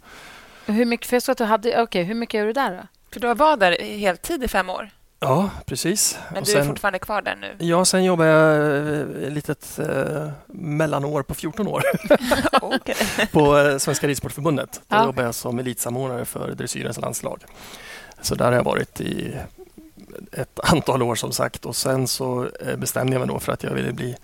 Hur 0.66 0.86
mycket, 0.86 1.08
för 1.08 1.16
jag 1.16 1.30
att 1.32 1.38
du 1.38 1.44
hade... 1.44 1.82
Okej, 1.82 2.04
hur 2.04 2.16
mycket 2.16 2.40
är 2.42 2.46
du 2.46 2.54
där 2.54 2.72
då? 2.72 2.88
För 3.14 3.20
du 3.20 3.28
har 3.28 3.36
varit 3.36 3.60
där 3.60 3.78
heltid 3.98 4.44
i 4.44 4.48
fem 4.48 4.70
år. 4.70 4.90
Ja, 5.20 5.50
precis. 5.66 6.18
Men 6.30 6.38
Och 6.42 6.46
du 6.46 6.52
är 6.52 6.56
sen- 6.56 6.68
fortfarande 6.68 7.00
kvar 7.00 7.22
där 7.22 7.36
nu. 7.36 7.56
Ja, 7.60 7.86
sen 7.86 8.04
jobbar 8.04 8.26
jag 8.26 8.76
eh, 8.88 9.00
ett 9.28 9.34
litet 9.34 9.80
eh, 9.80 10.30
mellanår 10.48 11.24
på 11.24 11.34
14 11.34 11.68
år 11.68 11.82
på 13.32 13.58
eh, 13.58 13.78
Svenska 13.78 14.08
Ridsportförbundet. 14.08 14.82
Där 14.88 14.98
Ja. 14.98 15.06
jobbar 15.06 15.24
jag 15.24 15.36
som 15.36 15.60
elitsamordnare 15.60 16.26
för 16.26 16.52
dressyrens 16.52 16.98
landslag. 17.02 17.44
Så 18.22 18.36
där 18.36 18.46
har 18.46 18.54
jag 18.54 18.64
varit 18.64 19.02
i 19.02 19.36
ett 20.32 20.60
antal 20.64 21.02
år 21.04 21.16
som 21.16 21.32
sagt 21.32 21.66
och 21.66 21.76
sen 21.76 22.08
så 22.08 22.48
eh, 22.66 22.76
bestämde 22.76 23.14
jag 23.14 23.20
mig 23.20 23.28
då 23.28 23.40
för 23.40 23.52
att 23.52 23.64
jag 23.64 23.72
ville 23.72 23.92
bli 23.92 24.16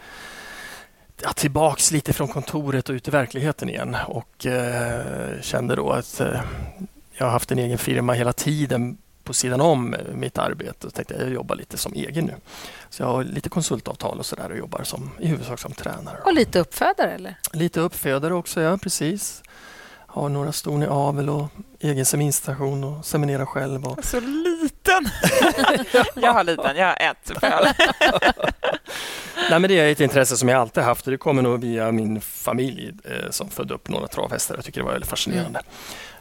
ja, 1.23 1.33
tillbaks 1.33 1.91
lite 1.91 2.13
från 2.13 2.27
kontoret 2.27 2.89
och 2.89 2.93
ut 2.93 3.07
i 3.07 3.11
verkligheten 3.11 3.69
igen 3.69 3.97
och 4.07 4.45
eh, 4.45 5.41
kände 5.41 5.75
då 5.75 5.91
att 5.91 6.19
eh, 6.19 6.41
jag 7.13 7.25
har 7.25 7.31
haft 7.31 7.51
en 7.51 7.59
egen 7.59 7.77
firma 7.77 8.13
hela 8.13 8.33
tiden 8.33 8.97
på 9.23 9.33
sidan 9.33 9.61
om 9.61 9.95
mitt 10.13 10.37
arbete 10.37 10.87
och 10.87 10.93
tänkte 10.93 11.15
jag 11.19 11.29
jobbar 11.29 11.55
lite 11.55 11.77
som 11.77 11.93
egen 11.93 12.25
nu. 12.25 12.33
Så 12.89 13.03
jag 13.03 13.07
har 13.07 13.23
lite 13.23 13.49
konsultavtal 13.49 14.19
och 14.19 14.25
sådär 14.25 14.51
och 14.51 14.57
jobbar 14.57 14.83
som, 14.83 15.11
i 15.19 15.27
huvudsak 15.27 15.59
som 15.59 15.71
tränare. 15.71 16.17
Och 16.25 16.33
lite 16.33 16.59
uppfödare, 16.59 17.11
eller? 17.11 17.35
Lite 17.53 17.79
uppfödare 17.79 18.33
också, 18.33 18.61
ja 18.61 18.77
precis. 18.77 19.43
Har 20.07 20.29
några 20.29 20.51
ston 20.51 20.83
i 20.83 20.87
avel 20.87 21.29
och 21.29 21.47
egen 21.79 22.05
seminstation 22.05 22.83
och 22.83 23.05
seminerar 23.05 23.45
själv. 23.45 23.87
Och... 23.87 24.05
Så 24.05 24.19
liten. 24.19 25.09
jag 26.21 26.33
har 26.33 26.43
liten. 26.43 26.75
Jag 26.75 26.87
har 26.87 26.97
ett 26.99 27.31
föl. 27.39 27.67
Nej, 29.49 29.59
men 29.59 29.69
det 29.69 29.79
är 29.79 29.91
ett 29.91 29.99
intresse 30.01 30.37
som 30.37 30.49
jag 30.49 30.61
alltid 30.61 30.83
haft 30.83 31.05
och 31.07 31.11
det 31.11 31.17
kommer 31.17 31.41
nog 31.41 31.61
via 31.61 31.91
min 31.91 32.21
familj 32.21 32.91
eh, 33.03 33.29
som 33.29 33.49
födde 33.49 33.73
upp 33.73 33.89
några 33.89 34.07
travhästar. 34.07 34.55
Jag 34.55 34.65
tycker 34.65 34.79
det 34.79 34.85
var 34.85 34.91
väldigt 34.91 35.09
fascinerande. 35.09 35.61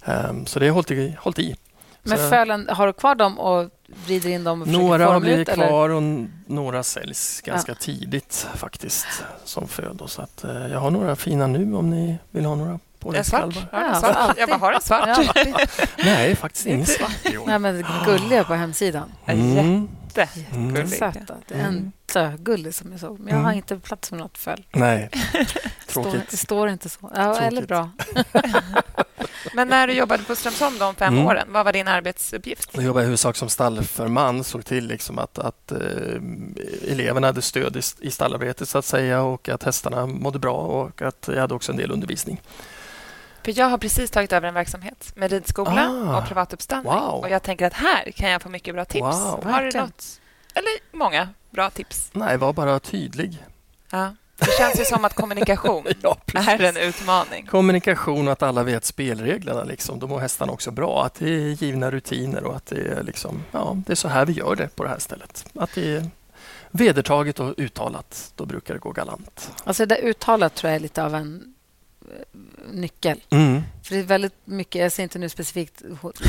Ehm, 0.04 0.46
så 0.46 0.58
det 0.58 0.66
har 0.66 0.74
hållit 0.74 0.90
i. 0.90 1.16
Hållit 1.20 1.38
i. 1.38 1.56
Men 2.02 2.18
Så- 2.18 2.28
fölen, 2.28 2.68
har 2.70 2.86
du 2.86 2.92
kvar 2.92 3.14
dem 3.14 3.38
och 3.38 3.70
vrider 4.06 4.30
in 4.30 4.44
dem 4.44 4.62
och 4.62 4.68
Några 4.68 5.06
har 5.06 5.20
blivit 5.20 5.38
ut? 5.40 5.48
Eller? 5.48 5.66
kvar 5.68 5.88
och 5.88 6.02
några 6.46 6.82
säljs 6.82 7.40
ganska 7.40 7.74
tidigt 7.74 8.46
faktiskt 8.54 9.06
som 9.44 9.68
födo. 9.68 10.06
Så 10.08 10.22
att, 10.22 10.44
eh, 10.44 10.66
jag 10.66 10.78
har 10.80 10.90
några 10.90 11.16
fina 11.16 11.46
nu 11.46 11.74
om 11.74 11.90
ni 11.90 12.18
vill 12.30 12.44
ha 12.44 12.54
några 12.54 12.78
En 13.14 13.24
svart. 13.24 13.54
du 13.54 13.60
en 13.60 13.66
Ja, 13.72 13.94
svart? 14.00 14.16
alltid. 14.16 14.42
Jag 14.42 14.48
bara, 14.48 14.58
har 14.58 14.72
en 14.72 14.80
svart? 14.82 15.18
Ja, 15.34 15.54
Nej, 16.04 16.36
faktiskt 16.36 16.66
ingen 16.66 16.86
svart 16.86 17.16
i 17.32 17.36
år. 17.38 17.46
Nej, 17.46 17.58
men 17.58 17.84
gulliga 18.06 18.44
på 18.44 18.54
hemsidan. 18.54 19.12
Mm. 19.26 19.88
Jättegullig. 20.14 21.02
Mm. 21.52 21.92
Sögullig 22.12 22.74
som 22.74 22.90
jag 22.90 23.00
såg. 23.00 23.18
Men 23.20 23.28
jag 23.28 23.36
har 23.36 23.44
Mm. 23.44 23.56
inte 23.56 23.78
plats 23.78 24.08
för 24.08 24.16
något 24.16 24.38
föl. 24.38 24.64
Nej, 24.72 25.10
Står, 25.86 26.04
det 26.04 26.10
tråkigt. 26.10 26.38
står 26.38 26.68
inte 26.68 26.88
så. 26.88 27.10
Ja, 27.14 27.38
eller 27.40 27.66
bra. 27.66 27.90
Men 29.54 29.68
när 29.68 29.86
du 29.86 29.92
jobbade 29.92 30.22
på 30.24 30.36
Strömsholm 30.36 30.78
de 30.78 30.94
fem 30.94 31.14
Mm. 31.14 31.26
åren, 31.26 31.48
vad 31.52 31.64
var 31.64 31.72
din 31.72 31.88
arbetsuppgift? 31.88 32.70
Jag 32.72 32.84
jobbade 32.84 33.02
i 33.02 33.06
huvudsak 33.06 33.36
som 33.36 33.48
stallförman, 33.48 34.44
såg 34.44 34.64
till 34.64 34.86
liksom 34.86 35.18
att, 35.18 35.38
att 35.38 35.72
eh, 35.72 35.78
eleverna 36.88 37.26
hade 37.26 37.42
stöd 37.42 37.76
i, 37.76 37.80
i 38.00 38.10
stallarbetet 38.10 38.68
så 38.68 38.78
att 38.78 38.84
säga 38.84 39.22
och 39.22 39.48
att 39.48 39.62
hästarna 39.62 40.06
mådde 40.06 40.38
bra 40.38 40.56
och 40.56 41.02
att 41.02 41.28
jag 41.28 41.40
hade 41.40 41.54
också 41.54 41.72
en 41.72 41.78
del 41.78 41.90
undervisning. 41.90 42.40
För 43.44 43.58
jag 43.58 43.66
har 43.66 43.78
precis 43.78 44.10
tagit 44.10 44.32
över 44.32 44.48
en 44.48 44.54
verksamhet 44.54 45.12
med 45.16 45.30
ridskola 45.30 45.88
Ah. 45.88 46.18
och 46.18 46.26
privatuppstallning. 46.28 46.92
Wow. 46.92 47.20
Och 47.20 47.30
jag 47.30 47.42
tänker 47.42 47.66
att 47.66 47.72
här 47.72 48.10
kan 48.10 48.30
jag 48.30 48.42
få 48.42 48.48
mycket 48.48 48.74
bra 48.74 48.84
tips. 48.84 49.00
Wow. 49.02 49.44
Har 49.44 49.62
du 49.62 49.78
något? 49.78 50.20
Eller 50.54 50.96
många 50.98 51.28
bra 51.50 51.70
tips. 51.70 52.10
Nej, 52.12 52.36
var 52.36 52.52
bara 52.52 52.80
tydlig. 52.80 53.44
Ja. 53.90 54.14
Det 54.40 54.58
känns 54.58 54.80
ju 54.80 54.84
som 54.84 55.04
att 55.04 55.14
kommunikation 55.14 55.84
Ja, 56.02 56.16
är 56.34 56.62
en 56.62 56.76
utmaning. 56.76 57.46
Kommunikation 57.46 58.26
och 58.28 58.32
att 58.32 58.42
alla 58.42 58.62
vet 58.62 58.84
spelreglerna. 58.84 59.64
Liksom. 59.64 59.98
Då 59.98 60.06
mår 60.06 60.20
hästarna 60.20 60.52
också 60.52 60.70
bra. 60.70 61.04
Att 61.04 61.14
det 61.14 61.28
är 61.28 61.62
givna 61.62 61.90
rutiner 61.90 62.44
och 62.44 62.56
att 62.56 62.66
det 62.66 62.88
är, 62.88 63.02
liksom, 63.02 63.42
ja, 63.52 63.76
det 63.86 63.92
är 63.92 63.96
så 63.96 64.08
här 64.08 64.26
vi 64.26 64.32
gör 64.32 64.56
det 64.56 64.76
på 64.76 64.82
det 64.82 64.88
här 64.88 64.98
stället. 64.98 65.46
Att 65.54 65.74
det 65.74 65.96
är 65.96 66.10
vedertaget 66.70 67.40
och 67.40 67.54
uttalat. 67.56 68.32
Då 68.36 68.44
brukar 68.44 68.74
det 68.74 68.80
gå 68.80 68.92
galant. 68.92 69.52
Alltså 69.64 69.86
det 69.86 69.94
där 69.94 70.02
uttalat 70.02 70.54
tror 70.54 70.70
jag 70.70 70.76
är 70.76 70.80
lite 70.80 71.04
av 71.04 71.14
en 71.14 71.54
eh, 72.02 72.40
nyckel. 72.72 73.20
Mm. 73.30 73.62
För 73.82 73.94
det 73.94 74.00
är 74.00 74.04
väldigt 74.04 74.36
mycket, 74.44 74.82
jag 74.82 74.92
ser 74.92 75.02
inte 75.02 75.18
nu 75.18 75.28
specifikt 75.28 75.82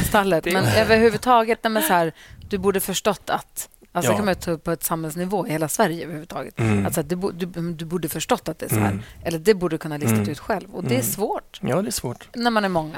stallet, 0.08 0.46
men 0.46 0.66
överhuvudtaget, 0.78 1.60
nej, 1.64 1.72
men 1.72 1.84
så 1.84 1.94
här, 1.94 2.14
du 2.50 2.58
borde 2.58 2.80
förstått 2.80 3.30
att. 3.30 3.70
Alltså 3.94 4.12
Ja. 4.12 4.16
kan 4.18 4.26
man 4.26 4.36
ta 4.36 4.52
upp 4.52 4.64
på 4.64 4.72
ett 4.72 4.84
samhällsnivå 4.84 5.48
i 5.48 5.52
hela 5.52 5.68
Sverige 5.68 6.04
överhuvudtaget. 6.04 6.60
Mm. 6.60 6.86
Alltså 6.86 7.04
du, 7.04 7.16
du, 7.16 7.74
du 7.74 7.86
borde 7.86 8.10
förstått 8.10 8.50
att 8.50 8.60
det 8.60 8.66
är 8.66 8.70
så 8.70 8.76
här. 8.76 8.92
Mm. 8.92 9.02
Eller 9.24 9.40
det 9.40 9.54
borde 9.54 9.74
du 9.74 9.78
kunna 9.78 9.98
listat 9.98 10.18
Mm. 10.18 10.30
ut 10.30 10.40
själv. 10.40 10.76
Och 10.76 10.84
det 10.84 10.90
är 10.90 11.00
Mm. 11.00 11.04
svårt 11.12 11.60
Ja, 11.62 11.82
det 11.82 11.90
är 11.90 11.92
svårt. 11.92 12.28
när 12.36 12.52
man 12.52 12.66
är 12.66 12.70
många. 12.70 12.98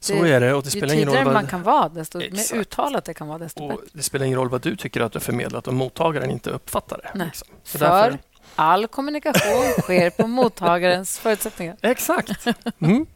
Så 0.00 0.12
Det- 0.12 0.30
är 0.32 0.40
det 0.40 0.54
och 0.54 0.62
det 0.62 0.66
Ju 0.74 0.80
spelar 0.80 0.94
ingen 0.94 1.06
roll 1.06 1.14
tydligare 1.16 1.24
vad... 1.24 1.34
man 1.34 1.46
kan 1.46 1.62
vara, 1.62 1.88
desto 1.88 2.20
Exakt. 2.20 2.52
mer 2.52 2.60
uttalat 2.60 3.04
det 3.04 3.14
kan 3.14 3.28
vara, 3.28 3.38
desto 3.38 3.62
Och 3.62 3.68
bättre. 3.70 3.82
det 3.92 4.02
spelar 4.02 4.26
ingen 4.26 4.38
roll 4.38 4.48
vad 4.48 4.60
du 4.62 4.76
tycker 4.76 5.00
att 5.00 5.12
du 5.12 5.16
har 5.16 5.20
förmedlat 5.20 5.68
om 5.68 5.76
mottagaren 5.76 6.30
inte 6.30 6.50
uppfattar 6.50 7.00
det. 7.02 7.10
Nej. 7.14 7.26
Liksom. 7.26 7.48
Så 7.64 7.78
För 7.78 7.86
därför- 7.86 8.18
all 8.56 8.86
kommunikation 8.86 9.82
sker 9.82 10.10
på 10.10 10.26
mottagarens 10.26 11.18
förutsättningar. 11.18 11.76
Exakt. 11.82 12.46
Mm. 12.80 13.06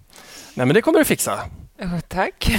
Nej, 0.54 0.66
men 0.66 0.68
det 0.74 0.82
kommer 0.82 0.98
du 0.98 1.04
fixa. 1.04 1.40
Oh, 1.82 2.00
tack. 2.08 2.50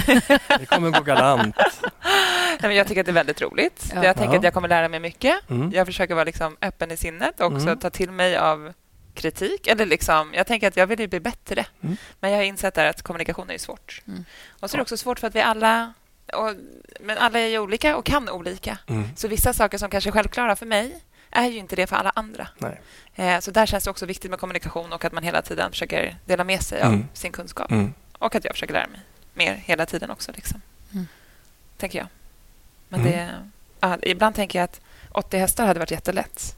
Det 0.58 0.66
kommer 0.66 0.90
gå 0.90 1.00
galant. 1.00 1.56
Nej, 2.48 2.58
men 2.60 2.74
jag 2.74 2.86
tycker 2.86 3.00
att 3.00 3.06
det 3.06 3.10
är 3.10 3.14
väldigt 3.14 3.42
roligt. 3.42 3.92
Ja. 3.94 4.04
Jag 4.04 4.16
tänker 4.16 4.36
att 4.38 4.44
jag 4.44 4.54
kommer 4.54 4.68
lära 4.68 4.88
mig 4.88 5.00
mycket. 5.00 5.50
Mm. 5.50 5.70
Jag 5.72 5.86
försöker 5.86 6.14
vara 6.14 6.24
liksom 6.24 6.56
öppen 6.62 6.90
i 6.90 6.96
sinnet 6.96 7.40
och 7.40 7.46
också 7.46 7.66
Mm. 7.66 7.78
ta 7.78 7.90
till 7.90 8.10
mig 8.10 8.36
av 8.36 8.72
kritik. 9.14 9.66
Eller 9.66 9.86
liksom, 9.86 10.34
jag 10.34 10.46
tänker 10.46 10.68
att 10.68 10.76
jag 10.76 10.86
vill 10.86 11.00
ju 11.00 11.06
bli 11.08 11.20
bättre. 11.20 11.66
Mm. 11.82 11.96
Men 12.20 12.30
jag 12.30 12.38
har 12.38 12.44
insett 12.44 12.74
där 12.74 12.86
att 12.86 13.02
kommunikation 13.02 13.50
är 13.50 13.58
svårt. 13.58 14.02
Mm. 14.08 14.24
Och 14.60 14.70
så 14.70 14.76
är 14.76 14.78
det 14.78 14.82
också 14.82 14.96
svårt 14.96 15.20
för 15.20 15.26
att 15.26 15.34
vi 15.34 15.40
alla... 15.40 15.92
Och, 16.32 16.54
men 17.00 17.18
alla 17.18 17.38
är 17.38 17.46
ju 17.46 17.58
olika 17.58 17.96
och 17.96 18.04
kan 18.04 18.28
olika. 18.28 18.78
Mm. 18.86 19.08
Så 19.16 19.28
vissa 19.28 19.52
saker 19.52 19.78
som 19.78 19.90
kanske 19.90 20.10
är 20.10 20.12
självklara 20.12 20.56
för 20.56 20.66
mig 20.66 21.00
är 21.30 21.46
ju 21.46 21.58
inte 21.58 21.76
det 21.76 21.86
för 21.86 21.96
alla 21.96 22.12
andra. 22.14 22.48
Nej. 22.58 22.80
Eh, 23.14 23.40
så 23.40 23.50
där 23.50 23.66
känns 23.66 23.84
det 23.84 23.90
också 23.90 24.06
viktigt 24.06 24.30
med 24.30 24.40
kommunikation 24.40 24.92
och 24.92 25.04
att 25.04 25.12
man 25.12 25.22
hela 25.22 25.42
tiden 25.42 25.70
försöker 25.70 26.16
dela 26.26 26.44
med 26.44 26.62
sig 26.62 26.82
av 26.82 26.88
Mm. 26.92 27.04
sin 27.12 27.32
kunskap. 27.32 27.70
Mm. 27.70 27.94
Och 28.18 28.34
att 28.34 28.44
jag 28.44 28.54
försöker 28.54 28.74
lära 28.74 28.86
mig 28.86 29.00
mer 29.34 29.54
hela 29.54 29.86
tiden 29.86 30.10
också. 30.10 30.32
Liksom. 30.32 30.60
Mm. 30.92 31.06
Tänker 31.76 31.98
jag. 31.98 32.06
Men 32.88 33.00
Mm. 33.00 33.12
det, 33.12 33.30
ja, 33.80 33.96
ibland 34.02 34.34
tänker 34.34 34.58
jag 34.58 34.64
att 34.64 34.80
80 35.12 35.36
hästar 35.38 35.66
hade 35.66 35.80
varit 35.80 35.90
jättelätt 35.90 36.56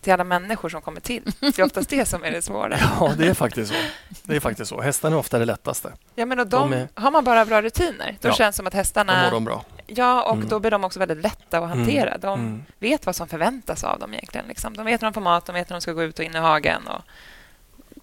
till 0.00 0.12
alla 0.12 0.24
människor 0.24 0.68
som 0.68 0.82
kommer 0.82 1.00
till. 1.00 1.22
Det 1.40 1.58
är 1.58 1.62
oftast 1.64 1.88
det 1.90 2.06
som 2.06 2.24
är 2.24 2.30
det 2.30 2.42
svåra. 2.42 2.78
Ja, 3.00 3.12
det 3.18 3.26
är 3.28 3.34
faktiskt 3.34 3.72
så. 3.72 3.78
Det 4.22 4.36
är 4.36 4.40
faktiskt 4.40 4.68
så. 4.68 4.80
Hästarna 4.80 5.16
är 5.16 5.20
ofta 5.20 5.38
det 5.38 5.44
lättaste. 5.44 5.92
Ja, 6.14 6.26
men 6.26 6.38
och 6.40 6.46
de, 6.46 6.70
De 6.70 6.76
är- 6.78 6.88
Har 6.94 7.10
man 7.10 7.24
bara 7.24 7.44
bra 7.44 7.62
rutiner, 7.62 8.16
då 8.20 8.28
Ja. 8.28 8.34
känns 8.34 8.54
det 8.54 8.56
som 8.56 8.66
att 8.66 8.72
Då 8.72 8.76
hästarna... 8.76 9.24
mår 9.24 9.30
de 9.30 9.44
bra. 9.44 9.64
Ja, 9.86 10.22
och 10.22 10.36
Mm. 10.36 10.48
då 10.48 10.58
blir 10.60 10.70
de 10.70 10.84
också 10.84 10.98
väldigt 10.98 11.22
lätta 11.22 11.58
att 11.58 11.68
hantera. 11.68 12.18
De 12.18 12.40
Mm. 12.40 12.64
vet 12.78 13.06
vad 13.06 13.16
som 13.16 13.28
förväntas 13.28 13.84
av 13.84 13.98
dem 13.98 14.12
egentligen. 14.14 14.46
Liksom. 14.46 14.76
De 14.76 14.86
vet 14.86 15.00
när 15.00 15.06
de 15.10 15.14
får 15.14 15.20
mat, 15.20 15.46
de 15.46 15.52
vet 15.52 15.68
när 15.70 15.74
de 15.76 15.80
ska 15.80 15.92
gå 15.92 16.02
ut 16.02 16.18
och 16.18 16.24
in 16.24 16.34
i 16.34 16.38
hagen. 16.38 16.88
Och 16.88 17.02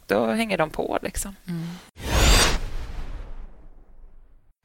då 0.07 0.25
hänger 0.31 0.57
de 0.57 0.69
på. 0.69 0.99
Liksom. 1.01 1.35
Mm. 1.47 1.67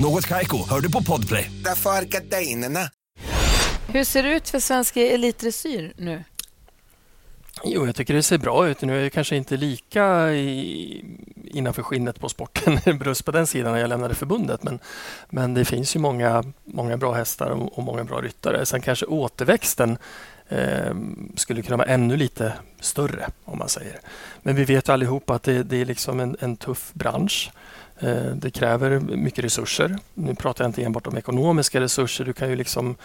Något 0.00 0.26
Kaiko, 0.26 0.68
hör 0.68 0.80
du 0.80 0.92
på 0.92 1.02
Podplay. 1.02 1.50
Därför 1.64 1.90
är 1.90 2.02
gardinerna. 2.02 2.80
Hur 3.88 4.04
ser 4.04 4.22
det 4.22 4.34
ut 4.34 4.48
för 4.48 4.60
svensk 4.60 4.96
elitdressyr 4.96 5.92
nu? 5.96 6.24
Jo, 7.64 7.86
jag 7.86 7.96
tycker 7.96 8.14
det 8.14 8.22
ser 8.22 8.38
bra 8.38 8.68
ut. 8.68 8.82
Nu 8.82 8.98
är 8.98 9.02
jag 9.02 9.12
kanske 9.12 9.36
inte 9.36 9.56
lika 9.56 10.32
i, 10.32 11.04
innanför 11.44 11.82
skinnet 11.82 12.20
på 12.20 12.28
sporten 12.28 12.98
bröst 12.98 13.24
på 13.24 13.30
den 13.30 13.46
sidan 13.46 13.72
när 13.72 13.80
jag 13.80 13.88
lämnade 13.88 14.14
förbundet. 14.14 14.62
Men, 14.62 14.78
men 15.30 15.54
det 15.54 15.64
finns 15.64 15.96
ju 15.96 16.00
många, 16.00 16.44
många 16.64 16.96
bra 16.96 17.12
hästar 17.12 17.50
och, 17.50 17.78
och 17.78 17.84
många 17.84 18.04
bra 18.04 18.20
ryttare. 18.20 18.66
Sen 18.66 18.80
kanske 18.80 19.06
återväxten 19.06 19.98
eh, 20.48 20.94
skulle 21.36 21.62
kunna 21.62 21.76
vara 21.76 21.88
ännu 21.88 22.16
lite 22.16 22.52
större 22.80 23.28
om 23.44 23.58
man 23.58 23.68
säger. 23.68 24.00
Men 24.42 24.56
vi 24.56 24.64
vet 24.64 24.88
allihopa 24.88 25.34
att 25.34 25.42
det, 25.42 25.62
det 25.62 25.76
är 25.76 25.84
liksom 25.84 26.20
en, 26.20 26.36
en 26.40 26.56
tuff 26.56 26.90
bransch. 26.92 27.50
Eh, 28.00 28.34
det 28.34 28.50
kräver 28.50 29.00
mycket 29.00 29.44
resurser. 29.44 29.98
Nu 30.14 30.34
pratar 30.34 30.64
jag 30.64 30.68
inte 30.68 30.82
enbart 30.82 31.06
om 31.06 31.16
ekonomiska 31.16 31.80
resurser. 31.80 32.24
Du 32.24 32.32
kan 32.32 32.50
ju 32.50 32.56
liksom 32.56 32.96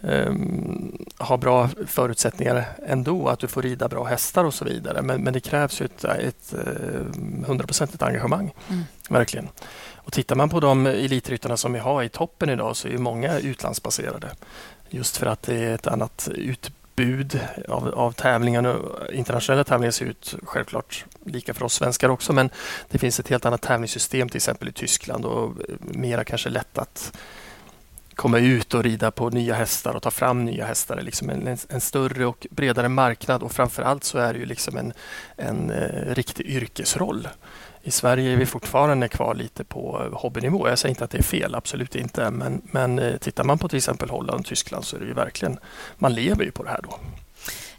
um, 0.00 1.06
ha 1.18 1.36
bra 1.36 1.70
förutsättningar 1.86 2.64
ändå, 2.86 3.28
att 3.28 3.38
du 3.38 3.46
får 3.46 3.62
rida 3.62 3.88
bra 3.88 4.04
hästar 4.04 4.44
och 4.44 4.54
så 4.54 4.64
vidare. 4.64 5.02
Men, 5.02 5.22
men 5.22 5.32
det 5.32 5.40
krävs 5.40 5.80
ju 5.80 5.84
ett, 5.84 6.04
ett 6.04 6.54
eh, 6.54 7.46
hundraprocentigt 7.46 8.02
engagemang, 8.02 8.54
Mm. 8.68 8.84
verkligen. 9.08 9.48
Och 9.94 10.12
tittar 10.12 10.36
man 10.36 10.48
på 10.48 10.60
de 10.60 10.86
elitryttarna 10.86 11.56
som 11.56 11.72
vi 11.72 11.78
har 11.78 12.02
i 12.02 12.08
toppen 12.08 12.50
idag 12.50 12.76
så 12.76 12.88
är 12.88 12.92
ju 12.92 12.98
många 12.98 13.38
utlandsbaserade. 13.38 14.30
Just 14.90 15.16
för 15.16 15.26
att 15.26 15.42
det 15.42 15.54
är 15.64 15.74
ett 15.74 15.86
annat 15.86 16.28
utbud 16.34 16.72
av, 17.68 17.88
av 17.88 18.12
tävlingar. 18.12 18.76
Internationella 19.12 19.64
tävlingar 19.64 19.90
ser 19.90 20.06
ut 20.06 20.34
självklart 20.42 21.04
lika 21.24 21.54
för 21.54 21.64
oss 21.64 21.74
svenskar 21.74 22.08
också 22.08 22.32
men 22.32 22.50
det 22.90 22.98
finns 22.98 23.20
ett 23.20 23.28
helt 23.28 23.46
annat 23.46 23.62
tävlingssystem 23.62 24.28
till 24.28 24.36
exempel 24.36 24.68
i 24.68 24.72
Tyskland 24.72 25.24
och 25.24 25.44
eh, 25.68 25.74
mera 25.80 26.24
kanske 26.24 26.48
lätt 26.48 26.78
att 26.78 27.12
komma 28.14 28.38
ut 28.38 28.74
och 28.74 28.82
rida 28.82 29.10
på 29.10 29.30
nya 29.30 29.54
hästar 29.54 29.94
och 29.94 30.02
ta 30.02 30.10
fram 30.10 30.44
nya 30.44 30.66
hästar. 30.66 30.96
Det 30.96 31.02
är 31.02 31.04
Liksom 31.04 31.30
en, 31.30 31.46
en, 31.46 31.58
en 31.68 31.80
större 31.80 32.26
och 32.26 32.46
bredare 32.50 32.88
marknad 32.88 33.42
och 33.42 33.52
framförallt 33.52 34.04
så 34.04 34.18
är 34.18 34.32
det 34.32 34.38
ju 34.38 34.46
liksom 34.46 34.76
en, 34.76 34.92
en 35.36 35.70
eh, 35.70 36.14
riktig 36.14 36.46
yrkesroll. 36.46 37.28
I 37.82 37.90
Sverige 37.90 38.32
är 38.32 38.36
vi 38.36 38.46
fortfarande 38.46 39.08
kvar 39.08 39.34
lite 39.34 39.64
på 39.64 40.08
hobbynivå. 40.12 40.68
Jag 40.68 40.78
säger 40.78 40.90
inte 40.90 41.04
att 41.04 41.10
det 41.10 41.18
är 41.18 41.22
fel, 41.22 41.54
absolut 41.54 41.94
inte. 41.94 42.30
Men, 42.30 42.62
men 42.64 42.98
eh, 42.98 43.16
tittar 43.16 43.44
man 43.44 43.58
på 43.58 43.68
till 43.68 43.76
exempel 43.76 44.10
Holland 44.10 44.40
och 44.40 44.46
Tyskland 44.46 44.84
så 44.84 44.96
är 44.96 45.00
det 45.00 45.06
ju 45.06 45.14
verkligen, 45.14 45.58
man 45.96 46.14
lever 46.14 46.44
ju 46.44 46.50
på 46.50 46.62
det 46.62 46.70
här 46.70 46.80
då. 46.82 46.98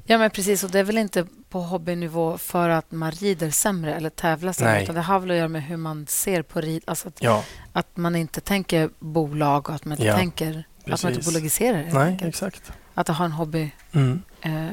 Ja, 0.03 0.17
men 0.17 0.29
precis. 0.31 0.63
Och 0.63 0.71
det 0.71 0.79
är 0.79 0.83
väl 0.83 0.97
inte 0.97 1.25
på 1.49 1.61
hobbynivå 1.61 2.37
för 2.37 2.69
att 2.69 2.91
man 2.91 3.11
rider 3.11 3.49
sämre 3.51 3.93
eller 3.95 4.09
tävlar 4.09 4.53
sämre. 4.53 4.73
Nej. 4.73 4.83
Utan 4.83 4.95
det 4.95 5.01
har 5.01 5.19
väl 5.19 5.31
att 5.31 5.37
göra 5.37 5.47
med 5.47 5.63
hur 5.63 5.77
man 5.77 6.07
ser 6.07 6.41
på 6.41 6.61
rid. 6.61 6.83
Alltså 6.87 7.07
att, 7.07 7.17
Ja, 7.23 7.43
att 7.73 7.97
man 7.97 8.15
inte 8.15 8.41
tänker 8.41 8.89
bolag 8.99 9.69
och 9.69 9.75
att 9.75 9.85
man 9.85 9.91
inte 9.97 10.07
Ja, 10.07 10.15
tänker 10.17 10.63
att 10.91 11.03
man 11.03 11.11
inte 11.13 11.25
bolagiserar. 11.25 11.77
helt 11.77 11.93
nej 11.93 12.17
exakt. 12.21 12.71
Att 12.93 13.07
det 13.07 13.13
har 13.13 13.25
en 13.25 13.31
hobby, 13.31 13.71
Mm. 13.91 14.21
eh, 14.41 14.67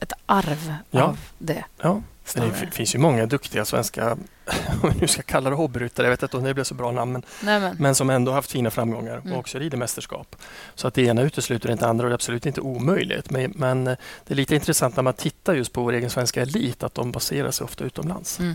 ett 0.00 0.12
arv 0.26 0.74
Ja. 0.90 1.02
av 1.02 1.18
det. 1.38 1.64
Ja. 1.82 2.02
Det 2.26 2.30
snarare. 2.32 2.52
f- 2.62 2.68
finns 2.74 2.94
ju 2.94 2.98
många 2.98 3.26
duktiga 3.26 3.64
svenska, 3.64 4.12
om 4.82 4.90
vi 4.94 5.00
nu 5.00 5.06
ska 5.06 5.22
kalla 5.22 5.50
det 5.50 5.56
hobbyryttare, 5.56 6.06
jag 6.06 6.10
vet 6.10 6.22
inte 6.22 6.36
om 6.36 6.44
det 6.44 6.54
blir 6.54 6.64
så 6.64 6.74
bra 6.74 6.92
namn, 6.92 7.12
men 7.12 7.22
men. 7.62 7.76
men 7.78 7.94
som 7.94 8.10
ändå 8.10 8.32
haft 8.32 8.50
fina 8.50 8.70
framgångar 8.70 9.16
Mm. 9.16 9.32
och 9.32 9.38
också 9.38 9.58
rider 9.58 9.78
mästerskap. 9.78 10.36
Så 10.74 10.88
att 10.88 10.94
det 10.94 11.02
ena 11.02 11.22
utesluter 11.22 11.70
inte 11.70 11.84
det 11.84 11.88
andra 11.88 12.04
och 12.04 12.10
det 12.10 12.12
är 12.12 12.14
absolut 12.14 12.46
inte 12.46 12.60
omöjligt. 12.60 13.30
Men, 13.30 13.52
men 13.56 13.86
eh, 13.86 13.96
det 14.26 14.34
är 14.34 14.36
lite 14.36 14.54
intressant 14.54 14.96
när 14.96 15.02
man 15.02 15.14
tittar 15.14 15.54
just 15.54 15.72
på 15.72 15.82
vår 15.82 15.92
egen 15.92 16.10
svenska 16.10 16.42
elit 16.42 16.82
att 16.82 16.94
de 16.94 17.12
baserar 17.12 17.50
sig 17.50 17.64
ofta 17.64 17.84
utomlands. 17.84 18.38
Mm. 18.40 18.54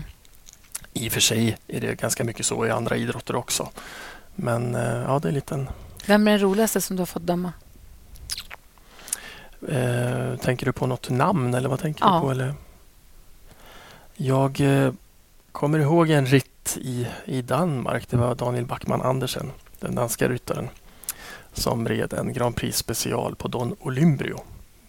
I 0.92 1.08
och 1.08 1.12
för 1.12 1.20
sig 1.20 1.56
är 1.68 1.80
det 1.80 1.94
ganska 2.00 2.24
mycket 2.24 2.46
så 2.46 2.66
i 2.66 2.70
andra 2.70 2.96
idrotter 2.96 3.36
också. 3.36 3.68
Men 4.34 4.74
eh, 4.74 4.82
ja, 4.82 5.18
det 5.18 5.26
är 5.26 5.30
en 5.30 5.34
liten... 5.34 5.68
Vem 6.06 6.28
är 6.28 6.32
den 6.32 6.40
roligaste 6.40 6.80
som 6.80 6.96
du 6.96 7.00
har 7.00 7.06
fått 7.06 7.22
döma? 7.26 7.52
Eh, 9.68 10.36
tänker 10.42 10.66
du 10.66 10.72
på 10.72 10.86
något 10.86 11.10
namn 11.10 11.54
eller 11.54 11.68
vad 11.68 11.80
tänker 11.80 12.04
Ja. 12.04 12.14
du 12.14 12.20
på? 12.20 12.30
Eller? 12.30 12.54
Jag 14.24 14.60
eh, 14.60 14.92
kommer 15.52 15.78
ihåg 15.78 16.10
en 16.10 16.26
ritt 16.26 16.78
i, 16.80 17.06
i 17.24 17.42
Danmark. 17.42 18.08
Det 18.08 18.16
var 18.16 18.34
Daniel 18.34 18.66
Backman 18.66 19.02
Andersen, 19.02 19.50
den 19.80 19.94
danska 19.94 20.28
ryttaren, 20.28 20.68
som 21.52 21.88
red 21.88 22.12
en 22.12 22.32
Grand 22.32 22.56
Prix 22.56 22.78
special 22.78 23.34
på 23.34 23.48
Don 23.48 23.76
Olymbrio 23.80 24.40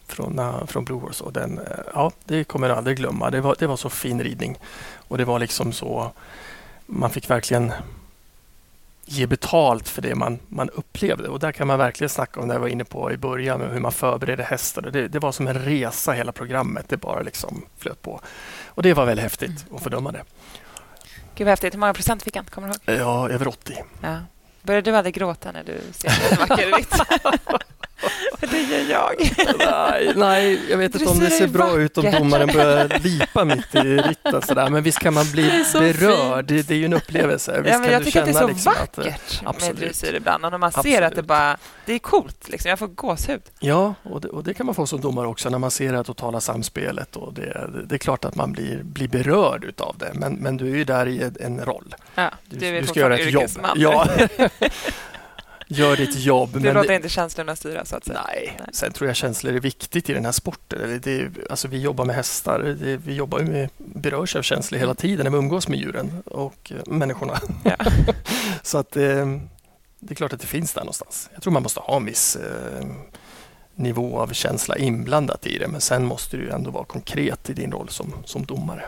från, 0.07 0.41
från 0.67 0.85
Blue 0.85 0.99
Horse. 0.99 1.23
Och 1.23 1.33
den, 1.33 1.57
eh, 1.57 1.65
ja, 1.93 2.11
det 2.25 2.43
kommer 2.43 2.69
jag 2.69 2.77
aldrig 2.77 2.97
glömma. 2.97 3.29
Det 3.29 3.41
var, 3.41 3.55
det 3.59 3.67
var 3.67 3.77
så 3.77 3.89
fin 3.89 4.23
ridning. 4.23 4.57
Och 4.95 5.17
det 5.17 5.25
var 5.25 5.39
liksom 5.39 5.71
så... 5.71 6.11
Man 6.85 7.09
fick 7.09 7.29
verkligen 7.29 7.71
ge 9.05 9.27
betalt 9.27 9.89
för 9.89 10.01
det 10.01 10.15
man, 10.15 10.39
man 10.49 10.69
upplevde. 10.69 11.27
Och 11.27 11.39
där 11.39 11.51
kan 11.51 11.67
man 11.67 11.79
verkligen 11.79 12.09
snacka 12.09 12.39
om 12.39 12.47
det 12.47 12.53
jag 12.53 12.59
var 12.61 12.67
inne 12.67 12.83
på 12.85 13.11
i 13.11 13.17
början, 13.17 13.59
med 13.59 13.69
hur 13.69 13.79
man 13.79 13.91
förbereder 13.91 14.43
hästar. 14.43 14.81
Det, 14.81 15.07
det 15.07 15.19
var 15.19 15.31
som 15.31 15.47
en 15.47 15.53
resa 15.53 16.11
hela 16.11 16.31
programmet. 16.31 16.85
Det 16.89 16.97
bara 16.97 17.21
liksom 17.21 17.65
flöt 17.77 18.01
på. 18.01 18.21
Och 18.65 18.83
det 18.83 18.93
var 18.93 19.05
väldigt 19.05 19.23
häftigt 19.23 19.65
att 19.75 19.83
få 19.83 19.89
döma 19.89 20.11
det. 20.11 20.23
Gud 21.35 21.45
vad 21.45 21.51
häftigt. 21.51 21.73
Hur 21.73 21.79
många 21.79 21.93
procent 21.93 22.23
fick 22.23 22.35
han? 22.35 22.45
Kommer 22.45 22.67
du 22.85 22.93
ihåg? 22.93 23.01
Ja, 23.01 23.29
över 23.29 23.47
80. 23.47 23.83
Ja. 24.01 24.17
Började 24.61 24.91
du 24.91 24.97
aldrig 24.97 25.15
gråta 25.15 25.51
när 25.51 25.63
du 25.63 25.81
ser 25.91 26.31
en 26.31 26.37
vacker 26.49 26.71
det 28.39 28.61
gör 28.61 28.89
jag. 28.89 29.35
nej, 29.57 30.13
nej, 30.15 30.59
jag 30.69 30.77
vet 30.77 30.95
inte 30.95 31.09
om 31.09 31.19
det 31.19 31.29
ser 31.29 31.47
bra 31.47 31.79
ut 31.79 31.97
om 31.97 32.11
domaren 32.11 32.49
börjar 32.53 32.99
lipa 33.03 33.45
mitt 33.45 33.75
i 33.75 33.97
ritten. 33.97 34.41
Sådär. 34.41 34.69
Men 34.69 34.83
visst 34.83 34.99
kan 34.99 35.13
man 35.13 35.25
Det 35.25 35.31
bli 35.31 35.63
så 35.65 35.79
berörd. 35.79 36.45
Det, 36.45 36.67
det 36.67 36.73
är 36.73 36.77
ju 36.77 36.85
en 36.85 36.93
upplevelse. 36.93 37.61
Visst 37.61 37.73
Ja, 37.73 37.79
men 37.79 37.91
jag 37.91 38.01
du 38.01 38.05
tycker 38.05 38.19
att 38.19 38.25
det 38.25 38.31
är 38.31 38.41
så 38.41 38.47
liksom 38.47 38.73
att, 38.83 38.97
eh, 38.97 39.03
vackert 39.03 39.41
med 39.41 39.49
absolut. 39.49 39.79
dressyr 39.79 40.13
ibland. 40.13 40.45
Och 40.45 40.51
när 40.51 40.57
man 40.57 40.71
ser 40.71 41.01
att 41.01 41.15
det 41.15 41.23
bara... 41.23 41.57
Det 41.85 41.93
är 41.93 41.99
coolt. 41.99 42.49
Liksom. 42.49 42.69
Jag 42.69 42.79
får 42.79 42.87
gåshud. 42.87 43.41
Ja, 43.59 43.95
och 44.03 44.21
det, 44.21 44.27
och 44.27 44.43
det 44.43 44.53
kan 44.53 44.65
man 44.65 44.75
få 44.75 44.87
som 44.87 45.01
domare 45.01 45.27
också 45.27 45.49
när 45.49 45.59
man 45.59 45.71
ser 45.71 45.93
det 45.93 46.03
totala 46.03 46.41
samspelet. 46.41 47.15
Och 47.15 47.33
det, 47.33 47.41
det, 47.73 47.85
det 47.85 47.95
är 47.95 47.99
klart 47.99 48.25
att 48.25 48.35
man 48.35 48.51
blir, 48.51 48.83
blir 48.83 49.07
berörd 49.07 49.63
utav 49.63 49.95
det, 49.99 50.11
men, 50.13 50.33
men 50.33 50.57
du 50.57 50.71
är 50.71 50.75
ju 50.75 50.83
där 50.83 51.07
i 51.07 51.31
en, 51.39 51.59
roll. 51.65 51.95
Ja, 52.15 52.31
Du, 52.49 52.57
du 52.57 52.81
du 52.81 52.87
ska 52.87 52.99
göra 52.99 53.17
ett 53.17 53.31
jobb. 53.31 53.49
Ja. 53.75 54.07
Gör 55.73 55.95
ditt 55.97 56.15
jobb. 56.15 56.49
Du 56.53 56.59
men 56.59 56.73
låter 56.73 56.89
det, 56.89 56.95
inte 56.95 57.09
känslorna 57.09 57.55
styra, 57.55 57.85
så 57.85 57.95
att 57.95 58.05
säga. 58.05 58.21
nej. 58.27 58.55
Nej. 58.59 58.67
Sen 58.73 58.91
tror 58.91 59.07
jag 59.09 59.15
känslor 59.15 59.53
är 59.53 59.59
viktigt 59.59 60.09
i 60.09 60.13
den 60.13 60.25
här 60.25 60.31
sporten. 60.31 60.81
Eller 60.81 60.99
Det, 60.99 61.11
är- 61.21 61.31
alltså 61.49 61.67
vi 61.67 61.81
jobbar 61.81 62.05
med 62.05 62.15
hästar. 62.15 62.59
Det, 62.59 62.97
vi 62.97 63.13
jobbar 63.15 63.39
ju 63.39 63.45
med, 63.45 63.69
berörs 63.77 64.35
av 64.35 64.41
känslor 64.41 64.79
hela 64.79 64.95
tiden 64.95 65.23
när 65.23 65.31
vi 65.31 65.37
umgås 65.37 65.67
med 65.67 65.79
djuren 65.79 66.23
och 66.25 66.71
eh, 66.75 66.93
människorna. 66.93 67.39
Ja. 67.63 67.75
Så 68.63 68.77
att 68.77 68.97
eh, 68.97 69.25
det 69.99 70.11
är 70.11 70.15
klart 70.15 70.33
att 70.33 70.41
det 70.41 70.47
finns 70.47 70.73
där 70.73 70.81
någonstans. 70.81 71.29
Jag 71.33 71.41
tror 71.43 71.53
man 71.53 71.63
måste 71.63 71.79
ha 71.79 71.95
en 71.97 72.05
viss 72.05 72.35
eh, 72.35 72.85
nivå 73.75 74.19
av 74.19 74.33
känsla 74.33 74.77
inblandat 74.77 75.47
i 75.47 75.57
det. 75.57 75.67
Men 75.67 75.81
sen 75.81 76.05
måste 76.05 76.37
du 76.37 76.49
ändå 76.49 76.71
vara 76.71 76.85
konkret 76.85 77.49
i 77.49 77.53
din 77.53 77.71
roll 77.71 77.89
som, 77.89 78.13
som 78.25 78.45
domare. 78.45 78.87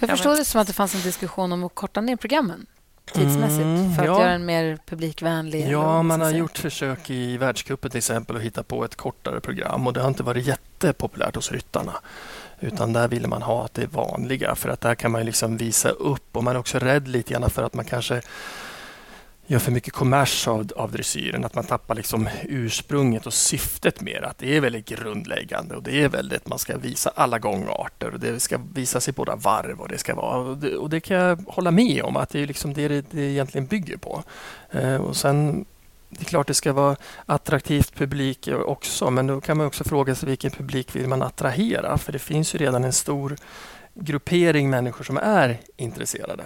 Jag 0.00 0.10
förstår 0.10 0.30
men- 0.30 0.38
det 0.38 0.44
som 0.44 0.60
att 0.60 0.66
det 0.66 0.72
fanns 0.72 0.94
en 0.94 1.00
diskussion 1.02 1.52
om 1.52 1.64
att 1.64 1.74
korta 1.74 2.00
ner 2.00 2.16
programmen 2.16 2.66
tidsmässigt 3.12 3.60
Mm, 3.64 3.94
för 3.94 4.02
att 4.02 4.08
ja. 4.08 4.20
göra 4.20 4.32
den 4.32 4.46
mer 4.46 4.78
publikvänlig. 4.86 5.68
Ja, 5.70 6.02
man 6.02 6.20
har 6.20 6.28
säga. 6.28 6.38
gjort 6.38 6.58
försök 6.58 7.10
i 7.10 7.36
världscupen 7.36 7.90
till 7.90 7.98
exempel 7.98 8.36
att 8.36 8.42
hitta 8.42 8.62
på 8.62 8.84
ett 8.84 8.96
kortare 8.96 9.40
program 9.40 9.86
och 9.86 9.92
det 9.92 10.00
har 10.00 10.08
inte 10.08 10.22
varit 10.22 10.46
jättepopulärt 10.46 11.34
hos 11.36 11.52
ryttarna. 11.52 11.92
Utan 12.60 12.92
där 12.92 13.08
ville 13.08 13.28
man 13.28 13.42
ha 13.42 13.64
att 13.64 13.74
det 13.74 13.82
är 13.82 13.86
vanliga 13.86 14.54
för 14.54 14.68
att 14.68 14.80
där 14.80 14.94
kan 14.94 15.10
man 15.12 15.24
liksom 15.26 15.56
visa 15.56 15.88
upp 15.88 16.36
och 16.36 16.44
man 16.44 16.56
är 16.56 16.60
också 16.60 16.78
rädd 16.78 17.08
lite 17.08 17.32
grann 17.32 17.50
för 17.50 17.62
att 17.62 17.74
man 17.74 17.84
kanske 17.84 18.22
gör 19.46 19.58
för 19.58 19.72
mycket 19.72 19.92
kommers 19.92 20.48
av, 20.48 20.70
av 20.76 20.92
dressyren, 20.92 21.44
att 21.44 21.54
man 21.54 21.64
tappar 21.64 21.94
liksom 21.94 22.28
ursprunget 22.42 23.26
och 23.26 23.34
syftet 23.34 24.00
med 24.00 24.22
det. 24.22 24.28
Att 24.28 24.38
det 24.38 24.56
är 24.56 24.60
väldigt 24.60 24.88
grundläggande 24.88 25.76
och 25.76 25.82
det 25.82 26.02
är 26.02 26.08
väldigt, 26.08 26.48
man 26.48 26.58
ska 26.58 26.78
visa 26.78 27.12
alla 27.14 27.38
gångarter 27.38 28.10
och 28.10 28.20
det 28.20 28.40
ska 28.40 28.58
visas 28.74 29.08
i 29.08 29.12
båda 29.12 29.36
varv 29.36 29.80
och 29.80 29.88
det 29.88 29.98
ska 29.98 30.14
vara, 30.14 30.36
och 30.36 30.56
det, 30.56 30.76
och 30.76 30.90
det 30.90 31.00
kan 31.00 31.16
jag 31.16 31.44
hålla 31.48 31.70
med 31.70 32.02
om 32.02 32.16
att 32.16 32.30
det 32.30 32.42
är 32.42 32.46
liksom 32.46 32.74
det 32.74 32.88
det, 32.88 33.04
det 33.10 33.22
egentligen 33.22 33.66
bygger 33.66 33.96
på. 33.96 34.22
Eh, 34.70 34.96
och 34.96 35.16
sen 35.16 35.64
det 36.08 36.20
är 36.20 36.24
klart 36.24 36.46
det 36.46 36.54
ska 36.54 36.72
vara 36.72 36.96
attraktivt 37.26 37.94
publik 37.94 38.48
också, 38.66 39.10
men 39.10 39.26
då 39.26 39.40
kan 39.40 39.56
man 39.56 39.66
också 39.66 39.84
fråga 39.84 40.14
sig 40.14 40.28
vilken 40.28 40.50
publik 40.50 40.96
vill 40.96 41.08
man 41.08 41.22
attrahera? 41.22 41.98
För 41.98 42.12
det 42.12 42.18
finns 42.18 42.54
ju 42.54 42.58
redan 42.58 42.84
en 42.84 42.92
stor 42.92 43.36
gruppering 43.94 44.70
människor 44.70 45.04
som 45.04 45.16
är 45.16 45.58
intresserade. 45.76 46.44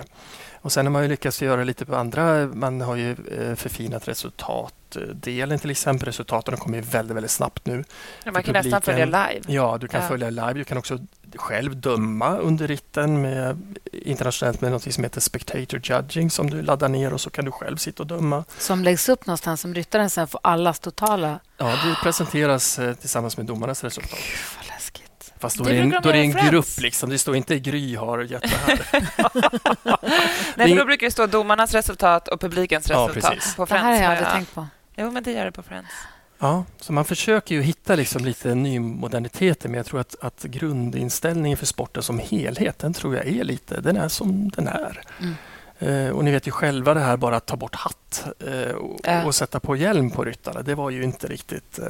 Och 0.60 0.72
sen 0.72 0.86
har 0.86 0.90
man 0.92 1.02
ju 1.02 1.08
lyckats 1.08 1.42
göra 1.42 1.64
lite 1.64 1.84
på 1.86 1.96
andra, 1.96 2.46
man 2.46 2.80
har 2.80 2.96
ju 2.96 3.10
eh, 3.10 3.54
förfinat 3.54 4.08
resultatdelen 4.08 5.58
till 5.58 5.70
exempel. 5.70 6.06
Resultaten 6.06 6.56
kommer 6.56 6.76
ju 6.78 6.82
väldigt, 6.84 7.16
väldigt 7.16 7.30
snabbt 7.30 7.66
nu. 7.66 7.84
Ja, 8.24 8.32
man 8.32 8.42
kan 8.42 8.52
nästan 8.54 8.82
följa 8.82 9.04
live. 9.04 9.40
Ja, 9.46 9.78
du 9.80 9.88
kan 9.88 10.02
Ja. 10.02 10.08
följa 10.08 10.30
live. 10.30 10.52
Du 10.52 10.64
kan 10.64 10.78
också 10.78 10.98
själv 11.36 11.76
döma 11.76 12.36
under 12.38 12.66
ritten 12.66 13.22
med, 13.22 13.76
internationellt 13.92 14.60
med 14.60 14.72
något 14.72 14.94
som 14.94 15.04
heter 15.04 15.20
Spectator 15.20 15.80
Judging 15.84 16.30
som 16.30 16.50
du 16.50 16.62
laddar 16.62 16.88
ner 16.88 17.12
och 17.12 17.20
så 17.20 17.30
kan 17.30 17.44
du 17.44 17.50
själv 17.50 17.76
sitta 17.76 18.02
och 18.02 18.06
döma. 18.06 18.44
Som 18.58 18.84
läggs 18.84 19.08
upp 19.08 19.26
någonstans 19.26 19.60
som 19.60 19.74
ryttaren 19.74 20.10
sen 20.10 20.26
får 20.28 20.40
allas 20.44 20.80
totala... 20.80 21.40
Ja, 21.56 21.66
det 21.66 21.96
presenteras 22.02 22.78
eh, 22.78 22.94
tillsammans 22.94 23.36
med 23.36 23.46
domarnas 23.46 23.84
resultat. 23.84 24.18
Vad 24.58 24.66
läskigt. 24.68 24.97
Fast 25.38 25.58
då 25.58 25.64
Det 25.64 25.76
är, 25.76 25.82
en, 25.82 25.90
då 25.90 26.08
är 26.08 26.12
det 26.12 26.18
en 26.18 26.30
grupp 26.30 26.40
Friends. 26.50 26.80
liksom. 26.80 27.10
Det 27.10 27.18
står 27.18 27.36
inte 27.36 27.58
Gry 27.58 27.96
har 27.96 28.18
gett 28.22 28.42
det 28.42 28.48
här. 28.48 28.80
Nej, 30.56 30.68
för 30.70 30.76
då 30.76 30.84
brukar 30.84 31.06
det 31.06 31.10
stå 31.10 31.26
domarnas 31.26 31.74
resultat 31.74 32.28
och 32.28 32.40
publikens 32.40 32.88
Ja, 32.90 33.08
resultat. 33.08 33.32
precis. 33.34 33.54
På 33.56 33.64
Det 33.64 33.74
här 33.74 33.80
Friends 33.80 33.98
har 34.00 34.04
jag 34.04 34.10
aldrig 34.10 34.26
jag- 34.28 34.34
tänkt 34.34 34.54
på. 34.54 34.66
Jo, 34.96 35.10
men 35.10 35.22
det 35.22 35.32
gör 35.32 35.44
det 35.44 35.52
på 35.52 35.62
Friends. 35.62 35.90
Ja, 36.38 36.64
så 36.80 36.92
man 36.92 37.04
försöker 37.04 37.54
ju 37.54 37.62
hitta 37.62 37.94
liksom 37.94 38.24
lite 38.24 38.54
ny 38.54 38.78
modernitet 38.80 39.64
men 39.64 39.74
jag 39.74 39.86
tror 39.86 40.00
att, 40.00 40.14
att 40.20 40.42
grundinställningen 40.42 41.58
för 41.58 41.66
sporten 41.66 42.02
som 42.02 42.18
helhet, 42.18 42.78
den 42.78 42.92
tror 42.94 43.16
jag 43.16 43.26
är 43.26 43.44
lite, 43.44 43.80
den 43.80 43.96
är 43.96 44.08
som 44.08 44.48
den 44.48 44.68
är. 44.68 45.00
Mm. 45.20 45.34
Eh, 45.78 46.10
och 46.12 46.24
ni 46.24 46.30
vet 46.30 46.46
ju 46.46 46.50
själva 46.50 46.94
det 46.94 47.00
här 47.00 47.16
bara 47.16 47.36
att 47.36 47.46
ta 47.46 47.56
bort 47.56 47.74
hatt 47.74 48.24
eh, 48.46 48.70
och, 48.74 49.00
Ja. 49.04 49.24
och 49.24 49.34
sätta 49.34 49.60
på 49.60 49.76
hjälm 49.76 50.10
på 50.10 50.24
ryttarna. 50.24 50.62
Det 50.62 50.74
var 50.74 50.90
ju 50.90 51.02
inte 51.04 51.26
riktigt, 51.26 51.78
eh, 51.78 51.86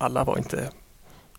alla 0.00 0.24
var 0.24 0.36
inte... 0.38 0.70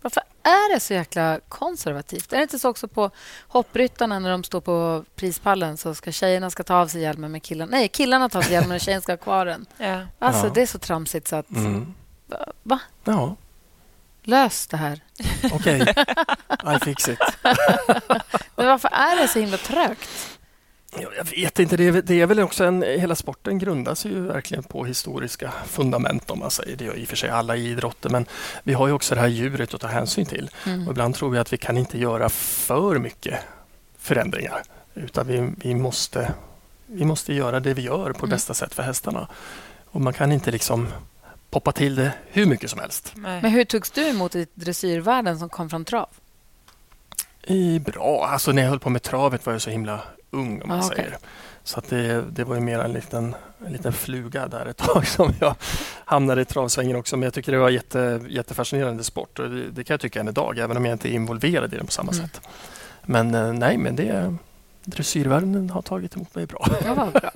Varför 0.02 0.22
är 0.42 0.74
det 0.74 0.80
så 0.80 0.94
jäkla 0.94 1.40
konservativt? 1.48 2.32
Är 2.32 2.36
det 2.36 2.42
inte 2.42 2.58
så 2.58 2.68
också 2.68 2.88
på 2.88 3.10
hoppryttarna 3.48 4.18
när 4.18 4.30
de 4.30 4.44
står 4.44 4.60
på 4.60 5.04
prispallen 5.16 5.76
så 5.76 5.94
ska 5.94 6.12
tjejerna 6.12 6.50
ska 6.50 6.62
ta 6.62 6.74
av 6.76 6.86
sig 6.88 7.00
hjälmen 7.02 7.32
med 7.32 7.42
killarna. 7.42 7.70
Nej, 7.70 7.88
killarna 7.88 8.28
tar 8.28 8.38
av 8.38 8.42
sig 8.42 8.52
hjälmen 8.52 8.72
och 8.72 8.80
tjejen 8.80 9.02
ska 9.02 9.12
ha 9.12 9.16
kvar 9.16 9.46
den. 9.46 9.66
Ja. 9.78 10.02
Alltså, 10.18 10.46
Ja. 10.46 10.52
det 10.54 10.62
är 10.62 10.66
så 10.66 10.78
tramsigt 10.78 11.28
så 11.28 11.36
att... 11.36 11.50
Mm. 11.50 11.94
Va? 12.62 12.80
Ja, 13.04 13.36
Lös 14.22 14.66
det 14.66 14.76
här. 14.76 15.00
okej. 15.52 15.80
I 16.76 16.84
fix 16.84 17.08
it. 17.08 17.18
Men 18.56 18.66
varför 18.66 18.88
är 18.92 19.22
det 19.22 19.28
så 19.28 19.38
himla 19.38 19.56
trögt? 19.56 20.08
Ja, 20.98 21.08
Jag 21.16 21.24
vet 21.24 21.58
inte, 21.58 21.76
det 21.76 21.84
är, 21.84 21.90
väl- 21.90 22.02
det 22.06 22.20
är 22.20 22.26
väl 22.26 22.40
också 22.40 22.64
en... 22.64 22.82
Hela 22.82 23.14
sporten 23.14 23.58
grundas 23.58 24.04
ju 24.04 24.20
verkligen 24.20 24.62
på 24.62 24.84
historiska 24.84 25.52
fundament 25.66 26.30
om 26.30 26.38
man 26.38 26.50
säger. 26.50 26.76
Det 26.76 26.84
gör 26.84 26.94
i 26.94 27.04
och 27.04 27.08
för 27.08 27.16
sig 27.16 27.30
alla 27.30 27.56
idrotter 27.56 28.10
men 28.10 28.26
vi 28.62 28.72
har 28.72 28.86
ju 28.86 28.92
också 28.92 29.14
det 29.14 29.20
här 29.20 29.28
djuret 29.28 29.74
att 29.74 29.80
ta 29.80 29.86
hänsyn 29.86 30.26
till. 30.26 30.50
Mm. 30.66 30.86
Och 30.86 30.90
ibland 30.92 31.14
tror 31.14 31.34
jag 31.36 31.40
att 31.40 31.52
vi 31.52 31.56
kan 31.56 31.76
inte 31.78 31.98
göra 31.98 32.28
för 32.28 32.98
mycket 32.98 33.38
förändringar 33.98 34.62
utan 34.94 35.26
vi, 35.26 35.50
vi, 35.56 35.74
måste, 35.74 36.32
vi 36.86 37.04
måste 37.04 37.34
göra 37.34 37.60
det 37.60 37.74
vi 37.74 37.82
gör 37.82 38.12
på 38.12 38.26
Mm. 38.26 38.30
bästa 38.30 38.54
sätt 38.54 38.74
för 38.74 38.82
hästarna. 38.82 39.28
Och 39.86 40.00
man 40.00 40.12
kan 40.12 40.32
inte 40.32 40.50
liksom 40.50 40.88
poppa 41.50 41.72
till 41.72 41.94
det 41.94 42.12
hur 42.30 42.46
mycket 42.46 42.70
som 42.70 42.80
helst. 42.80 43.12
Nej. 43.14 43.42
Men 43.42 43.50
hur 43.50 43.64
togs 43.64 43.90
du 43.90 44.08
emot 44.08 44.34
i 44.34 44.46
dressyrvärlden 44.54 45.38
som 45.38 45.48
kom 45.48 45.70
från 45.70 45.84
trav? 45.84 46.08
I 47.42 47.78
bra, 47.78 48.26
alltså 48.32 48.52
när 48.52 48.62
jag 48.62 48.68
höll 48.70 48.78
på 48.80 48.90
med 48.90 49.02
travet 49.02 49.46
var 49.46 49.52
jag 49.52 49.62
så 49.62 49.70
himla 49.70 50.00
ung 50.30 50.62
om 50.62 50.68
man 50.68 50.80
Ah, 50.80 50.86
okej. 50.86 50.96
säger. 50.96 51.16
Så 51.64 51.78
att 51.78 51.88
det, 51.88 52.22
det 52.30 52.44
var 52.44 52.54
ju 52.54 52.60
mer 52.60 52.78
en 52.78 52.92
liten, 52.92 53.34
en 53.66 53.72
liten 53.72 53.92
fluga 53.92 54.46
där 54.48 54.66
ett 54.66 54.76
tag 54.76 55.06
som 55.06 55.32
jag 55.40 55.54
hamnade 56.04 56.40
i 56.42 56.44
travsvängen 56.44 56.96
också. 56.96 57.16
Men 57.16 57.22
jag 57.22 57.34
tycker 57.34 57.52
det 57.52 57.58
var 57.58 57.70
jätte, 57.70 58.20
jättefascinerande 58.28 59.04
sport 59.04 59.38
och 59.38 59.50
det, 59.50 59.70
det 59.70 59.84
kan 59.84 59.94
jag 59.94 60.00
tycka 60.00 60.20
än 60.20 60.28
idag 60.28 60.58
även 60.58 60.76
om 60.76 60.84
jag 60.84 60.94
inte 60.94 61.08
är 61.08 61.12
involverad 61.12 61.74
i 61.74 61.76
den 61.76 61.86
på 61.86 61.92
samma 61.92 62.12
Mm. 62.12 62.24
sätt. 62.26 62.40
Men 63.02 63.34
eh, 63.34 63.52
nej, 63.52 63.78
men 63.78 63.96
det 63.96 64.34
dressyrvärlden 64.84 65.70
har 65.70 65.82
tagit 65.82 66.16
emot 66.16 66.34
mig 66.34 66.46
bra. 66.46 66.66
Ja, 66.84 66.94
bra. 66.94 67.30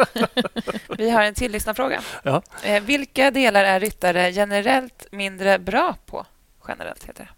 Vi 0.99 1.11
har 1.11 1.23
en 1.23 1.35
till 1.35 1.53
lyssnarfråga. 1.53 2.01
Ja. 2.23 2.43
Eh, 2.65 2.83
vilka 2.83 3.31
delar 3.31 3.65
är 3.65 3.81
ryttare 3.81 4.31
generellt 4.31 5.07
mindre 5.13 5.59
bra 5.59 5.97
på? 6.07 6.27
Generellt 6.69 7.05
heter 7.05 7.25
det. 7.25 7.29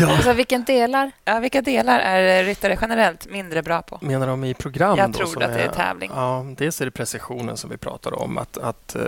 Ja. 0.00 0.12
Alltså, 0.12 0.32
vilken 0.32 0.64
delar? 0.64 1.12
Ja, 1.24 1.38
vilka 1.38 1.62
delar 1.62 1.98
är 1.98 2.44
ryttare 2.44 2.78
generellt 2.80 3.30
mindre 3.30 3.62
bra 3.62 3.82
på? 3.82 3.98
Menar 4.00 4.26
de 4.26 4.44
i 4.44 4.54
program? 4.54 4.98
Jag 4.98 5.10
då, 5.10 5.18
tror 5.18 5.42
att 5.42 5.54
det 5.54 5.62
är 5.62 5.72
tävling. 5.72 6.10
Ja, 6.14 6.46
dels 6.56 6.80
är 6.80 6.84
det 6.84 6.90
precisionen 6.90 7.56
som 7.56 7.70
vi 7.70 7.76
pratar 7.76 8.22
om. 8.22 8.38
Att, 8.38 8.58
att 8.58 8.96
eh, 8.96 9.02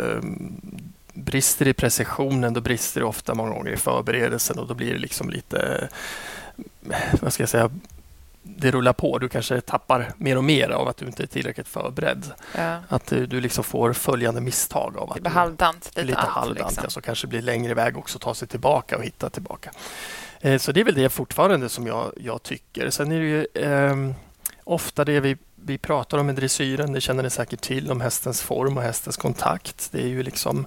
brister 1.13 1.69
i 1.69 1.73
precisionen, 1.73 2.55
då 2.55 2.61
brister 2.61 3.01
det 3.01 3.07
ofta 3.07 3.35
många 3.35 3.51
gånger 3.51 3.71
i 3.71 3.77
förberedelsen 3.77 4.59
och 4.59 4.67
då 4.67 4.75
blir 4.75 4.93
det 4.93 4.99
liksom 4.99 5.31
lite, 5.31 5.89
vad 7.21 7.33
ska 7.33 7.43
jag 7.43 7.51
säga, 7.51 7.71
det 8.57 8.71
rullar 8.71 8.93
på. 8.93 9.19
Du 9.19 9.29
kanske 9.29 9.61
tappar 9.61 10.13
mer 10.17 10.37
och 10.37 10.45
mer 10.45 10.69
av 10.71 10.89
att 10.89 10.97
du 10.97 11.07
inte 11.07 11.23
är 11.23 11.27
tillräckligt 11.27 11.69
förberedd. 11.69 12.33
Ja. 12.57 12.79
Att 12.89 13.07
du, 13.07 13.27
du 13.27 13.41
liksom 13.41 13.65
får 13.65 13.93
följande 13.93 14.41
misstag 14.41 14.97
av 14.97 15.07
Det 15.07 15.13
att 15.15 15.21
blir 15.21 15.31
du, 15.31 15.37
halvdant. 15.37 15.85
Lite, 15.95 16.05
lite 16.05 16.19
halvdant, 16.21 16.59
liksom. 16.71 16.85
ja, 16.85 16.91
så 16.91 17.01
kanske 17.01 17.27
det 17.27 17.29
blir 17.31 17.43
längre 17.43 17.75
väg 17.75 17.97
också 17.99 18.19
att 18.19 18.23
ta 18.23 18.35
sig 18.35 18.49
tillbaka 18.49 18.97
och 18.97 19.05
hitta 19.05 19.31
tillbaka. 19.31 19.71
Eh, 20.41 20.59
Så 20.59 20.73
det 20.73 20.81
är 20.81 20.85
väl 20.85 20.95
det 20.95 21.09
fortfarande 21.09 21.69
som 21.69 21.87
jag, 21.87 22.13
jag 22.17 22.43
tycker. 22.43 22.91
Sen 22.91 23.13
är 23.13 23.19
det 23.19 23.27
ju 23.27 23.47
ehm, 23.55 24.15
ofta 24.65 25.05
det 25.05 25.21
vi, 25.21 25.37
vi 25.55 25.79
pratar 25.79 26.19
om 26.19 26.31
i 26.31 26.33
dressyren, 26.33 26.93
det 26.93 27.01
känner 27.01 27.23
ni 27.23 27.31
säkert 27.31 27.61
till, 27.61 27.91
om 27.91 28.01
hästens 28.01 28.43
form 28.43 28.77
och 28.77 28.83
hästens 28.83 29.17
kontakt. 29.17 29.89
Det 29.93 30.03
är 30.03 30.07
ju 30.09 30.23
liksom 30.23 30.67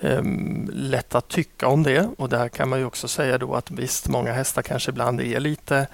ehm, 0.00 0.70
lätt 0.72 1.14
att 1.14 1.28
tycka 1.28 1.66
om 1.66 1.82
det 1.82 2.08
och 2.18 2.28
där 2.28 2.48
kan 2.48 2.68
man 2.68 2.78
ju 2.78 2.84
också 2.84 3.08
säga 3.08 3.38
då 3.38 3.54
att 3.54 3.70
visst, 3.70 4.08
många 4.08 4.32
hästar 4.32 4.62
kanske 4.62 4.90
ibland 4.90 5.20
är 5.20 5.40
lite 5.40 5.86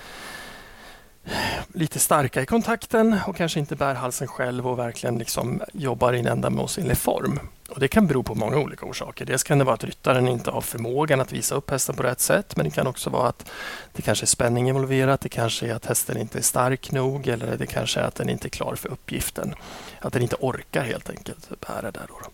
lite 1.75 1.99
starka 1.99 2.43
i 2.43 2.47
kontakten 2.47 3.19
och 3.27 3.37
kanske 3.37 3.61
inte 3.61 3.77
bär 3.77 3.95
halsen 3.95 4.29
själv 4.29 4.69
och 4.69 4.79
verkligen 4.79 5.19
liksom 5.19 5.63
jobbar 5.73 6.13
i 6.13 6.19
en 6.19 6.27
ändamålsenlig 6.27 6.99
form. 6.99 7.41
Och 7.69 7.81
det 7.81 7.89
kan 7.89 8.07
bero 8.07 8.23
på 8.23 8.35
många 8.35 8.57
olika 8.57 8.87
orsaker. 8.87 9.25
Dels 9.25 9.43
kan 9.43 9.59
det 9.59 9.65
vara 9.65 9.75
att 9.75 9.85
ryttaren 9.85 10.29
inte 10.29 10.51
har 10.51 10.61
förmågan 10.61 11.21
att 11.21 11.33
visa 11.33 11.55
upp 11.55 11.71
hästen 11.71 11.97
på 11.97 12.03
rätt 12.03 12.21
sätt 12.21 12.57
men 12.57 12.65
det 12.65 12.71
kan 12.71 12.87
också 12.87 13.11
vara 13.11 13.29
att 13.29 13.51
det 13.93 14.03
kanske 14.03 14.25
är 14.25 14.27
spänning 14.27 14.69
involverat. 14.69 15.21
Det 15.21 15.29
kanske 15.29 15.67
är 15.67 15.75
att 15.75 15.87
hästen 15.87 16.17
inte 16.17 16.39
är 16.39 16.43
stark 16.43 16.91
nog 16.93 17.29
eller 17.29 17.57
det 17.57 17.67
kanske 17.67 18.01
är 18.01 18.05
att 18.05 18.15
den 18.15 18.29
inte 18.29 18.49
är 18.49 18.51
klar 18.51 18.75
för 18.75 18.89
uppgiften. 18.89 19.55
Att 20.01 20.13
den 20.13 20.23
inte 20.23 20.37
orkar 20.41 20.85
helt 20.85 21.11
enkelt 21.11 21.49
bära 21.61 21.91
där. 21.91 22.07
Då. 22.09 22.31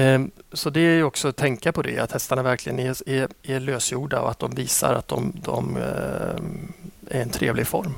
Ehm, 0.00 0.30
så 0.52 0.70
det 0.70 0.80
är 0.80 1.02
också 1.02 1.28
att 1.28 1.36
tänka 1.36 1.72
på 1.72 1.82
det, 1.82 1.98
att 1.98 2.12
hästarna 2.12 2.42
verkligen 2.42 2.78
är, 2.78 3.08
är, 3.08 3.28
är 3.42 3.60
lösgjorda 3.60 4.20
och 4.20 4.30
att 4.30 4.38
de 4.38 4.50
visar 4.50 4.94
att 4.94 5.08
de, 5.08 5.32
de 5.44 5.76
ehm, 5.76 6.72
är 7.10 7.22
en 7.22 7.30
trevlig 7.30 7.66
form. 7.66 7.94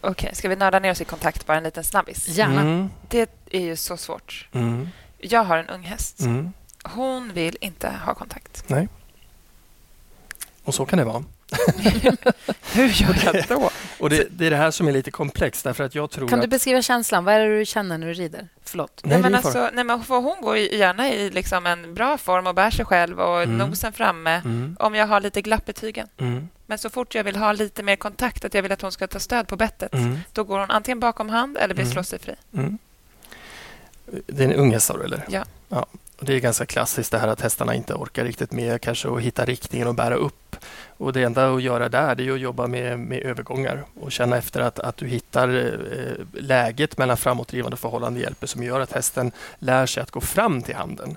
Okej, 0.00 0.30
ska 0.34 0.48
vi 0.48 0.56
nörda 0.56 0.78
ner 0.78 0.90
oss 0.90 1.00
i 1.00 1.04
kontakt 1.04 1.46
bara 1.46 1.56
en 1.56 1.62
liten 1.62 1.84
snabbis? 1.84 2.28
Gärna. 2.28 2.60
Mm, 2.60 2.90
Det 3.08 3.30
är 3.50 3.60
ju 3.60 3.76
så 3.76 3.96
svårt. 3.96 4.48
mm, 4.52 4.88
Jag 5.18 5.44
har 5.44 5.58
en 5.58 5.68
ung 5.68 5.82
häst. 5.82 6.20
mm. 6.20 6.52
Hon 6.84 7.32
vill 7.32 7.56
inte 7.60 7.88
ha 8.04 8.14
kontakt. 8.14 8.64
Och 10.64 10.74
så 10.74 10.86
kan 10.86 10.98
det 10.98 11.04
vara. 11.04 11.24
Hur 12.72 12.88
gör 12.88 13.16
jag 13.24 13.44
då? 13.48 13.70
Och 13.98 14.10
det, 14.10 14.26
det 14.30 14.46
är 14.46 14.50
det 14.50 14.56
här 14.56 14.70
som 14.70 14.88
är 14.88 14.92
lite 14.92 15.10
komplext 15.10 15.64
därför 15.64 15.84
att 15.84 15.94
jag 15.94 16.10
tror 16.10 16.28
Kan 16.28 16.38
du 16.38 16.44
att... 16.44 16.50
beskriva 16.50 16.82
känslan? 16.82 17.24
Vad 17.24 17.34
är 17.34 17.38
det 17.48 17.58
du 17.58 17.66
känner 17.66 17.98
när 17.98 18.06
du 18.06 18.12
rider? 18.12 18.48
Förlåt. 18.64 19.00
Nej, 19.04 19.12
Nej, 19.12 19.22
men 19.22 19.34
alltså, 19.34 19.70
nej, 19.72 19.84
men 19.84 20.00
hon 20.08 20.36
går 20.42 20.56
ju 20.56 20.76
gärna 20.76 21.08
i 21.08 21.30
liksom 21.30 21.66
en 21.66 21.94
bra 21.94 22.18
form 22.18 22.46
och 22.46 22.54
bär 22.54 22.70
sig 22.70 22.84
själv 22.84 23.20
och 23.20 23.42
Mm. 23.42 23.56
nosen 23.58 23.92
framme 23.92 24.30
Mm, 24.44 24.76
om 24.80 24.94
jag 24.94 25.06
har 25.06 25.20
lite 25.20 25.42
glapp 25.42 25.68
i 25.68 25.72
tygen. 25.72 26.08
mm, 26.18 26.48
Men 26.70 26.78
så 26.78 26.90
fort 26.90 27.14
jag 27.14 27.24
vill 27.24 27.36
ha 27.36 27.52
lite 27.52 27.82
mer 27.82 27.96
kontakt, 27.96 28.44
att 28.44 28.54
jag 28.54 28.62
vill 28.62 28.72
att 28.72 28.82
hon 28.82 28.92
ska 28.92 29.06
ta 29.06 29.18
stöd 29.18 29.48
på 29.48 29.56
bettet, 29.56 29.94
mm, 29.94 30.18
då 30.32 30.44
går 30.44 30.58
hon 30.58 30.70
antingen 30.70 31.00
bakom 31.00 31.28
hand 31.28 31.56
eller 31.58 31.74
vill 31.74 31.84
Mm. 31.84 31.92
slå 31.92 32.02
sig 32.02 32.18
fri. 32.18 32.34
mm. 32.54 32.78
Det 34.26 34.44
är 34.44 34.48
en 34.48 34.54
ung 34.54 34.72
häst 34.72 34.86
sa 34.86 34.96
du, 34.96 35.04
eller? 35.04 35.24
Ja. 35.28 35.44
ja. 35.68 35.86
Det 36.20 36.34
är 36.34 36.40
ganska 36.40 36.66
klassiskt 36.66 37.10
det 37.12 37.18
här 37.18 37.28
att 37.28 37.40
hästarna 37.40 37.74
inte 37.74 37.94
orkar 37.94 38.24
riktigt 38.24 38.52
med 38.52 38.80
kanske 38.80 39.08
att 39.08 39.20
hitta 39.20 39.44
riktningen 39.44 39.88
och 39.88 39.94
bära 39.94 40.14
upp. 40.14 40.56
Och 40.96 41.12
det 41.12 41.22
enda 41.22 41.54
att 41.54 41.62
göra 41.62 41.88
där 41.88 42.14
det 42.14 42.28
är 42.28 42.32
att 42.32 42.40
jobba 42.40 42.66
med, 42.66 42.98
med 42.98 43.22
övergångar 43.22 43.84
och 44.00 44.12
känna 44.12 44.36
efter 44.36 44.60
att, 44.60 44.78
att 44.78 44.96
du 44.96 45.06
hittar 45.06 45.48
eh, 45.48 46.42
läget 46.42 46.98
mellan 46.98 47.16
framåtdrivande 47.16 47.76
förhållande 47.76 48.20
hjälper 48.20 48.46
som 48.46 48.62
gör 48.62 48.80
att 48.80 48.92
hästen 48.92 49.32
lär 49.58 49.86
sig 49.86 50.02
att 50.02 50.10
gå 50.10 50.20
fram 50.20 50.62
till 50.62 50.74
handen. 50.74 51.16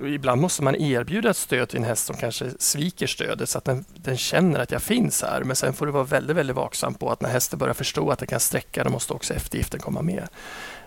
Ibland 0.00 0.40
måste 0.40 0.62
man 0.62 0.74
erbjuda 0.74 1.30
ett 1.30 1.36
stöd 1.36 1.68
till 1.68 1.78
en 1.78 1.84
häst 1.84 2.06
som 2.06 2.16
kanske 2.16 2.50
sviker 2.58 3.06
stödet 3.06 3.48
så 3.48 3.58
att 3.58 3.64
den, 3.64 3.84
den 3.94 4.16
känner 4.16 4.60
att 4.60 4.70
jag 4.70 4.82
finns 4.82 5.22
här. 5.22 5.44
Men 5.44 5.56
sen 5.56 5.72
får 5.72 5.86
du 5.86 5.92
vara 5.92 6.04
väldigt, 6.04 6.36
väldigt 6.36 6.56
vaksam 6.56 6.94
på 6.94 7.10
att 7.10 7.20
när 7.20 7.28
hästen 7.28 7.58
börjar 7.58 7.74
förstå 7.74 8.10
att 8.10 8.18
den 8.18 8.28
kan 8.28 8.40
sträcka, 8.40 8.84
då 8.84 8.90
måste 8.90 9.12
också 9.12 9.34
eftergiften 9.34 9.80
komma 9.80 10.02
med. 10.02 10.28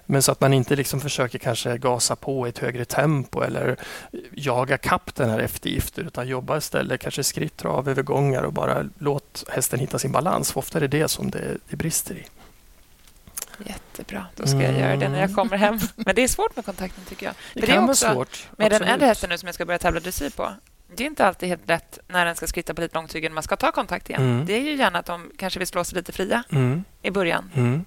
Men 0.05 0.21
så 0.21 0.31
att 0.31 0.41
man 0.41 0.53
inte 0.53 0.75
liksom 0.75 1.01
försöker 1.01 1.39
kanske 1.39 1.77
gasa 1.77 2.15
på 2.15 2.47
i 2.47 2.49
ett 2.49 2.57
högre 2.57 2.85
tempo 2.85 3.41
eller 3.41 3.77
jaga 4.31 4.77
kapp 4.77 5.15
den 5.15 5.29
här 5.29 5.39
eftergiften 5.39 6.07
utan 6.07 6.27
jobba 6.27 6.57
istället 6.57 7.01
kanske 7.01 7.23
skritt, 7.23 7.57
trav, 7.57 7.89
övergångar 7.89 8.43
och 8.43 8.53
bara 8.53 8.89
låt 8.97 9.45
hästen 9.49 9.79
hitta 9.79 9.99
sin 9.99 10.11
balans. 10.11 10.51
För 10.51 10.59
ofta 10.59 10.77
är 10.77 10.81
det 10.81 10.87
det 10.87 11.07
som 11.07 11.29
det, 11.31 11.57
det 11.69 11.75
brister 11.75 12.15
i. 12.15 12.25
Jättebra. 13.65 14.25
Då 14.35 14.47
ska 14.47 14.61
jag 14.61 14.79
göra 14.79 14.95
det 14.95 15.09
när 15.09 15.21
jag 15.21 15.33
kommer 15.35 15.57
hem. 15.57 15.79
Men 15.95 16.15
det 16.15 16.21
är 16.21 16.27
svårt 16.27 16.55
med 16.55 16.65
kontakten, 16.65 17.03
tycker 17.05 17.25
jag. 17.25 17.35
Det 17.53 17.59
För 17.59 17.67
kan 17.67 17.77
är 17.77 17.81
vara 17.81 17.95
svårt. 17.95 18.47
Med 18.57 18.71
den 18.71 18.75
absolut. 18.75 18.93
äldre 18.93 19.07
hästen 19.07 19.29
nu 19.29 19.37
som 19.37 19.47
jag 19.47 19.55
ska 19.55 19.65
börja 19.65 19.79
tävla 19.79 19.99
dressyr 19.99 20.29
på. 20.29 20.51
Det 20.95 21.03
är 21.03 21.07
inte 21.07 21.25
alltid 21.25 21.49
helt 21.49 21.67
lätt 21.67 21.99
när 22.07 22.25
den 22.25 22.35
ska 22.35 22.47
skritta 22.47 22.73
på 22.73 22.81
lite 22.81 22.95
långtygen 22.95 23.33
man 23.33 23.43
ska 23.43 23.55
ta 23.55 23.71
kontakt 23.71 24.09
igen. 24.09 24.21
Mm. 24.21 24.45
Det 24.45 24.53
är 24.53 24.61
ju 24.61 24.75
gärna 24.75 24.99
att 24.99 25.05
de 25.05 25.31
kanske 25.37 25.59
vill 25.59 25.67
slå 25.67 25.83
sig 25.83 25.95
lite 25.97 26.11
fria 26.11 26.43
Mm. 26.51 26.83
i 27.01 27.11
början. 27.11 27.51
Mm. 27.55 27.85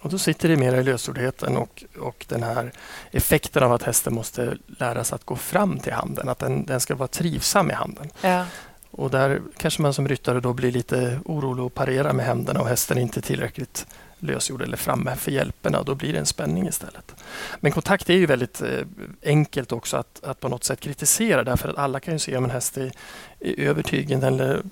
Och 0.00 0.10
då 0.10 0.18
sitter 0.18 0.48
det 0.48 0.56
mer 0.56 0.74
i 0.74 0.82
lösordheten 0.82 1.56
och, 1.56 1.84
och 2.00 2.24
den 2.28 2.42
här 2.42 2.72
effekten 3.10 3.62
av 3.62 3.72
att 3.72 3.82
hästen 3.82 4.14
måste 4.14 4.56
lära 4.66 5.04
sig 5.04 5.16
att 5.16 5.24
gå 5.24 5.36
fram 5.36 5.78
till 5.78 5.92
handen. 5.92 6.28
Att 6.28 6.38
den, 6.38 6.66
den 6.66 6.80
ska 6.80 6.94
vara 6.94 7.08
trivsam 7.08 7.70
i 7.70 7.74
handen. 7.74 8.10
Ja. 8.20 8.46
Och 8.90 9.10
där 9.10 9.40
kanske 9.56 9.82
man 9.82 9.94
som 9.94 10.08
ryttare 10.08 10.40
då 10.40 10.52
blir 10.52 10.72
lite 10.72 11.20
orolig 11.24 11.64
och 11.64 11.74
parerar 11.74 12.12
med 12.12 12.26
händerna 12.26 12.60
och 12.60 12.68
hästen 12.68 12.98
är 12.98 13.02
inte 13.02 13.20
tillräckligt 13.20 13.86
lösgjord 14.22 14.62
eller 14.62 14.76
framme 14.76 15.16
för 15.16 15.30
hjälperna. 15.30 15.82
Då 15.82 15.94
blir 15.94 16.12
det 16.12 16.18
en 16.18 16.26
spänning 16.26 16.68
istället. 16.68 17.14
Men 17.60 17.72
kontakt 17.72 18.10
är 18.10 18.14
ju 18.14 18.26
väldigt 18.26 18.62
eh, 18.62 18.80
enkelt 19.22 19.72
också 19.72 19.96
att, 19.96 20.24
att 20.24 20.40
på 20.40 20.48
något 20.48 20.64
sätt 20.64 20.80
kritisera 20.80 21.44
därför 21.44 21.68
att 21.68 21.78
alla 21.78 22.00
kan 22.00 22.14
ju 22.14 22.18
se 22.18 22.36
om 22.36 22.44
en 22.44 22.50
häst 22.50 22.76
är, 22.76 22.92
är 23.40 23.60
över 23.60 23.82
tygen 23.82 24.22
eller 24.22 24.62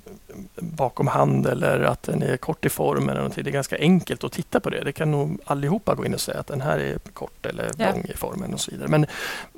bakom 0.56 1.06
hand 1.06 1.46
eller 1.46 1.80
att 1.80 2.02
den 2.02 2.22
är 2.22 2.36
kort 2.36 2.64
i 2.64 2.68
formen. 2.68 3.08
Eller 3.08 3.20
någonting. 3.20 3.44
Det 3.44 3.50
är 3.50 3.52
ganska 3.52 3.78
enkelt 3.78 4.24
att 4.24 4.32
titta 4.32 4.60
på 4.60 4.70
det. 4.70 4.84
Det 4.84 4.92
kan 4.92 5.10
nog 5.10 5.38
allihopa 5.44 5.94
gå 5.94 6.06
in 6.06 6.14
och 6.14 6.20
säga 6.20 6.40
att 6.40 6.46
den 6.46 6.60
här 6.60 6.78
är 6.78 6.98
kort 6.98 7.46
eller 7.46 7.70
Ja. 7.76 7.90
lång 7.90 8.04
i 8.04 8.16
formen 8.16 8.54
och 8.54 8.60
så 8.60 8.70
vidare. 8.70 8.88
Men 8.88 9.06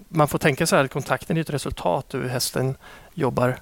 man 0.09 0.28
får 0.28 0.38
tänka 0.38 0.66
så 0.66 0.76
här 0.76 0.84
att 0.84 0.90
kontakten 0.93 1.36
är 1.36 1.40
ett 1.40 1.51
resultat 1.51 2.14
hur 2.14 2.28
hästen 2.28 2.76
jobbar 3.14 3.57